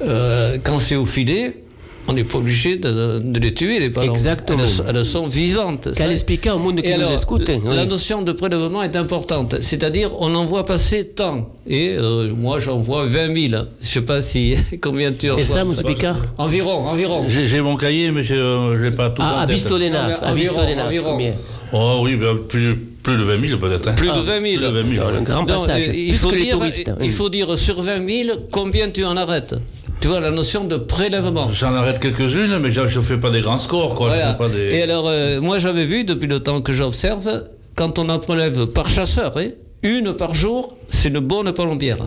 euh, 0.02 0.58
quand 0.62 0.78
c'est 0.78 0.96
au 0.96 1.06
filet, 1.06 1.64
on 2.08 2.12
n'est 2.12 2.24
pas 2.24 2.38
obligé 2.38 2.76
de, 2.76 3.18
de 3.24 3.40
les 3.40 3.52
tuer, 3.54 3.78
les 3.80 3.90
palombes. 3.90 4.14
Exactement. 4.14 4.62
Elles, 4.88 4.96
elles 4.96 5.04
sont 5.04 5.26
vivantes. 5.26 5.84
Qu'elle 5.84 5.94
Ça- 6.06 6.12
expliquait 6.12 6.50
au 6.50 6.58
monde 6.58 6.80
qui 6.80 6.88
nous 6.94 7.22
écoute. 7.22 7.48
hein, 7.50 7.60
la 7.64 7.82
oui. 7.82 7.88
notion 7.88 8.22
de 8.22 8.32
prélèvement 8.32 8.82
est 8.82 8.96
importante. 8.96 9.56
C'est-à-dire, 9.60 10.10
on 10.20 10.34
en 10.34 10.44
voit 10.44 10.64
passer 10.66 11.08
tant. 11.08 11.50
Et 11.66 11.96
euh, 11.98 12.28
moi, 12.36 12.58
j'en 12.60 12.76
vois 12.78 13.04
20 13.06 13.26
000. 13.34 13.36
Je 13.36 13.54
ne 13.56 13.64
sais 13.80 14.00
pas 14.02 14.20
si 14.20 14.54
combien 14.80 15.12
tu 15.12 15.30
en 15.30 15.36
C'est 15.36 15.44
ça, 15.44 15.64
monsieur 15.64 15.82
Picard 15.84 16.18
Environ, 16.38 16.86
environ. 16.86 17.24
J'ai 17.28 17.60
mon 17.60 17.76
cahier, 17.76 18.10
mais 18.12 18.22
je 18.22 18.76
n'ai 18.80 18.90
pas 18.92 19.10
tout 19.10 19.22
Ah, 19.24 19.34
en 19.34 19.40
à 19.40 19.46
tête. 19.46 19.56
Bistolénas, 19.56 20.20
à 20.22 20.32
Environ, 20.32 20.54
Bistolénas, 20.54 20.86
environ. 20.86 21.10
combien 21.12 21.32
Oh 21.72 21.98
oui, 22.04 22.14
ben, 22.14 22.36
plus, 22.48 22.76
plus 23.02 23.16
de 23.16 23.22
20 23.24 23.44
000 23.48 23.58
peut-être. 23.58 23.88
hein. 23.88 23.94
Plus 23.96 24.08
Ah, 24.12 24.16
de 24.18 24.22
20 24.22 24.40
000. 24.40 24.42
Plus 24.42 24.56
de 24.58 24.68
20 24.68 24.94
000. 24.94 25.04
Un 25.06 25.12
ouais. 25.18 25.22
grand 25.24 25.38
Donc, 25.42 25.48
passage, 25.66 25.90
il, 25.92 26.08
plus 26.10 26.16
faut 26.18 26.28
que 26.28 26.34
les 26.36 26.42
dire, 26.42 26.56
touristes. 26.58 26.90
il 27.02 27.10
faut 27.10 27.28
dire 27.28 27.58
sur 27.58 27.82
20 27.82 28.06
000, 28.08 28.38
combien 28.52 28.88
tu 28.90 29.04
en 29.04 29.16
arrêtes? 29.16 29.56
Tu 30.00 30.08
vois, 30.08 30.20
la 30.20 30.30
notion 30.30 30.64
de 30.64 30.76
prélèvement. 30.76 31.48
J'en 31.50 31.74
arrête 31.74 31.98
quelques-unes, 32.00 32.58
mais 32.58 32.70
je 32.70 32.80
ne 32.82 32.86
fais 33.02 33.16
pas 33.16 33.30
des 33.30 33.40
grands 33.40 33.56
scores. 33.58 33.94
Quoi. 33.94 34.10
Je 34.10 34.14
Voilà. 34.16 34.32
fais 34.32 34.38
pas 34.38 34.48
des... 34.48 34.76
Et 34.76 34.82
alors, 34.82 35.06
euh, 35.08 35.40
moi, 35.40 35.58
j'avais 35.58 35.84
vu, 35.84 36.04
depuis 36.04 36.28
le 36.28 36.40
temps 36.40 36.60
que 36.60 36.72
j'observe, 36.72 37.44
quand 37.74 37.98
on 37.98 38.08
en 38.08 38.18
prélève 38.18 38.66
par 38.66 38.88
chasseur, 38.90 39.36
hein, 39.38 39.48
une 39.82 40.12
par 40.12 40.34
jour, 40.34 40.76
c'est 40.90 41.08
une 41.08 41.20
bonne 41.20 41.52
palombière. 41.52 41.98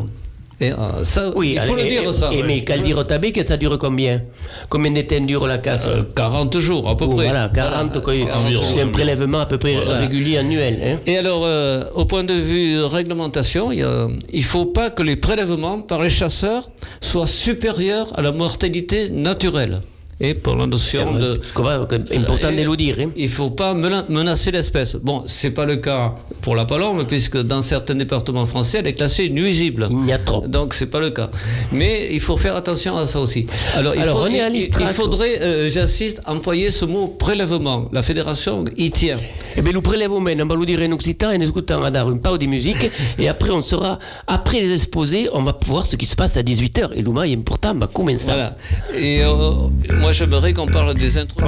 Et, 0.62 0.72
euh, 0.74 1.03
ça, 1.03 1.32
Oui, 1.36 1.53
il 1.55 1.62
faut 1.62 1.78
et- 1.78 1.84
le 1.84 1.89
dire 1.89 2.10
et- 2.10 2.14
ça. 2.14 2.30
Et 2.34 2.38
oui. 2.41 2.43
mais 2.45 2.64
Caldir 2.66 3.07
Tabé, 3.07 3.32
que 3.32 3.45
ça 3.45 3.55
dure 3.55 3.78
combien? 3.80 4.22
Combien 4.68 4.91
temps 5.03 5.20
dure 5.22 5.47
la 5.47 5.57
casse? 5.57 5.88
Euh, 5.89 6.01
40 6.16 6.57
jours 6.60 6.89
à 6.89 6.95
peu 6.97 7.05
Oh, 7.07 7.16
près. 7.16 7.26
Voilà, 7.26 7.49
40, 7.53 8.01
quoi, 8.01 8.14
environ, 8.14 8.64
c'est 8.74 8.82
un 8.82 8.88
prélèvement 8.88 9.39
à 9.39 9.45
peu 9.45 9.57
près 9.57 9.76
Voilà. 9.76 9.99
régulier 9.99 10.38
annuel. 10.38 10.78
hein. 10.84 10.97
Et 11.07 11.18
alors, 11.18 11.43
euh, 11.45 11.84
au 11.95 12.03
point 12.05 12.24
de 12.26 12.34
vue 12.34 12.84
réglementation, 12.84 13.72
il 13.72 13.86
ne 13.86 14.41
faut 14.41 14.66
pas 14.66 14.89
que 14.89 15.01
les 15.03 15.16
prélèvements 15.16 15.80
par 15.82 16.01
les 16.01 16.10
chasseurs 16.10 16.70
soient 16.99 17.28
supérieurs 17.28 18.12
à 18.16 18.22
la 18.22 18.32
mortalité 18.34 19.10
naturelle. 19.10 19.80
Et 20.22 20.34
pour 20.34 20.55
la 20.57 20.65
notion 20.65 21.13
de... 21.13 21.39
Comment- 21.53 21.70
important 21.70 22.51
de 22.51 22.61
le 22.61 22.76
dire. 22.76 22.97
hein. 22.99 23.11
Il 23.15 23.24
ne 23.26 23.30
faut 23.30 23.51
pas 23.51 23.74
mena- 23.74 24.05
menacer 24.09 24.51
l'espèce. 24.51 24.95
Bon, 25.01 25.24
ce 25.28 25.47
n'est 25.47 25.53
pas 25.53 25.65
le 25.65 25.78
cas 25.78 26.13
pour 26.41 26.55
la 26.55 26.65
palombe, 26.65 27.05
puisque 27.07 27.38
dans 27.41 27.61
certains 27.61 27.95
départements 27.95 28.45
français, 28.45 28.80
elle 28.82 28.88
est 28.88 28.93
classée 28.93 29.30
nuisible. 29.30 29.88
Il 29.91 30.05
y 30.07 30.11
a 30.11 30.17
trop. 30.17 30.45
Donc, 30.45 30.74
c'est 30.74 30.88
pas 30.88 30.99
le 30.99 31.11
cas. 31.11 31.30
Mais 31.72 32.09
il 32.11 32.20
faut 32.20 32.36
faire 32.36 32.55
attention 32.57 32.97
à 32.97 33.05
ça 33.05 33.20
aussi. 33.22 33.47
Alors, 33.76 33.95
il, 33.95 34.01
Alors, 34.01 34.17
faut- 34.20 34.26
on 34.26 34.34
est 34.34 34.41
à 34.41 34.49
il- 34.49 34.63
il, 34.65 34.88
faudrait, 34.88 35.41
euh, 35.41 35.70
j'insiste, 35.70 36.22
employer 36.26 36.70
ce 36.72 36.84
mot 36.84 37.07
prélèvement. 37.07 37.88
La 37.93 38.03
fédération 38.03 38.65
y 38.76 38.91
tient. 38.91 39.17
Eh 39.55 39.61
bien, 39.61 39.72
le 39.72 39.82
prélèvement, 39.82 40.17
on 40.17 40.22
va 40.24 40.34
le 40.55 40.65
dire 40.65 40.82
en 40.82 40.91
occitan, 40.91 41.30
en 41.30 41.39
écoutant 41.39 41.82
à 41.82 41.89
une 42.03 42.20
pause 42.20 42.39
de 42.39 42.45
musique, 42.45 42.91
et 43.17 43.30
après, 43.30 43.51
on 43.51 43.61
sera, 43.61 43.99
après 44.28 44.59
les 44.59 44.74
exposés, 44.74 45.30
on 45.32 45.43
va 45.43 45.57
voir 45.65 45.86
ce 45.86 45.95
qui 45.95 46.05
se 46.05 46.15
passe 46.17 46.36
à 46.36 46.41
18h. 46.43 46.89
Et 46.95 47.01
l'Ouma 47.03 47.26
est 47.28 47.36
important, 47.38 47.74
va 47.76 47.88
commencer. 47.88 48.26
Voilà. 48.26 48.57
Et 48.97 49.22
euh, 49.24 49.67
moi, 49.97 50.09
j'aimerais 50.12 50.53
qu'on 50.53 50.66
parle 50.66 50.93
des 50.95 51.18
intros. 51.18 51.43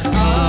Oh. 0.03 0.40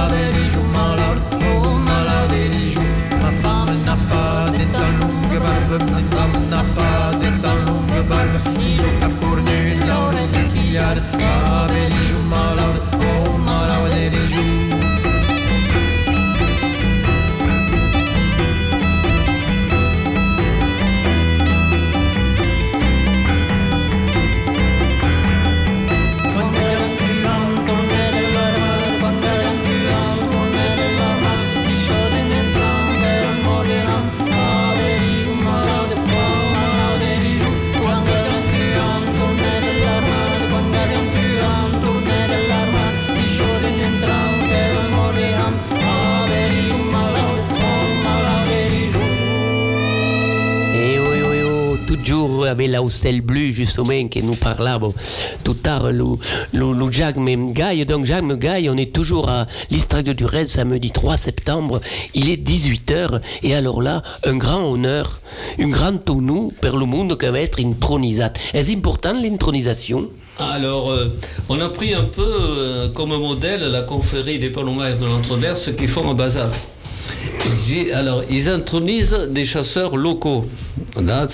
Hostel 52.92 53.22
bleue, 53.22 53.52
justement, 53.52 54.08
que 54.10 54.20
nous 54.20 54.36
parlons 54.36 54.94
tout 55.46 55.56
l'heure, 55.66 55.92
le, 55.92 56.04
le, 56.54 56.74
le 56.74 56.92
Jacques 56.92 57.18
Gaille. 57.54 57.86
Donc, 57.86 58.06
Jacques 58.06 58.38
Gaille, 58.38 58.70
on 58.70 58.78
est 58.78 58.94
toujours 58.94 59.30
à 59.30 59.48
l'Istrac 59.70 60.04
de 60.06 60.14
Durez, 60.14 60.48
samedi 60.48 60.92
3 60.92 61.16
septembre. 61.18 61.80
Il 62.14 62.30
est 62.30 62.42
18h. 62.42 63.22
Et 63.44 63.56
alors 63.56 63.82
là, 63.82 64.04
un 64.26 64.36
grand 64.36 64.64
honneur, 64.72 65.22
une 65.58 65.72
grande 65.72 66.04
tonneau 66.04 66.52
pour 66.62 66.78
le 66.78 66.86
monde 66.86 67.18
qui 67.18 67.28
va 67.28 67.40
être 67.40 67.60
intronisat. 67.62 68.34
Est-ce 68.54 68.74
important 68.76 69.14
l'intronisation? 69.14 70.10
Alors, 70.38 70.92
euh, 70.92 71.16
on 71.50 71.60
a 71.62 71.70
pris 71.70 71.94
un 71.94 72.04
peu 72.04 72.26
euh, 72.26 72.90
comme 72.90 73.10
modèle 73.10 73.62
la 73.62 73.82
confrérie 73.84 74.40
des 74.40 74.50
palomaires 74.50 74.98
de 74.98 75.06
l'Entre-Mer, 75.06 75.58
ce 75.58 75.70
qu'ils 75.72 75.88
font 75.88 76.06
en 76.08 76.14
Bazas. 76.14 76.68
Alors, 77.94 78.24
ils 78.30 78.50
intronisent 78.50 79.30
des 79.30 79.46
chasseurs 79.46 79.96
locaux. 79.96 80.46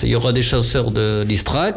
Il 0.02 0.08
y 0.08 0.14
aura 0.14 0.32
des 0.32 0.42
chasseurs 0.42 0.90
de 0.90 1.24
l'Istrac 1.26 1.76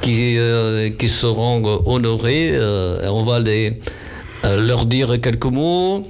qui, 0.00 0.38
euh, 0.38 0.90
qui 0.90 1.08
seront 1.08 1.62
honorés. 1.86 2.50
euh, 2.54 3.08
on 3.10 3.22
va 3.22 3.40
euh, 3.40 4.66
leur 4.66 4.86
dire 4.86 5.20
quelques 5.20 5.44
mots. 5.44 6.06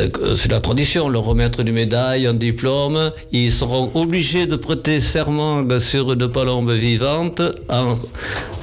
Euh, 0.00 0.34
C'est 0.34 0.50
la 0.50 0.60
tradition, 0.60 1.08
leur 1.08 1.24
remettre 1.24 1.60
une 1.60 1.72
médaille, 1.72 2.26
un 2.26 2.34
diplôme. 2.34 3.12
Ils 3.32 3.50
seront 3.52 3.90
obligés 3.94 4.46
de 4.46 4.56
prêter 4.56 5.00
serment 5.00 5.64
sur 5.78 6.12
une 6.12 6.28
palombe 6.28 6.70
vivante 6.72 7.40
en- 7.68 7.94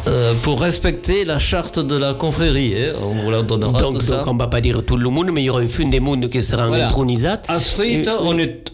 euh, 0.08 0.34
pour 0.44 0.62
respecter 0.62 1.26
la 1.26 1.38
charte 1.40 1.80
de 1.80 1.96
la 1.98 2.14
confrérie. 2.14 2.74
hein. 2.78 2.94
On 3.04 3.14
vous 3.24 3.30
leur 3.32 3.44
donnera 3.44 3.80
donc, 3.82 3.96
tout 3.96 4.00
ça. 4.02 4.18
donc, 4.18 4.28
on 4.28 4.36
va 4.38 4.48
pas 4.48 4.62
dire 4.62 4.82
tout 4.86 4.98
le 4.98 5.10
monde, 5.10 5.30
mais 5.34 5.42
il 5.42 5.46
y 5.46 5.50
aura 5.50 5.62
une 5.62 5.70
fin 5.70 5.88
des 5.88 6.00
mondes 6.00 6.30
qui 6.30 6.42
sera 6.42 6.68
Voilà. 6.68 6.88
intronisat. 6.88 7.42
Ensuite, 7.50 8.10
on 8.22 8.38
est 8.40 8.72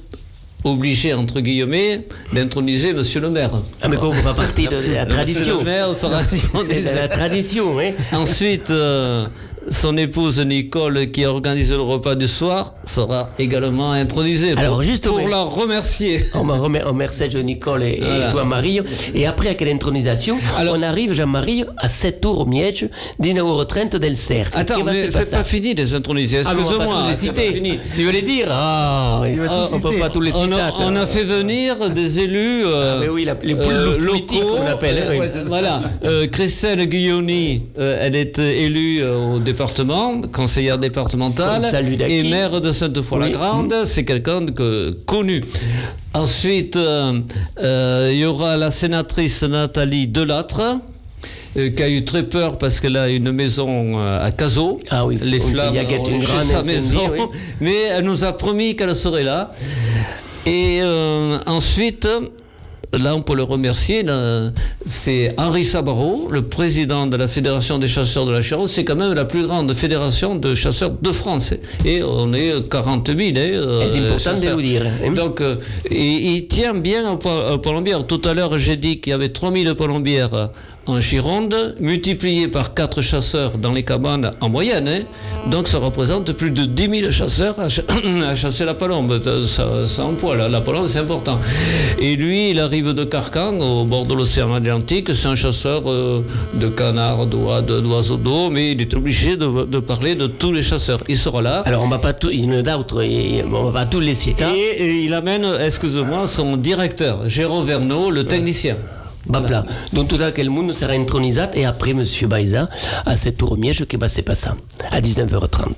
obligé, 0.64 1.14
entre 1.14 1.41
guillemets, 1.41 2.07
d'introniser 2.32 2.93
Monsieur 2.93 3.20
le 3.20 3.30
maire. 3.30 3.51
Ah, 3.82 3.89
mais 3.89 3.97
quoi, 3.97 4.09
on 4.09 4.22
va 4.22 4.34
partir 4.34 4.70
de 4.70 4.76
la 4.76 4.80
Monsieur 4.82 5.07
tradition. 5.09 5.57
le 5.59 5.64
maire 5.66 5.93
sera 5.95 6.22
de 6.22 6.95
la 6.95 7.07
tradition, 7.09 7.80
hein. 7.80 7.91
Ensuite, 8.14 8.70
euh, 8.70 9.26
son 9.70 9.97
épouse 9.97 10.39
Nicole, 10.41 11.11
qui 11.11 11.26
organise 11.26 11.72
le 11.72 11.82
repas 11.82 12.16
du 12.16 12.28
soir, 12.28 12.74
sera 12.86 13.30
également 13.39 13.91
intronisée. 13.91 14.53
Alors, 14.57 14.82
pour, 15.03 15.28
la 15.30 15.43
remercier. 15.43 16.24
On 16.36 16.43
remercie 16.43 17.30
Jean-Nicole 17.32 17.84
et, 17.84 17.93
et 17.93 17.99
Voilà. 18.01 18.32
toi, 18.32 18.43
Marie. 18.43 18.80
Et 19.14 19.26
après, 19.26 19.47
avec 19.49 19.61
l'intronisation, 19.61 20.38
Alors- 20.57 20.76
on 20.78 20.82
arrive, 20.82 21.14
Jean-Marie, 21.14 21.64
à 21.78 21.88
7 21.89 22.26
heures 22.26 22.39
au 22.39 22.45
Miège, 22.45 22.88
19h30 23.22 23.97
d'Elser. 23.97 24.43
Attends, 24.53 24.76
qui 24.76 24.82
va 24.84 24.91
mais 24.91 25.11
c'est 25.11 25.30
pas 25.32 25.43
fini 25.43 25.74
les 25.74 25.93
intronisés. 25.93 26.41
Ah, 26.45 26.53
Excuse-moi. 26.53 27.14
fini. 27.53 27.80
Tu 27.95 28.03
veux 28.03 28.11
les 28.11 28.22
dire? 28.22 28.47
Ah, 28.49 29.20
oui. 29.24 29.36
tous 29.36 29.74
on 29.76 29.80
peut 29.80 29.89
citer. 29.89 29.99
pas 30.01 30.09
tous 30.09 30.22
les 30.22 30.34
On 30.36 30.43
citer. 30.43 30.53
a, 30.59 30.74
on 30.80 30.95
a 30.95 31.05
fait 31.05 31.24
venir 31.24 31.89
des 31.89 32.20
élus 32.20 32.64
euh, 32.66 32.95
Ah, 32.95 32.99
mais 33.01 33.09
oui, 33.09 33.26
la- 33.26 33.38
les 33.41 33.55
poules 33.55 33.74
euh, 33.74 33.97
locaux. 33.97 34.57
on 34.61 34.66
appelle, 34.68 35.05
oui. 35.09 35.18
euh, 35.22 35.43
voilà. 35.47 35.82
Euh, 36.03 36.28
Christelle 36.28 36.86
Guilloni, 36.88 37.61
euh, 37.78 37.97
elle 38.01 38.16
est 38.16 38.38
élue 38.39 39.01
euh, 39.01 39.36
au 39.36 39.39
département, 39.39 39.53
conseillère 40.32 40.78
départementale 40.78 41.64
et 42.08 42.24
maire 42.24 42.62
de 42.62 42.72
Sainte-Foy-la-Grande. 42.72 43.74
C'est 43.86 44.06
quelqu'un 44.06 44.41
de 44.41 44.51
que- 44.51 44.91
connu. 45.06 45.41
Ensuite, 46.14 46.76
euh, 46.76 47.20
euh, 47.62 48.10
il 48.14 48.20
y 48.20 48.26
aura 48.26 48.58
la 48.58 48.72
sénatrice 48.72 49.43
Nathalie 49.43 50.08
Delattre. 50.08 50.78
euh, 51.56 51.70
qui 51.70 51.84
a 51.84 51.89
eu 51.89 52.04
très 52.04 52.24
peur 52.24 52.58
parce 52.58 52.80
qu'elle 52.80 52.97
a 52.97 53.10
une 53.10 53.32
maison 53.32 53.99
à 54.04 54.32
Cazaux. 54.32 54.80
Ah 54.89 55.06
oui, 55.06 55.18
les 55.22 55.39
flammes 55.39 55.76
ont 55.78 56.18
grande 56.18 56.41
sa 56.43 56.64
maison. 56.64 57.12
oui. 57.12 57.20
Mais 57.62 57.76
elle 57.91 58.06
nous 58.06 58.24
a 58.24 58.34
promis 58.34 58.76
qu'elle 58.76 58.95
serait 58.95 59.24
là. 59.24 59.51
Et 60.47 60.80
euh, 60.82 61.38
ensuite, 61.45 62.08
là, 62.98 63.16
on 63.16 63.22
peut 63.22 63.36
le 63.36 63.44
remercier. 63.44 64.04
là, 64.04 64.52
C'est 64.86 65.34
Henri 65.38 65.64
Sabaro, 65.64 66.28
le 66.32 66.41
président 66.44 67.08
de 67.08 67.18
la 67.18 67.28
Fédération 67.28 67.78
des 67.78 67.88
chasseurs 67.88 68.26
de 68.26 68.32
la 68.32 68.41
Charente. 68.41 68.70
C'est 68.70 68.84
quand 68.84 68.96
même 68.96 69.14
la 69.14 69.26
plus 69.26 69.46
grande 69.48 69.74
fédération 69.74 70.36
de 70.36 70.56
chasseurs 70.56 70.91
de 71.02 71.12
France. 71.12 71.54
Et 71.86 72.02
on 72.04 72.34
est 72.34 72.70
40 72.70 73.08
000. 73.08 73.20
hein, 73.20 73.34
euh, 73.38 73.88
C'est 73.89 74.00
important 74.00 74.34
de 74.39 74.56
le 74.58 74.62
dire. 74.62 74.84
hein. 74.86 75.12
Donc, 75.14 75.41
euh, 75.41 75.56
il 75.89 76.48
tient 76.48 76.74
bien 76.74 77.12
au, 77.12 77.18
pa- 77.18 77.54
au 77.54 77.58
palombière. 77.60 78.06
Tout 78.06 78.22
à 78.26 78.34
l'heure, 78.34 78.58
j'ai 78.58 78.78
dit 78.78 79.00
qu'il 79.00 79.12
y 79.12 79.14
avait 79.14 79.30
3000 79.30 79.74
palombières 79.76 80.34
euh, 80.34 80.48
en 80.86 81.00
Gironde, 81.00 81.76
multiplié 81.80 82.48
par 82.50 82.74
4 82.74 83.02
chasseurs 83.02 83.58
dans 83.58 83.72
les 83.72 83.84
cabanes 83.84 84.32
en 84.42 84.50
moyenne. 84.50 84.88
hein. 84.88 85.02
Donc, 85.50 85.68
ça 85.68 85.78
représente 85.78 86.32
plus 86.34 86.52
de 86.52 86.66
10 86.66 87.00
000 87.02 87.12
chasseurs 87.12 87.58
à, 87.60 87.70
ch- 87.70 87.86
à 88.28 88.36
chasser 88.36 88.66
la 88.66 88.74
palombe. 88.74 89.22
Ça, 89.24 89.88
ça, 89.88 90.04
la, 90.38 90.50
la 90.50 90.62
palombe, 90.62 90.88
c'est 90.88 91.00
important. 91.00 91.40
Et 92.00 92.16
lui, 92.18 92.50
il 92.52 92.60
arrive 92.60 92.94
de 92.94 93.04
Carcan, 93.06 93.58
au 93.60 93.86
bord 93.86 94.06
de 94.06 94.14
l'océan 94.14 94.54
Atlantique. 94.54 95.14
C'est 95.14 95.28
un 95.28 95.36
chasseur 95.36 95.84
euh, 95.90 96.22
de 96.56 96.68
canards, 96.68 97.28
d'oiseaux 97.28 98.18
d'eau, 98.18 98.50
mais 98.50 98.72
il 98.74 98.82
est 98.82 98.94
obligé 98.94 99.38
de, 99.38 99.66
de 99.66 99.80
parler 99.80 100.16
de 100.16 100.28
tous 100.28 100.52
les 100.52 100.64
chasseurs. 100.64 101.00
Il 101.08 101.18
sera 101.18 101.42
là. 101.42 101.62
Alors, 101.66 101.84
on 101.84 101.88
va 101.88 102.00
pas 102.00 102.14
tout, 102.14 102.30
il 102.30 102.54
et 102.54 103.44
on 103.52 103.64
va 103.66 103.72
pas 103.72 103.86
tous 103.86 104.00
les 104.02 104.14
citer. 104.14 104.44
Et, 104.54 104.84
et 104.84 105.04
il 105.06 105.14
amène, 105.14 105.46
excuse-moi, 105.66 106.28
son 106.28 106.58
directeur, 106.58 107.28
Jérôme 107.30 107.66
Verneau, 107.66 108.12
le 108.12 108.26
technicien. 108.26 108.78
Babla. 109.28 109.66
Donc 109.94 110.10
tout 110.10 110.22
à 110.22 110.32
quel 110.32 110.50
monde 110.50 110.74
sera 110.74 110.94
intronisé 110.94 111.42
et 111.54 111.66
après 111.66 111.94
Monsieur 111.94 112.28
Baïza 112.28 112.70
à 113.06 113.16
cette 113.16 113.38
tour 113.38 113.58
Miège 113.58 113.86
qui 113.86 113.98
va 113.98 114.10
se 114.10 114.22
passer 114.22 114.50
à 114.92 115.02
19h30. 115.02 115.72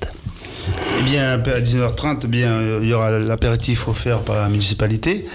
Eh 0.99 1.03
bien, 1.03 1.33
à 1.33 1.37
19h30, 1.37 2.21
eh 2.23 2.27
bien, 2.27 2.51
euh, 2.51 2.79
il 2.81 2.89
y 2.89 2.93
aura 2.93 3.19
l'apéritif 3.19 3.87
offert 3.87 4.19
par 4.21 4.35
la 4.35 4.49
municipalité. 4.49 5.25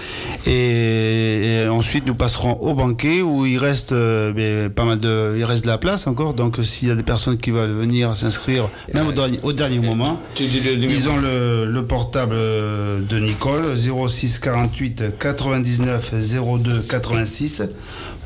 Et, 0.45 1.61
et 1.63 1.67
ensuite, 1.69 2.05
nous 2.05 2.15
passerons 2.15 2.53
au 2.61 2.73
banquet 2.73 3.21
où 3.21 3.45
il 3.45 3.57
reste, 3.57 3.91
euh, 3.91 4.69
pas 4.69 4.85
mal 4.85 4.99
de, 4.99 5.35
il 5.37 5.43
reste 5.45 5.63
de 5.63 5.69
la 5.69 5.77
place 5.77 6.07
encore. 6.07 6.33
Donc, 6.33 6.57
s'il 6.63 6.87
y 6.87 6.91
a 6.91 6.95
des 6.95 7.03
personnes 7.03 7.37
qui 7.37 7.51
veulent 7.51 7.71
venir 7.71 8.17
s'inscrire, 8.17 8.69
même 8.93 9.07
au 9.07 9.11
dernier, 9.11 9.39
au 9.43 9.53
dernier 9.53 9.79
moment, 9.79 10.19
ils 10.39 11.09
ont 11.09 11.17
le, 11.17 11.65
le 11.65 11.83
portable 11.85 12.35
euh, 12.35 12.99
de 12.99 13.19
Nicole, 13.19 13.75
06 13.77 14.39
48 14.39 15.17
99 15.17 16.13
02 16.59 16.81
86, 16.89 17.63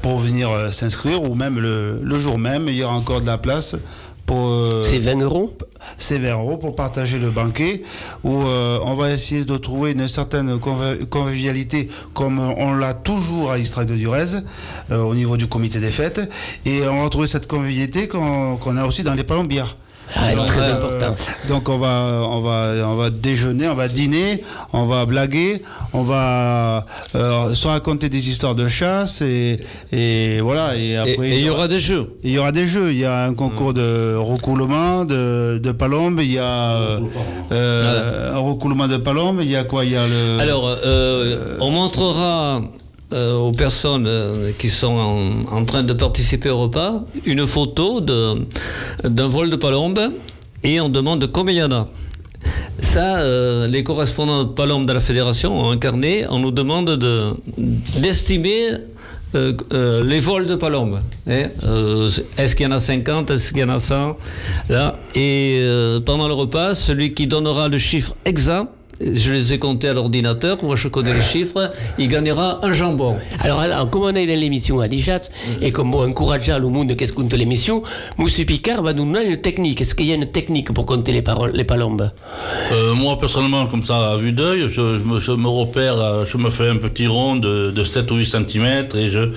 pour 0.02 0.20
venir 0.20 0.52
euh, 0.52 0.72
s'inscrire. 0.72 1.22
Ou 1.22 1.36
même 1.36 1.60
le, 1.60 2.00
le 2.04 2.20
jour 2.20 2.38
même, 2.38 2.68
il 2.70 2.76
y 2.76 2.84
aura 2.84 2.96
encore 2.96 3.22
de 3.22 3.28
la 3.28 3.38
place. 3.38 3.76
Pour, 4.26 4.48
euh, 4.50 4.82
C'est 4.84 4.98
20 5.00 5.22
euros 5.22 5.54
c'est 6.00 6.18
20 6.18 6.32
euros 6.34 6.58
pour 6.58 6.76
partager 6.76 7.20
le 7.20 7.30
banquet 7.30 7.84
où 8.24 8.42
euh, 8.42 8.80
on 8.84 8.96
va 8.96 9.12
essayer 9.12 9.46
de 9.46 9.56
trouver 9.56 9.92
une 9.92 10.08
certaine 10.08 10.56
conv- 10.58 11.06
convivialité 11.10 11.90
comme 12.16 12.40
on 12.40 12.74
l'a 12.74 12.96
toujours 12.96 13.52
à 13.52 13.58
l'Istrac 13.58 13.86
de 13.86 13.96
Durez 13.96 14.42
euh, 14.92 15.02
au 15.04 15.14
niveau 15.14 15.38
du 15.38 15.46
comité 15.48 15.80
des 15.80 15.92
fêtes 15.92 16.22
et 16.66 16.88
on 16.88 17.04
va 17.04 17.10
trouver 17.10 17.28
cette 17.28 17.46
convivialité 17.48 18.08
qu'on 18.08 18.58
qu'on 18.58 18.78
a 18.78 18.86
aussi 18.86 19.04
dans 19.04 19.14
les 19.14 19.24
palombières. 19.24 19.78
Ah, 20.14 20.36
donc, 20.36 20.48
très 20.48 20.62
euh, 20.62 20.76
important. 20.76 21.16
donc 21.50 21.70
on 21.70 21.78
va, 21.78 22.22
on 22.30 22.42
va, 22.42 22.74
on 22.88 22.96
va 22.96 23.10
déjeuner, 23.10 23.68
on 23.68 23.76
va 23.76 23.88
dîner, 23.88 24.44
on 24.72 24.86
va 24.86 25.06
blaguer, 25.06 25.62
on 25.94 26.04
va 26.04 26.86
euh, 27.16 27.54
se 27.54 27.68
raconter 27.68 28.10
des 28.10 28.30
histoires 28.30 28.56
de 28.56 28.68
chasse 28.68 29.22
et, 29.22 29.60
et 29.92 30.40
voilà. 30.42 30.76
Et 30.78 30.96
après, 30.96 31.30
et 31.30 31.40
il 31.40 31.46
y 31.46 31.50
aura 31.50 31.68
des 31.68 31.80
jeux. 31.80 32.18
il 32.24 32.32
y 32.32 32.38
aura 32.38 32.52
des 32.52 32.68
jeux, 32.68 32.92
il 32.92 33.00
y 33.00 33.06
a 33.06 33.26
un 33.26 33.34
concours 33.34 33.74
de 33.74 34.16
recoulement 34.16 35.06
de, 35.06 35.60
de 35.62 35.72
palombe, 35.72 36.20
il 36.22 36.32
y 36.32 36.40
a 36.40 36.74
euh, 36.74 37.00
euh, 37.52 38.36
un 38.36 38.40
recoulement 38.40 38.88
de 38.88 38.98
palombe, 38.98 39.40
il 39.42 39.50
y 39.50 39.56
a 39.56 39.64
quoi? 39.64 39.86
Il 39.86 39.92
y 39.92 39.96
a 39.96 40.06
le... 40.08 40.40
Alors, 40.40 40.68
euh, 40.86 41.58
on 41.60 41.72
montrera 41.72 42.62
euh, 43.14 43.36
aux 43.38 43.52
personnes 43.52 44.06
euh, 44.08 44.52
qui 44.58 44.70
sont 44.70 45.46
en, 45.52 45.64
train 45.66 45.84
de 45.84 45.94
participer 45.94 46.50
au 46.50 46.58
repas 46.58 47.04
une 47.26 47.46
photo 47.46 48.02
d'un 48.02 49.28
vol 49.28 49.50
de 49.50 49.56
palombe 49.56 50.00
et 50.64 50.80
on 50.82 50.90
demande 50.90 51.26
combien 51.32 51.54
il 51.54 51.58
y 51.60 51.64
en 51.64 51.72
a. 51.72 51.88
Ça, 52.80 53.18
euh, 53.18 53.68
les 53.68 53.84
correspondants 53.84 54.44
de 54.44 54.50
Palombe 54.50 54.86
de 54.88 54.94
la 54.94 55.00
Fédération 55.00 55.60
ont 55.60 55.70
un 55.72 55.78
carnet. 55.78 56.26
On 56.30 56.40
nous 56.40 56.52
demande 56.52 56.92
de- 56.98 57.32
d'estimer 58.00 58.70
les 59.34 60.20
vols 60.22 60.46
de 60.46 60.56
Palombe. 60.56 61.00
Euh, 61.28 62.10
Est-ce 62.38 62.56
qu'il 62.56 62.66
y 62.66 62.70
en 62.70 62.72
a 62.72 62.80
50 62.80 63.30
Est-ce 63.32 63.50
qu'il 63.52 63.60
y 63.60 63.64
en 63.66 63.70
a 63.70 63.80
100 63.80 64.16
Là. 64.70 64.98
Et 65.14 65.62
pendant 66.06 66.28
le 66.30 66.34
repas, 66.34 66.74
celui 66.74 67.14
qui 67.14 67.28
donnera 67.28 67.68
le 67.68 67.78
chiffre 67.78 68.16
exact, 68.26 68.70
je 69.02 69.32
les 69.32 69.54
ai 69.54 69.60
comptés 69.60 69.90
à 69.90 69.94
l'ordinateur, 69.94 70.58
moi 70.64 70.76
je 70.76 70.88
connais 70.88 71.14
le 71.14 71.22
chiffre, 71.22 71.72
il 71.98 72.08
gagnera 72.08 72.60
un 72.66 72.74
jambon. 72.74 73.18
Alors, 73.44 73.60
alors, 73.60 73.90
comme 73.90 74.04
on 74.04 74.16
est 74.16 74.26
dans 74.26 74.40
l'émission 74.40 74.80
à 74.80 74.88
Dijats, 74.88 75.30
et 75.62 75.72
comme 75.72 75.94
on 75.94 76.08
encourage 76.10 76.48
le 76.50 76.68
monde 76.68 76.96
qu'est-ce 76.96 77.14
compte 77.14 77.34
l'émission, 77.34 77.82
Moussou 78.18 78.46
Picard 78.46 78.82
va 78.84 78.94
nous 78.94 79.06
donner 79.12 79.26
une 79.26 79.38
technique. 79.38 79.82
Est-ce 79.82 79.96
qu'il 79.96 80.06
y 80.08 80.12
a 80.12 80.16
une 80.16 80.28
technique 80.28 80.72
pour 80.74 80.86
compter 80.86 81.12
les, 81.12 81.22
paroles, 81.22 81.52
les 81.54 81.64
palombes? 81.64 82.10
Euh, 82.72 82.94
moi, 82.94 83.18
personnellement, 83.18 83.66
comme 83.68 83.84
ça, 83.84 84.12
à 84.12 84.18
vue 84.18 84.32
d'œil, 84.32 84.64
je, 84.70 84.70
je 84.70 85.04
me, 85.04 85.20
je 85.20 85.32
me 85.32 85.48
repère, 85.48 86.00
euh, 86.00 86.26
je 86.26 86.38
me 86.38 86.50
fais 86.50 86.70
un 86.70 86.78
petit 86.78 87.08
rond 87.08 87.36
de, 87.36 87.72
de 87.72 87.84
7 87.84 88.10
ou 88.12 88.16
8 88.16 88.26
cm 88.26 88.86
et 88.96 89.10
je, 89.10 89.30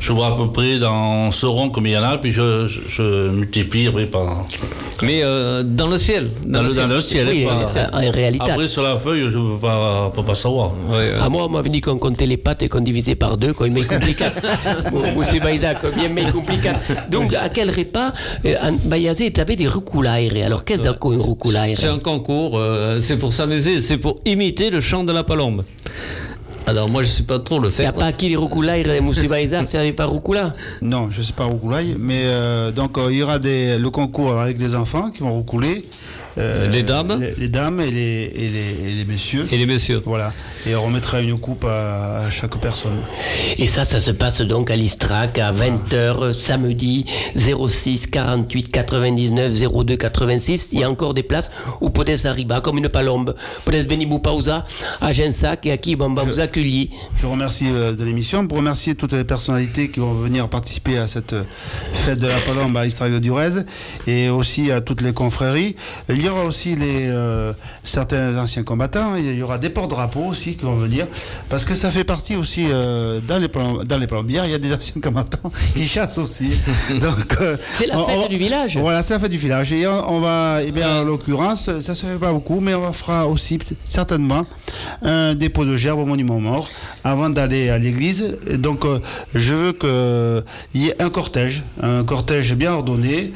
je 0.00 0.12
vois 0.12 0.28
à 0.28 0.36
peu 0.36 0.48
près 0.50 0.78
dans 0.78 1.30
ce 1.30 1.46
rond 1.46 1.70
combien 1.70 1.92
il 1.92 2.02
y 2.02 2.06
en 2.06 2.08
a, 2.08 2.18
puis 2.18 2.32
je, 2.32 2.66
je, 2.66 2.80
je 2.88 3.28
multiplie 3.28 3.86
après 3.88 4.06
par. 4.06 4.46
Mais 5.02 5.20
euh, 5.22 5.62
dans 5.62 5.88
le 5.88 5.96
ciel. 5.98 6.30
Dans, 6.46 6.62
le, 6.62 6.72
dans 6.74 6.86
le 6.86 7.00
ciel. 7.00 7.28
Oui, 7.28 7.44
pas- 7.44 7.54
en- 7.92 7.96
en 8.06 8.10
réalité. 8.10 8.50
Après, 8.50 8.66
sur 8.68 8.82
la 8.82 8.96
feuille, 9.04 9.30
je 9.30 9.38
ne 9.38 9.54
peux 9.54 9.60
pas, 9.60 10.10
peux 10.14 10.22
pas 10.22 10.34
savoir. 10.34 10.72
À 11.20 11.28
moi, 11.28 11.44
on 11.44 11.48
m'avait 11.50 11.68
dit 11.68 11.80
qu'on 11.80 11.98
comptait 11.98 12.26
les 12.26 12.36
pattes 12.36 12.62
et 12.62 12.68
qu'on 12.68 12.80
divisait 12.80 13.14
par 13.14 13.36
deux, 13.36 13.52
quoi, 13.52 13.68
mais 13.68 13.82
compliqué. 13.82 14.24
Monsieur 15.16 15.40
Baïza, 15.40 15.74
bien 15.96 16.08
mais 16.08 16.30
compliqué. 16.30 16.72
Donc, 17.10 17.34
à 17.34 17.48
quel 17.50 17.70
repas, 17.70 18.12
euh, 18.46 18.54
Bayazé, 18.86 19.32
tu 19.32 19.40
avais 19.40 19.56
des 19.56 19.68
roucoulaires. 19.68 20.32
Alors, 20.44 20.64
qu'est-ce 20.64 20.90
qu'un 20.90 21.18
roucoulaire 21.18 21.76
C'est 21.76 21.88
un 21.88 21.98
concours, 21.98 22.58
euh, 22.58 23.00
c'est 23.00 23.18
pour 23.18 23.32
s'amuser, 23.32 23.80
c'est 23.80 23.98
pour 23.98 24.20
imiter 24.24 24.70
le 24.70 24.80
chant 24.80 25.04
de 25.04 25.12
la 25.12 25.22
palombe. 25.24 25.64
Alors 26.66 26.88
moi 26.88 27.02
je 27.02 27.08
sais 27.08 27.24
pas 27.24 27.38
trop 27.38 27.60
le 27.60 27.70
Il 27.76 27.80
n'y 27.80 27.86
a 27.86 27.92
pas 27.92 28.12
qui 28.12 28.30
les 28.30 28.36
roucoulaires, 28.36 29.02
Monsieur 29.02 29.28
Baïza, 29.28 29.60
ne 29.60 29.66
savait 29.66 29.92
pas 29.92 30.06
roucoula? 30.06 30.54
Non, 30.80 31.10
je 31.10 31.20
sais 31.20 31.34
pas 31.34 31.44
roucoulaille, 31.44 31.94
mais 31.98 32.22
euh, 32.24 32.70
donc 32.72 32.96
euh, 32.96 33.08
il 33.10 33.18
y 33.18 33.22
aura 33.22 33.38
des, 33.38 33.76
le 33.78 33.90
concours 33.90 34.38
avec 34.38 34.58
les 34.58 34.74
enfants 34.74 35.10
qui 35.10 35.22
vont 35.22 35.32
roucouler. 35.32 35.84
Euh, 36.38 36.68
Les 36.68 36.82
dames 36.82 37.18
les, 37.20 37.34
les 37.38 37.48
dames 37.48 37.80
et 37.80 37.90
les, 37.90 38.32
et 38.34 38.48
les, 38.48 38.90
et 38.90 38.94
les 38.94 39.04
messieurs. 39.04 39.46
Et 39.52 39.56
les 39.56 39.66
messieurs. 39.66 40.02
Voilà. 40.04 40.32
Et 40.66 40.74
on 40.74 40.82
remettra 40.82 41.20
une 41.20 41.38
coupe 41.38 41.64
à, 41.64 42.26
à 42.26 42.30
chaque 42.30 42.56
personne. 42.58 42.98
Et 43.58 43.66
ça, 43.66 43.84
ça 43.84 44.00
se 44.00 44.10
passe 44.10 44.40
donc 44.40 44.70
à 44.70 44.76
l'Istrac 44.76 45.38
à 45.38 45.52
20h 45.52 46.32
samedi 46.32 47.04
06 47.36 48.06
48 48.08 48.70
99 48.70 49.52
02 49.84 49.96
86. 49.96 50.68
Il 50.72 50.80
y 50.80 50.84
a 50.84 50.90
encore 50.90 51.14
des 51.14 51.22
places 51.22 51.50
où 51.80 51.90
peut-être 51.90 52.26
arriver 52.26 52.56
comme 52.62 52.78
une 52.78 52.88
palombe. 52.88 53.34
Peut-être 53.64 53.88
venir 53.88 54.08
vous 54.08 54.18
pausa 54.18 54.66
à 55.00 55.12
Gensac 55.12 55.66
et 55.66 55.72
à 55.72 55.76
qui 55.76 55.96
bon, 55.96 56.10
bah, 56.10 56.22
vous 56.26 56.40
accueillis. 56.40 56.90
Je 57.16 57.26
remercie 57.26 57.66
euh, 57.68 57.92
de 57.92 58.04
l'émission 58.04 58.46
pour 58.46 58.58
remercier 58.58 58.94
toutes 58.94 59.12
les 59.12 59.24
personnalités 59.24 59.88
qui 59.90 60.00
vont 60.00 60.14
venir 60.14 60.48
participer 60.48 60.98
à 60.98 61.06
cette 61.06 61.32
euh, 61.32 61.42
fête 61.92 62.18
de 62.18 62.26
la 62.26 62.38
Palombe 62.40 62.76
à 62.76 62.86
Istrac 62.86 63.12
de 63.12 63.18
Durez 63.18 63.64
et 64.06 64.28
aussi 64.28 64.70
à 64.70 64.80
toutes 64.80 65.00
les 65.00 65.12
confréries. 65.12 65.76
Il 66.24 66.28
y 66.28 66.30
aura 66.30 66.44
aussi 66.46 66.74
les, 66.74 67.06
euh, 67.10 67.52
certains 67.84 68.34
anciens 68.38 68.62
combattants, 68.62 69.14
il 69.14 69.34
y 69.36 69.42
aura 69.42 69.58
des 69.58 69.68
porte-drapeaux 69.68 70.24
aussi 70.24 70.56
qui 70.56 70.64
vont 70.64 70.74
venir 70.74 71.06
parce 71.50 71.66
que 71.66 71.74
ça 71.74 71.90
fait 71.90 72.04
partie 72.04 72.34
aussi 72.34 72.64
euh, 72.72 73.20
dans, 73.20 73.36
les 73.36 73.48
dans 73.84 73.98
les 73.98 74.06
palombières, 74.06 74.46
il 74.46 74.50
y 74.52 74.54
a 74.54 74.58
des 74.58 74.72
anciens 74.72 75.02
combattants 75.02 75.52
qui 75.74 75.86
chassent 75.86 76.16
aussi. 76.16 76.48
Donc, 76.98 77.36
euh, 77.42 77.58
C'est 77.74 77.88
la 77.88 77.98
fête 77.98 78.20
on- 78.24 78.28
du 78.28 78.38
village. 78.38 78.78
Voilà, 78.78 79.02
c'est 79.02 79.12
la 79.12 79.20
fête 79.20 79.32
du 79.32 79.36
village. 79.36 79.70
Et 79.74 79.86
on 79.86 80.14
on 80.14 80.20
va, 80.20 80.60
eh 80.64 80.72
bien, 80.72 81.02
en 81.02 81.04
l'occurrence, 81.04 81.68
ça 81.82 81.94
se 81.94 82.06
fait 82.06 82.14
pas 82.18 82.32
beaucoup, 82.32 82.60
mais 82.60 82.74
on 82.74 82.90
fera 82.94 83.26
aussi 83.26 83.58
certainement 83.86 84.46
un 85.02 85.34
dépôt 85.34 85.66
de 85.66 85.76
gerbe 85.76 85.98
au 85.98 86.06
monument 86.06 86.40
mort 86.40 86.70
avant 87.02 87.28
d'aller 87.28 87.68
à 87.68 87.76
l'église. 87.76 88.38
Donc, 88.54 88.84
je 89.34 89.52
veux 89.52 89.72
qu'il 89.72 90.80
y 90.82 90.88
ait 90.88 91.02
un 91.02 91.10
cortège, 91.10 91.64
un 91.82 92.02
cortège 92.04 92.54
bien 92.54 92.72
ordonné 92.72 93.32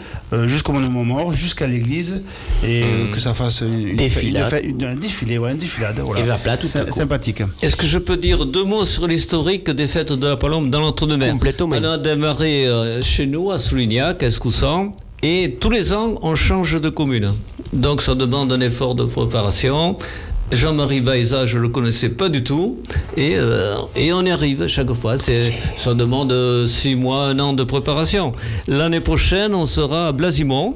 jusqu'au 0.46 0.72
monument 0.72 1.04
mort, 1.04 1.34
jusqu'à 1.34 1.66
l'église, 1.66 2.22
et 2.62 2.77
euh, 2.82 3.12
que 3.12 3.18
ça 3.20 3.34
fasse 3.34 3.60
une, 3.60 3.96
Défilade. 3.96 4.60
une- 4.64 4.80
une- 4.80 4.84
un 4.86 4.94
défilé, 4.96 5.38
ouais, 5.38 5.52
une 5.52 5.56
défilade. 5.58 6.00
Voilà. 6.04 6.20
Et 6.22 6.24
va 6.24 6.36
plat, 6.38 6.56
tout. 6.56 6.66
Sympathique. 6.66 7.42
Est-ce 7.62 7.76
que 7.76 7.86
je 7.86 7.98
peux 7.98 8.16
dire 8.16 8.44
deux 8.46 8.64
mots 8.64 8.84
sur 8.84 9.06
l'historique 9.06 9.70
des 9.70 9.86
fêtes 9.86 10.12
de 10.12 10.26
la 10.26 10.36
Palombe 10.36 10.70
dans 10.70 10.80
l'entre-deux-mer 10.80 11.32
Complètement. 11.32 11.76
On 11.78 11.84
a 11.84 11.98
démarré 11.98 12.66
euh, 12.66 13.02
chez 13.02 13.26
nous, 13.26 13.50
à 13.50 13.58
Soulignac, 13.58 14.22
à 14.22 14.26
Escoussan, 14.26 14.92
et 15.22 15.56
tous 15.60 15.70
les 15.70 15.92
ans, 15.92 16.14
on 16.22 16.34
change 16.34 16.80
de 16.80 16.88
commune. 16.88 17.32
Donc 17.72 18.02
ça 18.02 18.14
demande 18.14 18.52
un 18.52 18.60
effort 18.60 18.94
de 18.94 19.04
préparation. 19.04 19.96
Jean-Marie 20.50 21.02
Baïza, 21.02 21.44
je 21.46 21.58
le 21.58 21.68
connaissais 21.68 22.08
pas 22.08 22.30
du 22.30 22.42
tout, 22.42 22.78
et, 23.18 23.34
euh, 23.36 23.74
et 23.94 24.14
on 24.14 24.24
y 24.24 24.30
arrive 24.30 24.66
chaque 24.66 24.90
fois. 24.94 25.16
Ça 25.18 25.92
demande 25.92 26.32
six 26.66 26.94
mois, 26.96 27.26
un 27.26 27.38
an 27.38 27.52
de 27.52 27.64
préparation. 27.64 28.32
L'année 28.66 29.00
prochaine, 29.00 29.54
on 29.54 29.66
sera 29.66 30.08
à 30.08 30.12
Blasimont, 30.12 30.74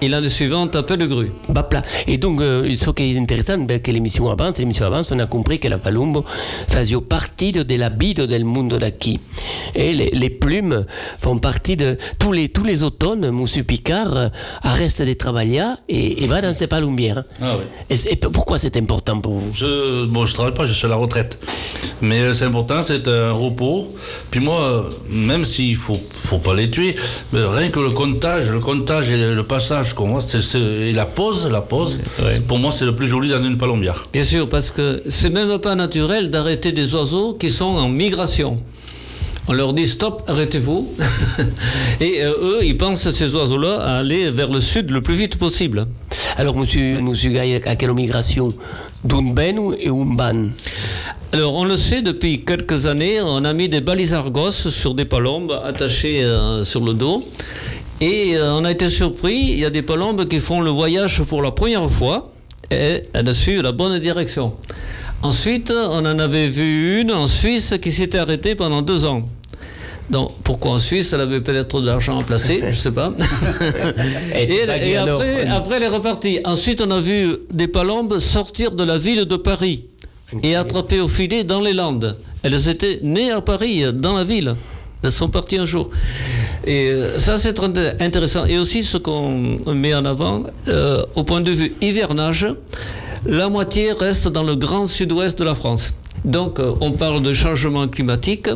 et 0.00 0.08
l'année 0.08 0.28
suivante 0.28 0.76
à 0.76 0.82
Pellegru. 0.82 1.30
Bah, 1.48 1.62
plat. 1.62 1.82
Et 2.06 2.18
donc, 2.18 2.40
euh, 2.40 2.74
ce 2.78 2.90
qui 2.90 3.12
est 3.12 3.18
intéressant, 3.18 3.58
ben, 3.58 3.80
que 3.80 3.90
l'émission 3.90 4.30
avance, 4.30 4.58
l'émission 4.58 4.86
avance, 4.86 5.12
on 5.12 5.18
a 5.18 5.26
compris 5.26 5.58
que 5.58 5.68
la 5.68 5.78
Palumbo 5.78 6.24
faisait 6.68 6.96
partie 7.00 7.52
de, 7.52 7.62
de 7.62 7.74
la 7.74 7.88
vida 7.88 8.26
del 8.26 8.44
mundo 8.44 8.78
daqui. 8.78 9.20
Et 9.74 9.92
les, 9.92 10.10
les 10.10 10.30
plumes 10.30 10.84
font 11.20 11.38
partie 11.38 11.76
de 11.76 11.96
tous 12.18 12.32
les, 12.32 12.48
tous 12.48 12.64
les 12.64 12.82
automnes, 12.82 13.30
Monsieur 13.30 13.62
Picard 13.62 14.16
euh, 14.16 14.28
arrête 14.62 15.02
de 15.02 15.12
travailler 15.12 15.64
et, 15.88 16.24
et 16.24 16.26
va 16.26 16.40
dans 16.40 16.54
ses 16.54 16.66
palumbières. 16.66 17.24
Ah 17.40 17.56
oui. 17.58 17.64
Et, 17.90 18.12
et 18.12 18.16
pourquoi 18.16 18.58
c'est 18.58 18.76
important 18.76 19.20
pour 19.20 19.34
vous? 19.34 19.50
Je, 19.54 20.04
bon, 20.06 20.26
je 20.26 20.34
travaille 20.34 20.54
pas, 20.54 20.66
je 20.66 20.72
suis 20.72 20.86
à 20.86 20.88
la 20.88 20.96
retraite. 20.96 21.44
Mais 22.00 22.20
euh, 22.20 22.34
c'est 22.34 22.44
important, 22.44 22.82
c'est 22.82 23.06
un 23.08 23.32
repos. 23.32 23.94
Puis 24.30 24.40
moi, 24.40 24.62
euh, 24.62 24.82
même 25.10 25.44
s'il 25.44 25.76
faut, 25.76 25.98
faut 26.10 26.38
pas 26.38 26.54
les 26.54 26.70
tuer, 26.70 26.96
mais 27.32 27.40
rien 27.44 27.70
que 27.70 27.80
le 27.80 27.90
comptage, 27.90 28.50
le 28.50 28.60
comptage 28.60 29.10
et 29.10 29.16
le, 29.16 29.34
le 29.34 29.42
passage 29.42 29.87
c'est, 30.20 30.42
c'est- 30.42 30.58
et 30.58 30.92
la 30.92 31.06
pause, 31.06 31.48
la 31.50 31.60
pause, 31.60 32.00
c'est- 32.30 32.46
pour 32.46 32.58
moi, 32.58 32.70
c'est 32.72 32.84
le 32.84 32.94
plus 32.94 33.08
joli 33.08 33.28
dans 33.30 33.42
une 33.42 33.56
palombière. 33.56 34.08
Bien 34.12 34.22
sûr, 34.24 34.48
parce 34.48 34.70
que 34.70 35.02
c'est 35.08 35.30
même 35.30 35.58
pas 35.58 35.74
naturel 35.74 36.30
d'arrêter 36.30 36.72
des 36.72 36.94
oiseaux 36.94 37.34
qui 37.34 37.50
sont 37.50 37.64
en 37.64 37.88
migration. 37.88 38.62
On 39.50 39.54
leur 39.54 39.72
dit 39.72 39.86
stop, 39.86 40.22
arrêtez-vous. 40.26 40.92
Et 42.00 42.22
euh, 42.22 42.32
eux, 42.42 42.58
ils 42.64 42.76
pensent, 42.76 43.08
ces 43.10 43.34
oiseaux-là, 43.34 43.78
à 43.80 43.98
aller 43.98 44.30
vers 44.30 44.50
le 44.50 44.60
sud 44.60 44.90
le 44.90 45.00
plus 45.00 45.14
vite 45.14 45.36
possible. 45.36 45.86
Alors, 46.36 46.54
Monsieur, 46.56 47.00
monsieur 47.00 47.30
Gaïa, 47.30 47.58
à 47.64 47.74
quelle 47.74 47.94
migration? 47.94 48.52
D'un 49.04 49.22
ben 49.22 49.58
et 49.80 49.88
un 49.88 50.14
ban 50.14 50.48
Alors, 51.32 51.54
on 51.54 51.64
le 51.64 51.76
sait, 51.76 52.02
depuis 52.02 52.44
quelques 52.44 52.86
années, 52.86 53.20
on 53.22 53.44
a 53.44 53.52
mis 53.54 53.68
des 53.68 53.80
balises 53.80 54.12
Argos 54.12 54.50
sur 54.52 54.94
des 54.94 55.04
palombes 55.06 55.52
attachées 55.64 56.22
euh, 56.22 56.62
sur 56.62 56.84
le 56.84 56.92
dos. 56.94 57.26
Et 58.00 58.36
euh, 58.36 58.54
on 58.54 58.64
a 58.64 58.70
été 58.70 58.88
surpris, 58.88 59.36
il 59.36 59.58
y 59.58 59.64
a 59.64 59.70
des 59.70 59.82
palombes 59.82 60.26
qui 60.28 60.40
font 60.40 60.60
le 60.60 60.70
voyage 60.70 61.22
pour 61.24 61.42
la 61.42 61.50
première 61.50 61.90
fois 61.90 62.32
et 62.70 63.04
elle 63.12 63.28
a 63.28 63.34
su 63.34 63.60
la 63.60 63.72
bonne 63.72 63.98
direction. 63.98 64.54
Ensuite, 65.22 65.72
on 65.72 66.06
en 66.06 66.18
avait 66.18 66.48
vu 66.48 67.00
une 67.00 67.10
en 67.10 67.26
Suisse 67.26 67.74
qui 67.82 67.90
s'était 67.90 68.18
arrêtée 68.18 68.54
pendant 68.54 68.82
deux 68.82 69.04
ans. 69.04 69.28
Donc, 70.10 70.30
pourquoi 70.44 70.72
en 70.72 70.78
Suisse 70.78 71.12
Elle 71.12 71.20
avait 71.20 71.40
peut-être 71.40 71.80
de 71.80 71.86
l'argent 71.86 72.18
à 72.18 72.22
placer, 72.22 72.60
je 72.60 72.66
ne 72.66 72.72
sais 72.72 72.92
pas. 72.92 73.12
Et 74.34 74.96
après, 74.96 75.46
après, 75.46 75.76
elle 75.76 75.82
est 75.82 75.88
repartie. 75.88 76.38
Ensuite, 76.44 76.80
on 76.80 76.90
a 76.92 77.00
vu 77.00 77.36
des 77.52 77.66
palombes 77.68 78.18
sortir 78.20 78.70
de 78.70 78.84
la 78.84 78.96
ville 78.96 79.24
de 79.24 79.36
Paris 79.36 79.84
et 80.42 80.54
attraper 80.54 81.00
au 81.00 81.08
filet 81.08 81.42
dans 81.44 81.60
les 81.60 81.72
Landes. 81.72 82.16
Elles 82.42 82.68
étaient 82.68 83.00
nées 83.02 83.32
à 83.32 83.40
Paris, 83.40 83.84
dans 83.92 84.12
la 84.12 84.24
ville. 84.24 84.54
Elles 85.02 85.12
sont 85.12 85.28
parties 85.28 85.58
un 85.58 85.66
jour. 85.66 85.90
Et 86.66 86.88
euh, 86.88 87.18
ça, 87.18 87.38
c'est 87.38 87.58
intéressant. 88.00 88.46
Et 88.46 88.58
aussi, 88.58 88.82
ce 88.82 88.96
qu'on 88.98 89.74
met 89.74 89.94
en 89.94 90.04
avant, 90.04 90.44
euh, 90.66 91.04
au 91.14 91.22
point 91.22 91.40
de 91.40 91.52
vue 91.52 91.74
hivernage, 91.80 92.46
la 93.26 93.48
moitié 93.48 93.92
reste 93.92 94.28
dans 94.28 94.44
le 94.44 94.56
grand 94.56 94.86
sud-ouest 94.86 95.38
de 95.38 95.44
la 95.44 95.54
France. 95.54 95.94
Donc, 96.24 96.58
euh, 96.58 96.74
on 96.80 96.92
parle 96.92 97.22
de 97.22 97.32
changement 97.32 97.86
climatique. 97.86 98.48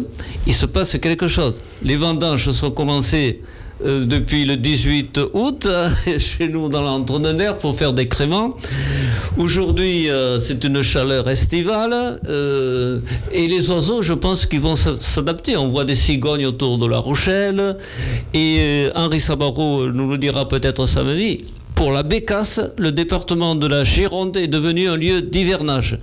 Il 0.47 0.55
se 0.55 0.66
passe 0.66 0.99
quelque 0.99 1.28
chose. 1.28 1.62
Les 1.82 1.97
vendanges 1.97 2.51
sont 2.51 2.72
commencées 2.72 3.40
euh, 3.85 4.05
depuis 4.05 4.45
le 4.45 4.57
18 4.57 5.20
août, 5.33 5.68
chez 6.18 6.49
nous 6.49 6.68
dans 6.68 6.83
l'entre-deux-mer, 6.83 7.59
pour 7.59 7.76
faire 7.76 7.93
des 7.93 8.09
créments. 8.09 8.51
Aujourd'hui, 9.37 10.11
euh, 10.11 10.39
c'est 10.39 10.62
une 10.64 10.83
chaleur 10.83 11.28
estivale. 11.28 12.18
euh, 12.28 13.01
et 13.33 13.49
les 13.49 13.70
oiseaux, 13.70 14.03
je 14.03 14.12
pense 14.12 14.47
qu'ils 14.47 14.61
vont 14.61 14.76
s'adapter. 14.76 15.57
On 15.57 15.68
voit 15.68 15.85
des 15.85 15.95
cigognes 15.95 16.47
autour 16.47 16.78
de 16.78 16.87
La 16.87 16.99
Rochelle. 16.99 17.76
Et 18.35 18.89
Henri 18.95 19.20
Sabaro 19.20 19.89
nous 19.89 20.09
le 20.09 20.18
dira 20.18 20.49
peut-être 20.49 20.87
samedi. 20.87 21.39
Pour 21.74 21.91
la 21.91 22.03
Bécasse, 22.03 22.61
le 22.78 22.93
département 22.93 23.55
de 23.55 23.66
la 23.66 23.83
Gironde 23.83 24.37
est 24.37 24.47
devenu 24.47 24.89
un 24.89 24.97
lieu 24.97 25.22
d'hivernage. 25.22 25.99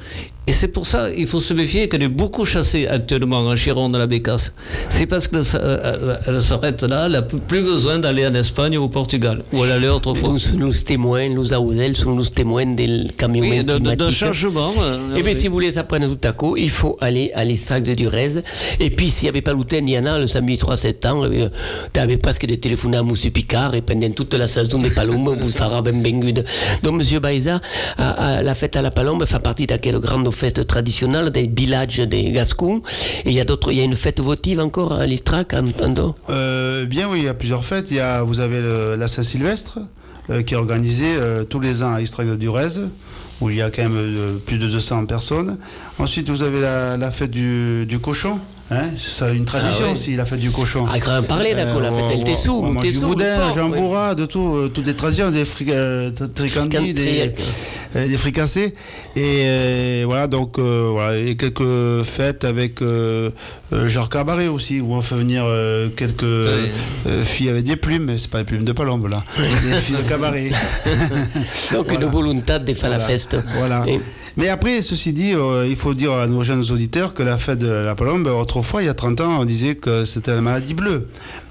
Et 0.50 0.52
c'est 0.52 0.70
pour 0.70 0.88
ça 0.88 1.12
qu'il 1.12 1.28
faut 1.28 1.40
se 1.40 1.54
méfier 1.54 1.88
qu'elle 1.90 2.02
est 2.02 2.08
beaucoup 2.24 2.44
chassée 2.44 2.88
actuellement 2.88 3.38
en 3.42 3.56
Gironde, 3.56 3.96
la 3.96 4.08
Bécasse. 4.08 4.56
C'est 4.90 5.06
parce 5.06 5.28
qu'elle 5.28 5.44
elle- 5.54 6.20
elle 6.26 6.42
s'arrête 6.42 6.82
là, 6.82 7.04
elle 7.06 7.12
n'a 7.12 7.22
plus 7.22 7.62
besoin 7.62 8.00
d'aller 8.00 8.26
en 8.26 8.34
Espagne 8.34 8.76
ou 8.80 8.84
au 8.86 8.90
Portugal, 8.90 9.44
où 9.54 9.64
elle 9.64 9.72
allait 9.78 9.90
autrefois. 9.90 10.30
Nous, 10.30 10.58
nous 10.66 10.74
témoins, 10.74 11.30
nous 11.30 11.54
audels 11.54 11.96
sont 11.96 12.14
nous 12.20 12.26
témoins 12.26 12.66
del 12.66 13.12
camion 13.16 13.42
Oui, 13.42 13.64
de- 13.64 13.78
de- 13.78 13.94
d'un 13.96 14.12
changement. 14.12 14.72
euh, 14.82 15.14
Eh 15.16 15.22
bien, 15.22 15.34
oui. 15.34 15.40
si 15.40 15.48
vous 15.48 15.54
voulez 15.54 15.78
apprendre 15.78 16.08
tout 16.16 16.28
à 16.28 16.32
coup, 16.32 16.58
il 16.58 16.72
faut 16.72 16.98
aller 17.00 17.32
à 17.36 17.46
l'Istrac 17.46 17.84
de 17.84 17.94
Durez. 17.94 18.42
Et 18.80 18.90
puis, 18.90 19.12
s'il 19.12 19.26
n'y 19.26 19.30
avait 19.30 19.44
pas 19.44 19.54
l'hôtel, 19.54 19.84
il 19.86 19.92
y 19.92 20.00
en 20.00 20.06
a 20.08 20.18
le 20.18 20.26
samedi 20.26 20.58
3 20.58 20.78
septembre. 20.78 21.30
Eh 21.32 21.46
tu 21.94 22.00
avais 22.00 22.18
presque 22.18 22.48
des 22.48 22.60
téléphones 22.60 22.96
à 22.96 23.04
Moussu 23.04 23.30
Picard 23.30 23.76
et 23.76 23.84
pendant 23.84 24.10
toute 24.10 24.34
la 24.34 24.48
saison 24.48 24.80
des 24.80 24.90
Palombes, 24.90 25.38
vous 25.42 25.52
fera 25.52 25.84
ben 25.84 26.02
bengude. 26.02 26.44
Donc, 26.82 26.94
Monsieur 26.96 27.20
Baïza, 27.20 27.62
à- 28.00 28.38
à 28.38 28.42
la 28.42 28.56
fête 28.56 28.76
à 28.76 28.82
la 28.82 28.90
Palombe 28.90 29.24
fait 29.26 29.40
partie 29.40 29.68
de 29.68 29.76
quelle 29.76 30.00
grande 30.00 30.32
fête 30.40 30.66
traditionnelle 30.66 31.32
des 31.32 31.48
villages 31.48 32.00
des 32.00 32.32
Gascons. 32.32 32.82
Et 33.26 33.32
il 33.32 33.34
y 33.34 33.42
a 33.42 33.46
d'autres, 33.46 33.72
il 33.72 33.78
y 33.78 33.82
a 33.82 33.84
une 33.84 33.98
fête 33.98 34.22
votive 34.22 34.62
encore 34.62 34.94
à 34.94 35.06
l'Istrac, 35.06 35.54
en 35.54 35.68
entendant. 35.68 36.16
Euh, 36.30 36.86
bien 36.86 37.10
oui, 37.10 37.20
il 37.20 37.26
y 37.26 37.28
a 37.28 37.34
plusieurs 37.34 37.66
fêtes. 37.66 37.92
Il 37.92 37.98
y 37.98 38.00
a, 38.00 38.24
vous 38.24 38.40
avez 38.40 38.62
la 38.98 39.08
Saint-Sylvestre 39.10 39.80
euh, 40.30 40.42
qui 40.42 40.54
est 40.54 40.58
organisée 40.58 41.14
euh, 41.18 41.44
tous 41.44 41.60
les 41.60 41.84
ans 41.84 41.94
à 41.94 42.02
Istrac 42.02 42.26
de 42.26 42.36
Durez, 42.36 42.80
où 43.42 43.50
il 43.50 43.58
y 43.58 43.62
a 43.62 43.70
quand 43.70 43.84
même 43.84 44.40
plus 44.46 44.58
de 44.58 44.68
200 44.68 45.06
personnes. 45.08 45.58
Ensuite, 45.98 46.30
vous 46.30 46.42
avez 46.42 46.62
la, 46.62 47.12
fête 47.12 47.32
du 47.32 48.00
cochon. 48.02 48.40
Hein, 48.72 48.90
c'est 48.98 49.36
une 49.36 49.46
tradition 49.46 49.86
Ah 49.86 49.88
ouais. 49.88 49.94
aussi, 49.94 50.16
la 50.16 50.26
fête 50.26 50.40
du 50.40 50.52
cochon. 50.52 50.86
Ah, 50.92 51.00
grand 51.00 51.24
parler, 51.24 51.56
d'accord, 51.56 51.82
la 51.82 51.92
fête 51.92 52.08
del 52.10 52.20
on- 52.20 52.24
Tessou, 52.24 52.62
on 52.64 52.72
mange 52.74 52.86
du 52.86 53.00
boudin, 53.00 53.52
jamboura, 53.56 54.14
de 54.14 54.26
tout, 54.28 54.56
euh, 54.58 54.68
toutes 54.72 54.86
les 54.86 54.94
traditions, 54.96 55.32
des 55.32 55.44
fric, 55.44 55.70
euh, 55.70 56.12
tricandis, 56.36 56.94
des, 56.94 57.34
euh, 57.96 58.08
des 58.08 58.18
fricassés. 58.18 58.76
Et 59.16 59.42
euh, 59.46 60.04
voilà, 60.06 60.28
donc, 60.28 60.60
euh, 60.60 60.90
voilà, 60.92 61.18
et 61.18 61.36
quelques 61.36 62.04
fêtes 62.04 62.44
avec 62.44 62.84
euh, 62.84 63.32
euh, 63.74 63.88
Jean 63.88 64.06
Cabaret 64.06 64.48
aussi, 64.50 64.82
où 64.82 64.94
on 64.94 65.02
fait 65.02 65.16
venir 65.16 65.44
euh, 65.48 65.90
quelques 65.90 66.22
euh, 66.24 66.68
filles 67.24 67.50
avec 67.50 67.64
des 67.64 67.76
plumes, 67.76 68.20
c'est 68.20 68.30
pas 68.30 68.40
des 68.40 68.44
plumes 68.44 68.66
de 68.66 68.72
palombe 68.72 69.08
là, 69.10 69.24
des 69.38 69.78
filles 69.80 69.96
de 69.96 70.08
cabaret. 70.08 70.50
Donc, 71.74 71.88
Voilà. 71.88 72.06
une 72.06 72.12
volonté 72.12 72.60
de 72.60 72.74
faire 72.74 72.90
la 72.92 72.98
Voilà. 73.00 73.18
Voilà. 73.58 73.86
Et- 73.88 74.00
Mais 74.38 74.50
après, 74.50 74.82
ceci 74.82 75.14
dit, 75.14 75.34
euh, 75.34 75.66
il 75.70 75.76
faut 75.76 75.94
dire 75.94 76.14
à 76.14 76.28
nos 76.28 76.44
jeunes 76.44 76.64
auditeurs 76.72 77.14
que 77.14 77.24
la 77.24 77.38
fête 77.38 77.60
de 77.60 77.68
la 77.68 77.96
palombe, 77.96 78.28
autrefois, 78.28 78.82
il 78.82 78.86
y 78.86 78.90
a 78.90 78.94
30 78.94 79.22
ans, 79.22 79.38
on 79.42 79.46
disait 79.46 79.76
que 79.76 80.06
c'était 80.06 80.34
la 80.34 80.42
maladie 80.42 80.74
bleue. 80.74 81.08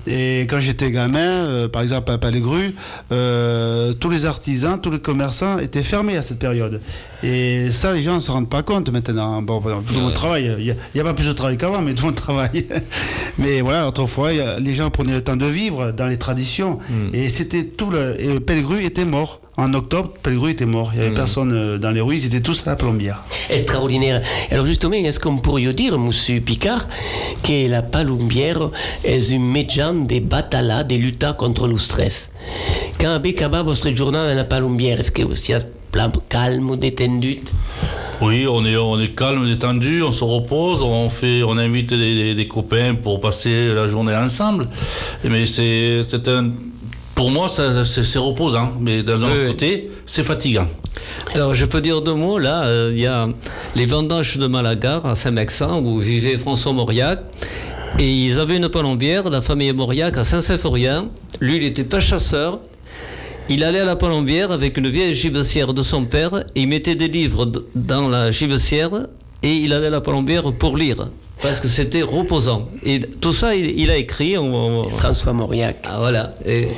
Et 0.07 0.43
quand 0.49 0.59
j'étais 0.61 0.91
gamin, 0.91 1.19
euh, 1.21 1.69
par 1.69 1.83
exemple 1.83 2.11
à 2.11 2.17
Palais-Gru, 2.19 2.75
euh, 3.13 3.93
tous 3.93 4.09
les 4.09 4.25
artisans, 4.25 4.81
tous 4.81 4.91
les 4.91 5.01
commerçants 5.01 5.59
étaient 5.59 5.83
fermés 5.83 6.17
à 6.17 6.23
cette 6.23 6.39
période. 6.39 6.81
Et 7.23 7.71
ça, 7.73 7.93
les 7.93 8.03
gens 8.03 8.15
ne 8.15 8.21
se 8.21 8.31
rendent 8.31 8.49
pas 8.49 8.63
compte 8.63 8.91
maintenant. 8.91 9.43
Bon, 9.43 9.61
tout 9.61 9.95
le 9.95 10.01
monde 10.01 10.15
travaille. 10.15 10.55
Il 10.59 10.75
n'y 10.95 11.01
a, 11.01 11.05
pas 11.05 11.15
plus 11.15 11.27
de 11.27 11.33
travail 11.33 11.59
qu'avant, 11.59 11.83
mais 11.83 11.93
tout 11.95 12.05
le 12.05 12.09
monde 12.09 12.15
travaille. 12.15 12.67
mais 13.39 13.61
voilà, 13.61 13.87
autrefois, 13.87 14.29
a- 14.31 14.59
les 14.61 14.73
gens 14.73 14.89
prenaient 14.89 15.15
le 15.15 15.25
temps 15.25 15.37
de 15.37 15.45
vivre 15.47 15.93
dans 15.93 16.07
les 16.07 16.17
traditions. 16.17 16.79
Et 17.13 17.29
c'était 17.29 17.65
tout 17.65 17.91
le. 17.91 18.17
Et 18.21 18.85
était 18.85 19.05
mort. 19.05 19.41
En 19.61 19.75
octobre, 19.75 20.13
Pellegru 20.23 20.53
était 20.53 20.67
mort. 20.67 20.93
Il 20.95 21.01
n'y 21.01 21.07
avait 21.07 21.15
personne 21.17 21.53
euh, 21.53 21.79
dans 21.79 21.91
les 21.91 22.01
rues, 22.01 22.15
ils 22.17 22.27
étaient 22.27 22.41
tous 22.41 22.63
à 22.67 22.71
la 22.71 22.77
plombière. 22.77 23.25
Extraordinaire. 23.51 24.23
Alors 24.53 24.65
justement, 24.65 24.95
est-ce 24.95 25.19
qu'on 25.19 25.39
pourrait 25.39 25.73
dire, 25.73 25.99
Monsieur 25.99 26.41
Picard, 26.41 26.87
que 27.43 27.69
la 27.69 27.83
palumbière 27.83 28.71
est 29.03 29.33
un 29.33 29.39
médian 29.41 29.95
de 29.95 30.21
bataille, 30.21 30.87
de 30.89 30.95
lutte 30.95 31.27
contre 31.37 31.67
le 31.67 31.77
stress? 31.77 32.31
Quand 33.01 33.09
avez 33.11 33.31
acabé 33.31 33.61
votre 33.65 33.91
journée 33.97 34.19
dans 34.19 34.37
la 34.37 34.45
palumbière, 34.45 35.01
est-ce 35.01 35.11
que 35.11 35.23
vous 35.25 35.51
êtes 35.53 35.67
plan 35.91 36.13
calme, 36.29 36.77
détendu 36.77 37.41
Oui, 38.23 38.47
on 38.49 38.65
est, 38.65 38.77
on 38.77 38.97
est 39.01 39.09
calme, 39.17 39.45
détendu, 39.49 40.05
on 40.05 40.13
se 40.13 40.23
repose, 40.23 40.83
on, 40.85 41.11
fait, 41.11 41.43
on 41.43 41.59
invite 41.59 41.91
des, 41.95 42.15
des- 42.15 42.35
des 42.37 42.47
copains 42.47 42.95
pour 42.95 43.21
passer 43.21 43.75
la 43.75 43.89
journée 43.89 44.15
ensemble. 44.15 44.69
Mais 45.25 45.47
c'est 45.47 46.05
c'est 46.07 46.29
un. 46.29 46.51
Pour 47.19 47.33
moi, 47.33 47.49
ça- 47.49 47.85
c'est 47.85 48.19
reposant, 48.19 48.69
mais 48.81 49.03
d'un 49.03 49.17
autre 49.17 49.33
Oui, 49.43 49.49
côté, 49.49 49.91
c'est 50.07 50.23
fatigant. 50.23 50.69
Alors, 51.35 51.53
je 51.53 51.67
peux 51.67 51.81
dire 51.81 52.01
deux 52.01 52.15
mots. 52.15 52.39
Là, 52.39 52.63
euh, 52.67 52.91
il 52.95 53.01
y 53.01 53.07
a 53.07 53.27
les 53.75 53.87
vendanges 53.87 54.39
de 54.39 54.47
Malaga, 54.47 55.01
à 55.05 55.17
Saint-Mexan, 55.17 55.83
où 55.83 55.99
vivait 55.99 56.39
François 56.39 56.73
Mauriac. 56.73 57.19
Et 57.99 58.09
ils 58.09 58.39
avaient 58.39 58.57
une 58.57 58.69
palombière, 58.69 59.29
la 59.31 59.41
famille 59.41 59.73
Mauriac, 59.73 60.17
à 60.17 60.23
Saint-Symphorien. 60.23 61.09
Lui, 61.41 61.57
il 61.57 61.63
n'était 61.65 61.83
pas 61.83 61.99
chasseur. 61.99 62.61
Il 63.49 63.65
allait 63.65 63.81
à 63.81 63.85
la 63.85 63.97
palombière 63.97 64.53
avec 64.53 64.77
une 64.77 64.89
vieille 64.89 65.15
gibecière 65.15 65.75
de 65.75 65.83
son 65.83 66.05
père. 66.05 66.45
Et 66.55 66.61
il 66.63 66.69
mettait 66.69 66.95
des 66.95 67.09
livres 67.09 67.51
dans 67.75 68.09
la 68.09 68.31
gibecière 68.31 68.91
et 69.43 69.55
il 69.55 69.73
allait 69.73 69.89
à 69.89 69.91
la 69.91 70.01
palombière 70.01 70.53
pour 70.53 70.77
lire. 70.77 71.09
Parce 71.41 71.61
que 71.61 71.69
c'était 71.69 72.03
reposant. 72.03 72.69
Et 72.85 72.99
tout 73.01 73.33
ça, 73.33 73.55
il, 73.55 73.79
il 73.79 73.91
a 73.91 73.97
écrit. 73.97 74.37
on- 74.37 74.87
on- 74.87 74.91
François 74.91 75.33
Mauriac. 75.33 75.77
Ah, 75.85 75.97
voilà. 75.99 76.31
Et- 76.45 76.69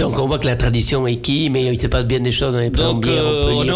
Donc 0.00 0.18
on 0.18 0.26
voit 0.26 0.38
que 0.38 0.46
la 0.46 0.56
tradition 0.56 1.06
est 1.06 1.16
qui, 1.16 1.50
mais 1.50 1.64
il 1.66 1.80
se 1.80 1.88
passe 1.88 2.04
bien 2.06 2.20
des 2.20 2.32
choses 2.32 2.52
dans 2.54 2.58
les 2.60 2.70
donc, 2.70 3.06
euh, 3.06 3.50
on 3.52 3.68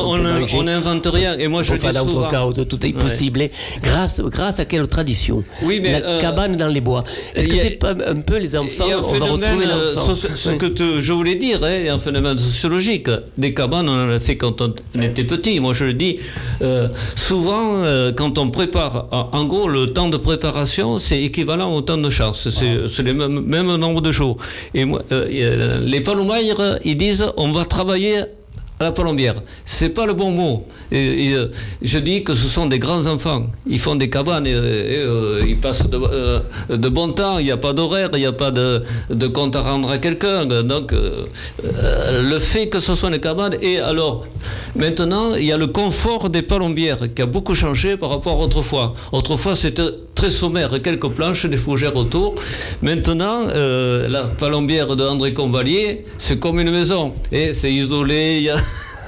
on 0.59 0.63
n'invente 0.63 1.07
rien. 1.13 1.37
Et 1.39 1.49
moi, 1.49 1.63
je 1.63 1.75
dis 1.75 1.81
souvent. 1.99 2.29
cas, 2.31 2.45
tout 2.69 2.87
est 2.87 2.95
Ouais. 2.95 3.03
possible. 3.03 3.49
Grâce, 3.83 4.21
grâce 4.21 4.59
à 4.59 4.65
quelle 4.65 4.87
tradition? 4.87 5.45
Oui, 5.63 5.81
mais, 5.83 6.01
La 6.01 6.07
euh, 6.07 6.21
cabane 6.21 6.57
dans 6.57 6.69
les 6.69 6.81
bois. 6.81 7.05
Est-ce 7.35 7.49
que 7.49 7.57
c'est 7.57 7.71
pas 7.71 7.91
un 7.93 8.21
peu 8.21 8.39
les 8.39 8.57
enfants 8.57 8.85
On 8.87 9.19
va 9.19 9.27
retrouver 9.27 9.67
euh, 9.67 9.95
l'enfant? 9.95 10.15
ce 10.15 10.49
Oui. 10.51 10.59
que 10.59 10.67
te- 10.67 11.01
je 11.01 11.13
voulais 11.13 11.35
dire, 11.35 11.59
hein, 11.63 11.77
il 11.79 11.87
y 11.87 11.89
a 11.89 11.95
un 11.95 11.99
phénomène 11.99 12.39
sociologique. 12.39 13.11
Des 13.37 13.53
cabanes, 13.53 13.89
on 13.89 14.07
en 14.07 14.11
a 14.11 14.21
fait 14.21 14.37
quand 14.37 14.63
on 14.63 14.73
était 15.03 15.25
petit. 15.25 15.61
Moi, 15.61 15.75
je 15.75 15.85
le 15.85 15.95
dis, 15.95 16.19
euh, 16.63 16.89
souvent, 17.17 17.77
euh, 17.83 18.13
quand 18.13 18.39
on 18.39 18.51
prépare, 18.51 19.09
en 19.11 19.45
gros, 19.45 19.69
le 19.69 19.93
temps 19.93 20.09
de 20.09 20.17
préparation, 20.23 20.99
c'est 20.99 21.23
équivalent 21.23 21.75
au 21.75 21.83
temps 21.83 21.99
de 21.99 22.11
chasse. 22.11 22.49
C'est 22.51 23.03
le 23.03 23.15
même, 23.15 23.41
même 23.41 23.77
nombre 23.77 24.01
de 24.01 24.13
jours. 24.13 24.37
Et 24.75 24.85
moi, 24.85 25.03
euh, 25.13 25.27
euh, 25.31 25.81
les 25.85 26.01
palomaires, 26.01 26.79
ils 26.85 26.97
disent, 26.97 27.27
on 27.37 27.53
va 27.53 27.65
travailler 27.65 28.23
la 28.83 28.93
palombière. 28.93 29.37
C'est 29.65 29.91
pas 29.91 30.07
le 30.07 30.15
bon 30.15 30.31
mot. 30.31 30.67
Euh, 30.93 31.49
je 31.81 31.99
dis 31.99 32.23
que 32.23 32.35
ce 32.35 32.47
sont 32.47 32.67
des 32.67 32.79
grands 32.79 33.07
enfants. 33.07 33.47
Ils 33.67 33.79
font 33.79 33.95
des 33.95 34.11
cabanes 34.11 34.47
et, 34.47 34.55
euh, 34.55 35.43
ils 35.47 35.59
passent 35.59 35.89
de, 35.89 35.99
euh, 35.99 36.41
bon 36.91 37.09
temps. 37.13 37.39
Il 37.39 37.45
n'y 37.45 37.51
a 37.51 37.57
pas 37.57 37.73
d'horaire, 37.73 38.11
il 38.15 38.21
n'y 38.21 38.27
a 38.27 38.33
pas 38.33 38.51
de, 38.51 38.83
compte 39.29 39.57
à 39.57 39.63
rendre 39.63 39.91
à 39.91 39.99
quelqu'un. 39.99 40.45
Donc, 40.45 40.93
euh, 40.93 41.25
le 42.23 42.39
fait 42.39 42.69
que 42.69 42.81
ce 42.81 42.95
soit 42.95 43.11
des 43.11 43.21
cabanes. 43.21 43.57
Et 43.63 43.79
alors, 43.79 44.27
maintenant, 44.77 45.35
il 45.35 45.45
y 45.45 45.53
a 45.53 45.57
le 45.57 45.69
confort 45.69 46.31
des 46.31 46.43
palombières 46.43 47.15
qui 47.15 47.23
a 47.23 47.27
beaucoup 47.27 47.55
changé 47.55 47.97
par 47.97 48.11
rapport 48.11 48.41
à 48.41 48.45
autrefois. 48.45 48.95
Autrefois, 49.13 49.57
c'était 49.57 49.91
très 50.15 50.31
sommaire, 50.31 50.71
quelques 50.83 51.09
planches, 51.09 51.47
des 51.47 51.57
fougères 51.57 51.97
autour. 51.97 52.35
Maintenant, 52.83 53.47
la 53.47 54.25
palombière 54.25 54.95
de 54.97 55.05
André 55.05 55.33
Combalier, 55.35 56.05
c'est 56.19 56.39
comme 56.39 56.61
une 56.61 56.71
maison. 56.71 57.15
Et 57.31 57.55
c'est 57.55 57.73
isolé, 57.73 58.39
il 58.39 58.45
y 58.45 58.51
a... 58.51 58.57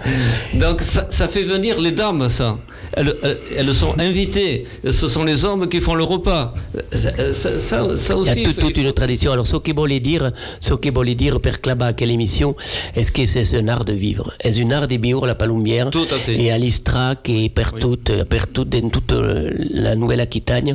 Donc 0.54 0.80
ça, 0.80 1.06
ça 1.10 1.28
fait 1.28 1.42
venir 1.42 1.80
les 1.80 1.92
dames, 1.92 2.28
ça. 2.28 2.56
Elles, 2.96 3.16
elles- 3.56 3.74
sont 3.74 3.94
invitées. 3.98 4.64
Ce 4.84 5.08
sont 5.08 5.24
les 5.24 5.44
hommes 5.44 5.68
qui 5.68 5.80
font 5.80 5.94
le 5.96 6.04
repas. 6.04 6.54
Ça, 6.92 7.10
ça- 7.32 7.58
ça- 7.58 7.96
ça 7.96 8.14
Il 8.14 8.20
aussi. 8.20 8.40
y 8.42 8.44
a 8.44 8.48
tout- 8.48 8.52
fait- 8.54 8.60
toute 8.60 8.76
une 8.76 8.92
tradition. 8.92 9.32
Alors, 9.32 9.46
ce 9.48 9.56
que 9.56 9.72
voulait 9.74 9.98
dire, 10.00 10.30
ce 10.60 10.74
que 10.74 10.90
voulait 10.90 11.16
dire 11.16 11.40
per 11.40 11.54
Claba, 11.60 11.92
quelle 11.92 12.10
émission, 12.12 12.54
est-ce 12.94 13.10
que 13.10 13.26
c'est 13.26 13.56
un 13.58 13.66
art 13.66 13.84
de 13.84 13.94
vivre? 13.94 14.32
Est-ce 14.40 14.60
un 14.62 14.70
art 14.70 14.86
de 14.86 14.96
vivre 14.96 15.26
la 15.26 15.34
palombière 15.34 15.90
Tout 15.90 16.06
à 16.12 16.18
fait. 16.18 16.40
Et 16.40 16.52
à 16.52 16.58
l'Istrac 16.58 17.28
et 17.28 17.48
per 17.48 17.70
tout, 17.80 17.96
dans 18.64 18.88
toute 18.90 19.12
euh, 19.12 19.50
la 19.70 19.96
Nouvelle-Aquitagne. 19.96 20.74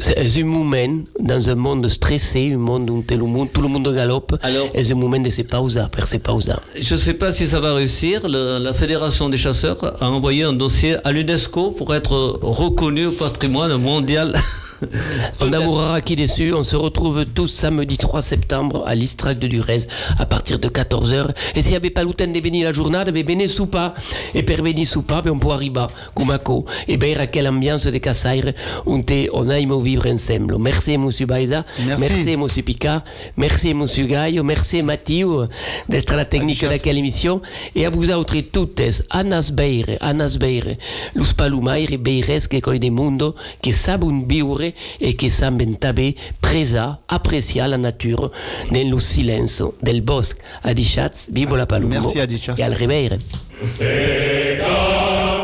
C'est 0.00 0.18
un 0.40 0.44
moment, 0.44 0.98
dans 1.18 1.48
un 1.48 1.54
monde 1.54 1.88
stressé, 1.88 2.52
un 2.52 2.58
monde 2.58 2.90
où 2.90 3.02
tout 3.02 3.16
le 3.16 3.24
monde, 3.24 3.48
tout 3.54 3.62
le 3.62 3.68
monde 3.68 3.88
galope, 3.94 4.36
Alors- 4.42 4.68
est 4.74 4.92
un 4.92 4.94
moment 4.94 5.18
de 5.18 5.30
se 5.30 5.42
pausa, 5.42 5.88
per 5.88 6.06
se 6.06 6.18
pausa. 6.18 6.60
Je 6.78 6.94
ne 6.94 7.00
sais 7.00 7.14
pas 7.14 7.30
si 7.30 7.46
ça 7.46 7.58
va 7.60 7.72
réussir. 7.74 8.28
Le- 8.28 8.47
la 8.60 8.72
Fédération 8.72 9.28
des 9.28 9.36
chasseurs 9.36 10.02
a 10.02 10.10
envoyé 10.10 10.44
un 10.44 10.52
dossier 10.52 10.96
à 11.04 11.12
l'UNESCO 11.12 11.72
pour 11.72 11.94
être 11.94 12.38
reconnu 12.42 13.06
au 13.06 13.12
patrimoine 13.12 13.76
mondial. 13.76 14.32
On 15.40 15.52
amourera 15.52 16.00
qui 16.00 16.16
dessus. 16.16 16.52
On 16.54 16.62
se 16.62 16.76
retrouve 16.76 17.24
tous 17.26 17.48
samedi 17.48 17.96
3 17.96 18.22
septembre 18.22 18.84
à 18.86 18.94
l'Istrac 18.94 19.38
de 19.38 19.46
Durez 19.46 19.82
à 20.18 20.26
partir 20.26 20.58
de 20.58 20.68
14h. 20.68 21.30
Et 21.54 21.62
s'il 21.62 21.70
n'y 21.70 21.76
avait 21.76 21.90
pas 21.90 22.04
le 22.04 22.12
temps 22.12 22.26
de 22.26 22.40
venir 22.40 22.64
la 22.64 22.72
journée, 22.72 23.02
ben 23.12 23.26
venez 23.26 23.48
soupa. 23.48 23.94
Et 24.34 24.42
per 24.42 24.58
soupa, 24.84 25.22
ben 25.22 25.32
on 25.32 25.38
peut 25.38 25.50
arriver, 25.50 25.86
Kumako. 26.14 26.64
Et 26.86 26.96
ben 26.96 27.18
à 27.18 27.26
quelle 27.26 27.48
ambiance 27.48 27.86
de 27.86 27.98
Cassaire, 27.98 28.52
on, 28.86 29.02
te, 29.02 29.28
on 29.32 29.48
aime 29.50 29.82
vivre 29.82 30.06
ensemble. 30.08 30.56
Merci, 30.58 30.96
monsieur 30.98 31.26
Baïza. 31.26 31.64
Merci. 31.86 32.36
monsieur 32.36 32.62
Picard. 32.62 33.02
Merci, 33.36 33.74
monsieur 33.74 34.06
Gaio. 34.06 34.42
Merci, 34.42 34.82
Mathieu, 34.82 35.48
d'être 35.88 36.12
à 36.12 36.16
la 36.16 36.24
technique 36.24 36.62
de 36.62 36.76
quelle 36.76 36.98
émission. 36.98 37.40
Et 37.74 37.86
à 37.86 37.90
vous 37.90 38.10
autres 38.10 38.36
toutes, 38.42 39.04
Anas 39.10 39.54
Beire, 39.54 39.98
Anas 40.00 40.38
Beire, 40.38 40.78
los 41.14 41.34
palumaire 41.34 41.96
beires 41.96 42.48
que 42.48 42.60
coi 42.60 42.78
de 42.78 42.90
mundo, 42.90 43.34
que 43.60 43.72
sabun 43.72 44.26
viure 44.26 44.74
e 44.98 45.14
che 45.14 45.30
saben 45.30 45.76
tabe 45.76 46.16
presa, 46.40 47.00
appreciar 47.06 47.68
la 47.68 47.78
natura 47.78 48.30
nello 48.70 48.98
silenzio 48.98 49.74
del 49.80 50.02
bosco. 50.02 50.40
Adichatz, 50.62 51.28
vivo 51.30 51.56
la 51.56 51.66
palumbo. 51.66 52.00
Merci, 52.00 52.20
Adichatz. 52.20 52.58
E 52.58 52.62
al 52.62 52.74
reveire. 52.74 53.18
Seca 53.66 55.37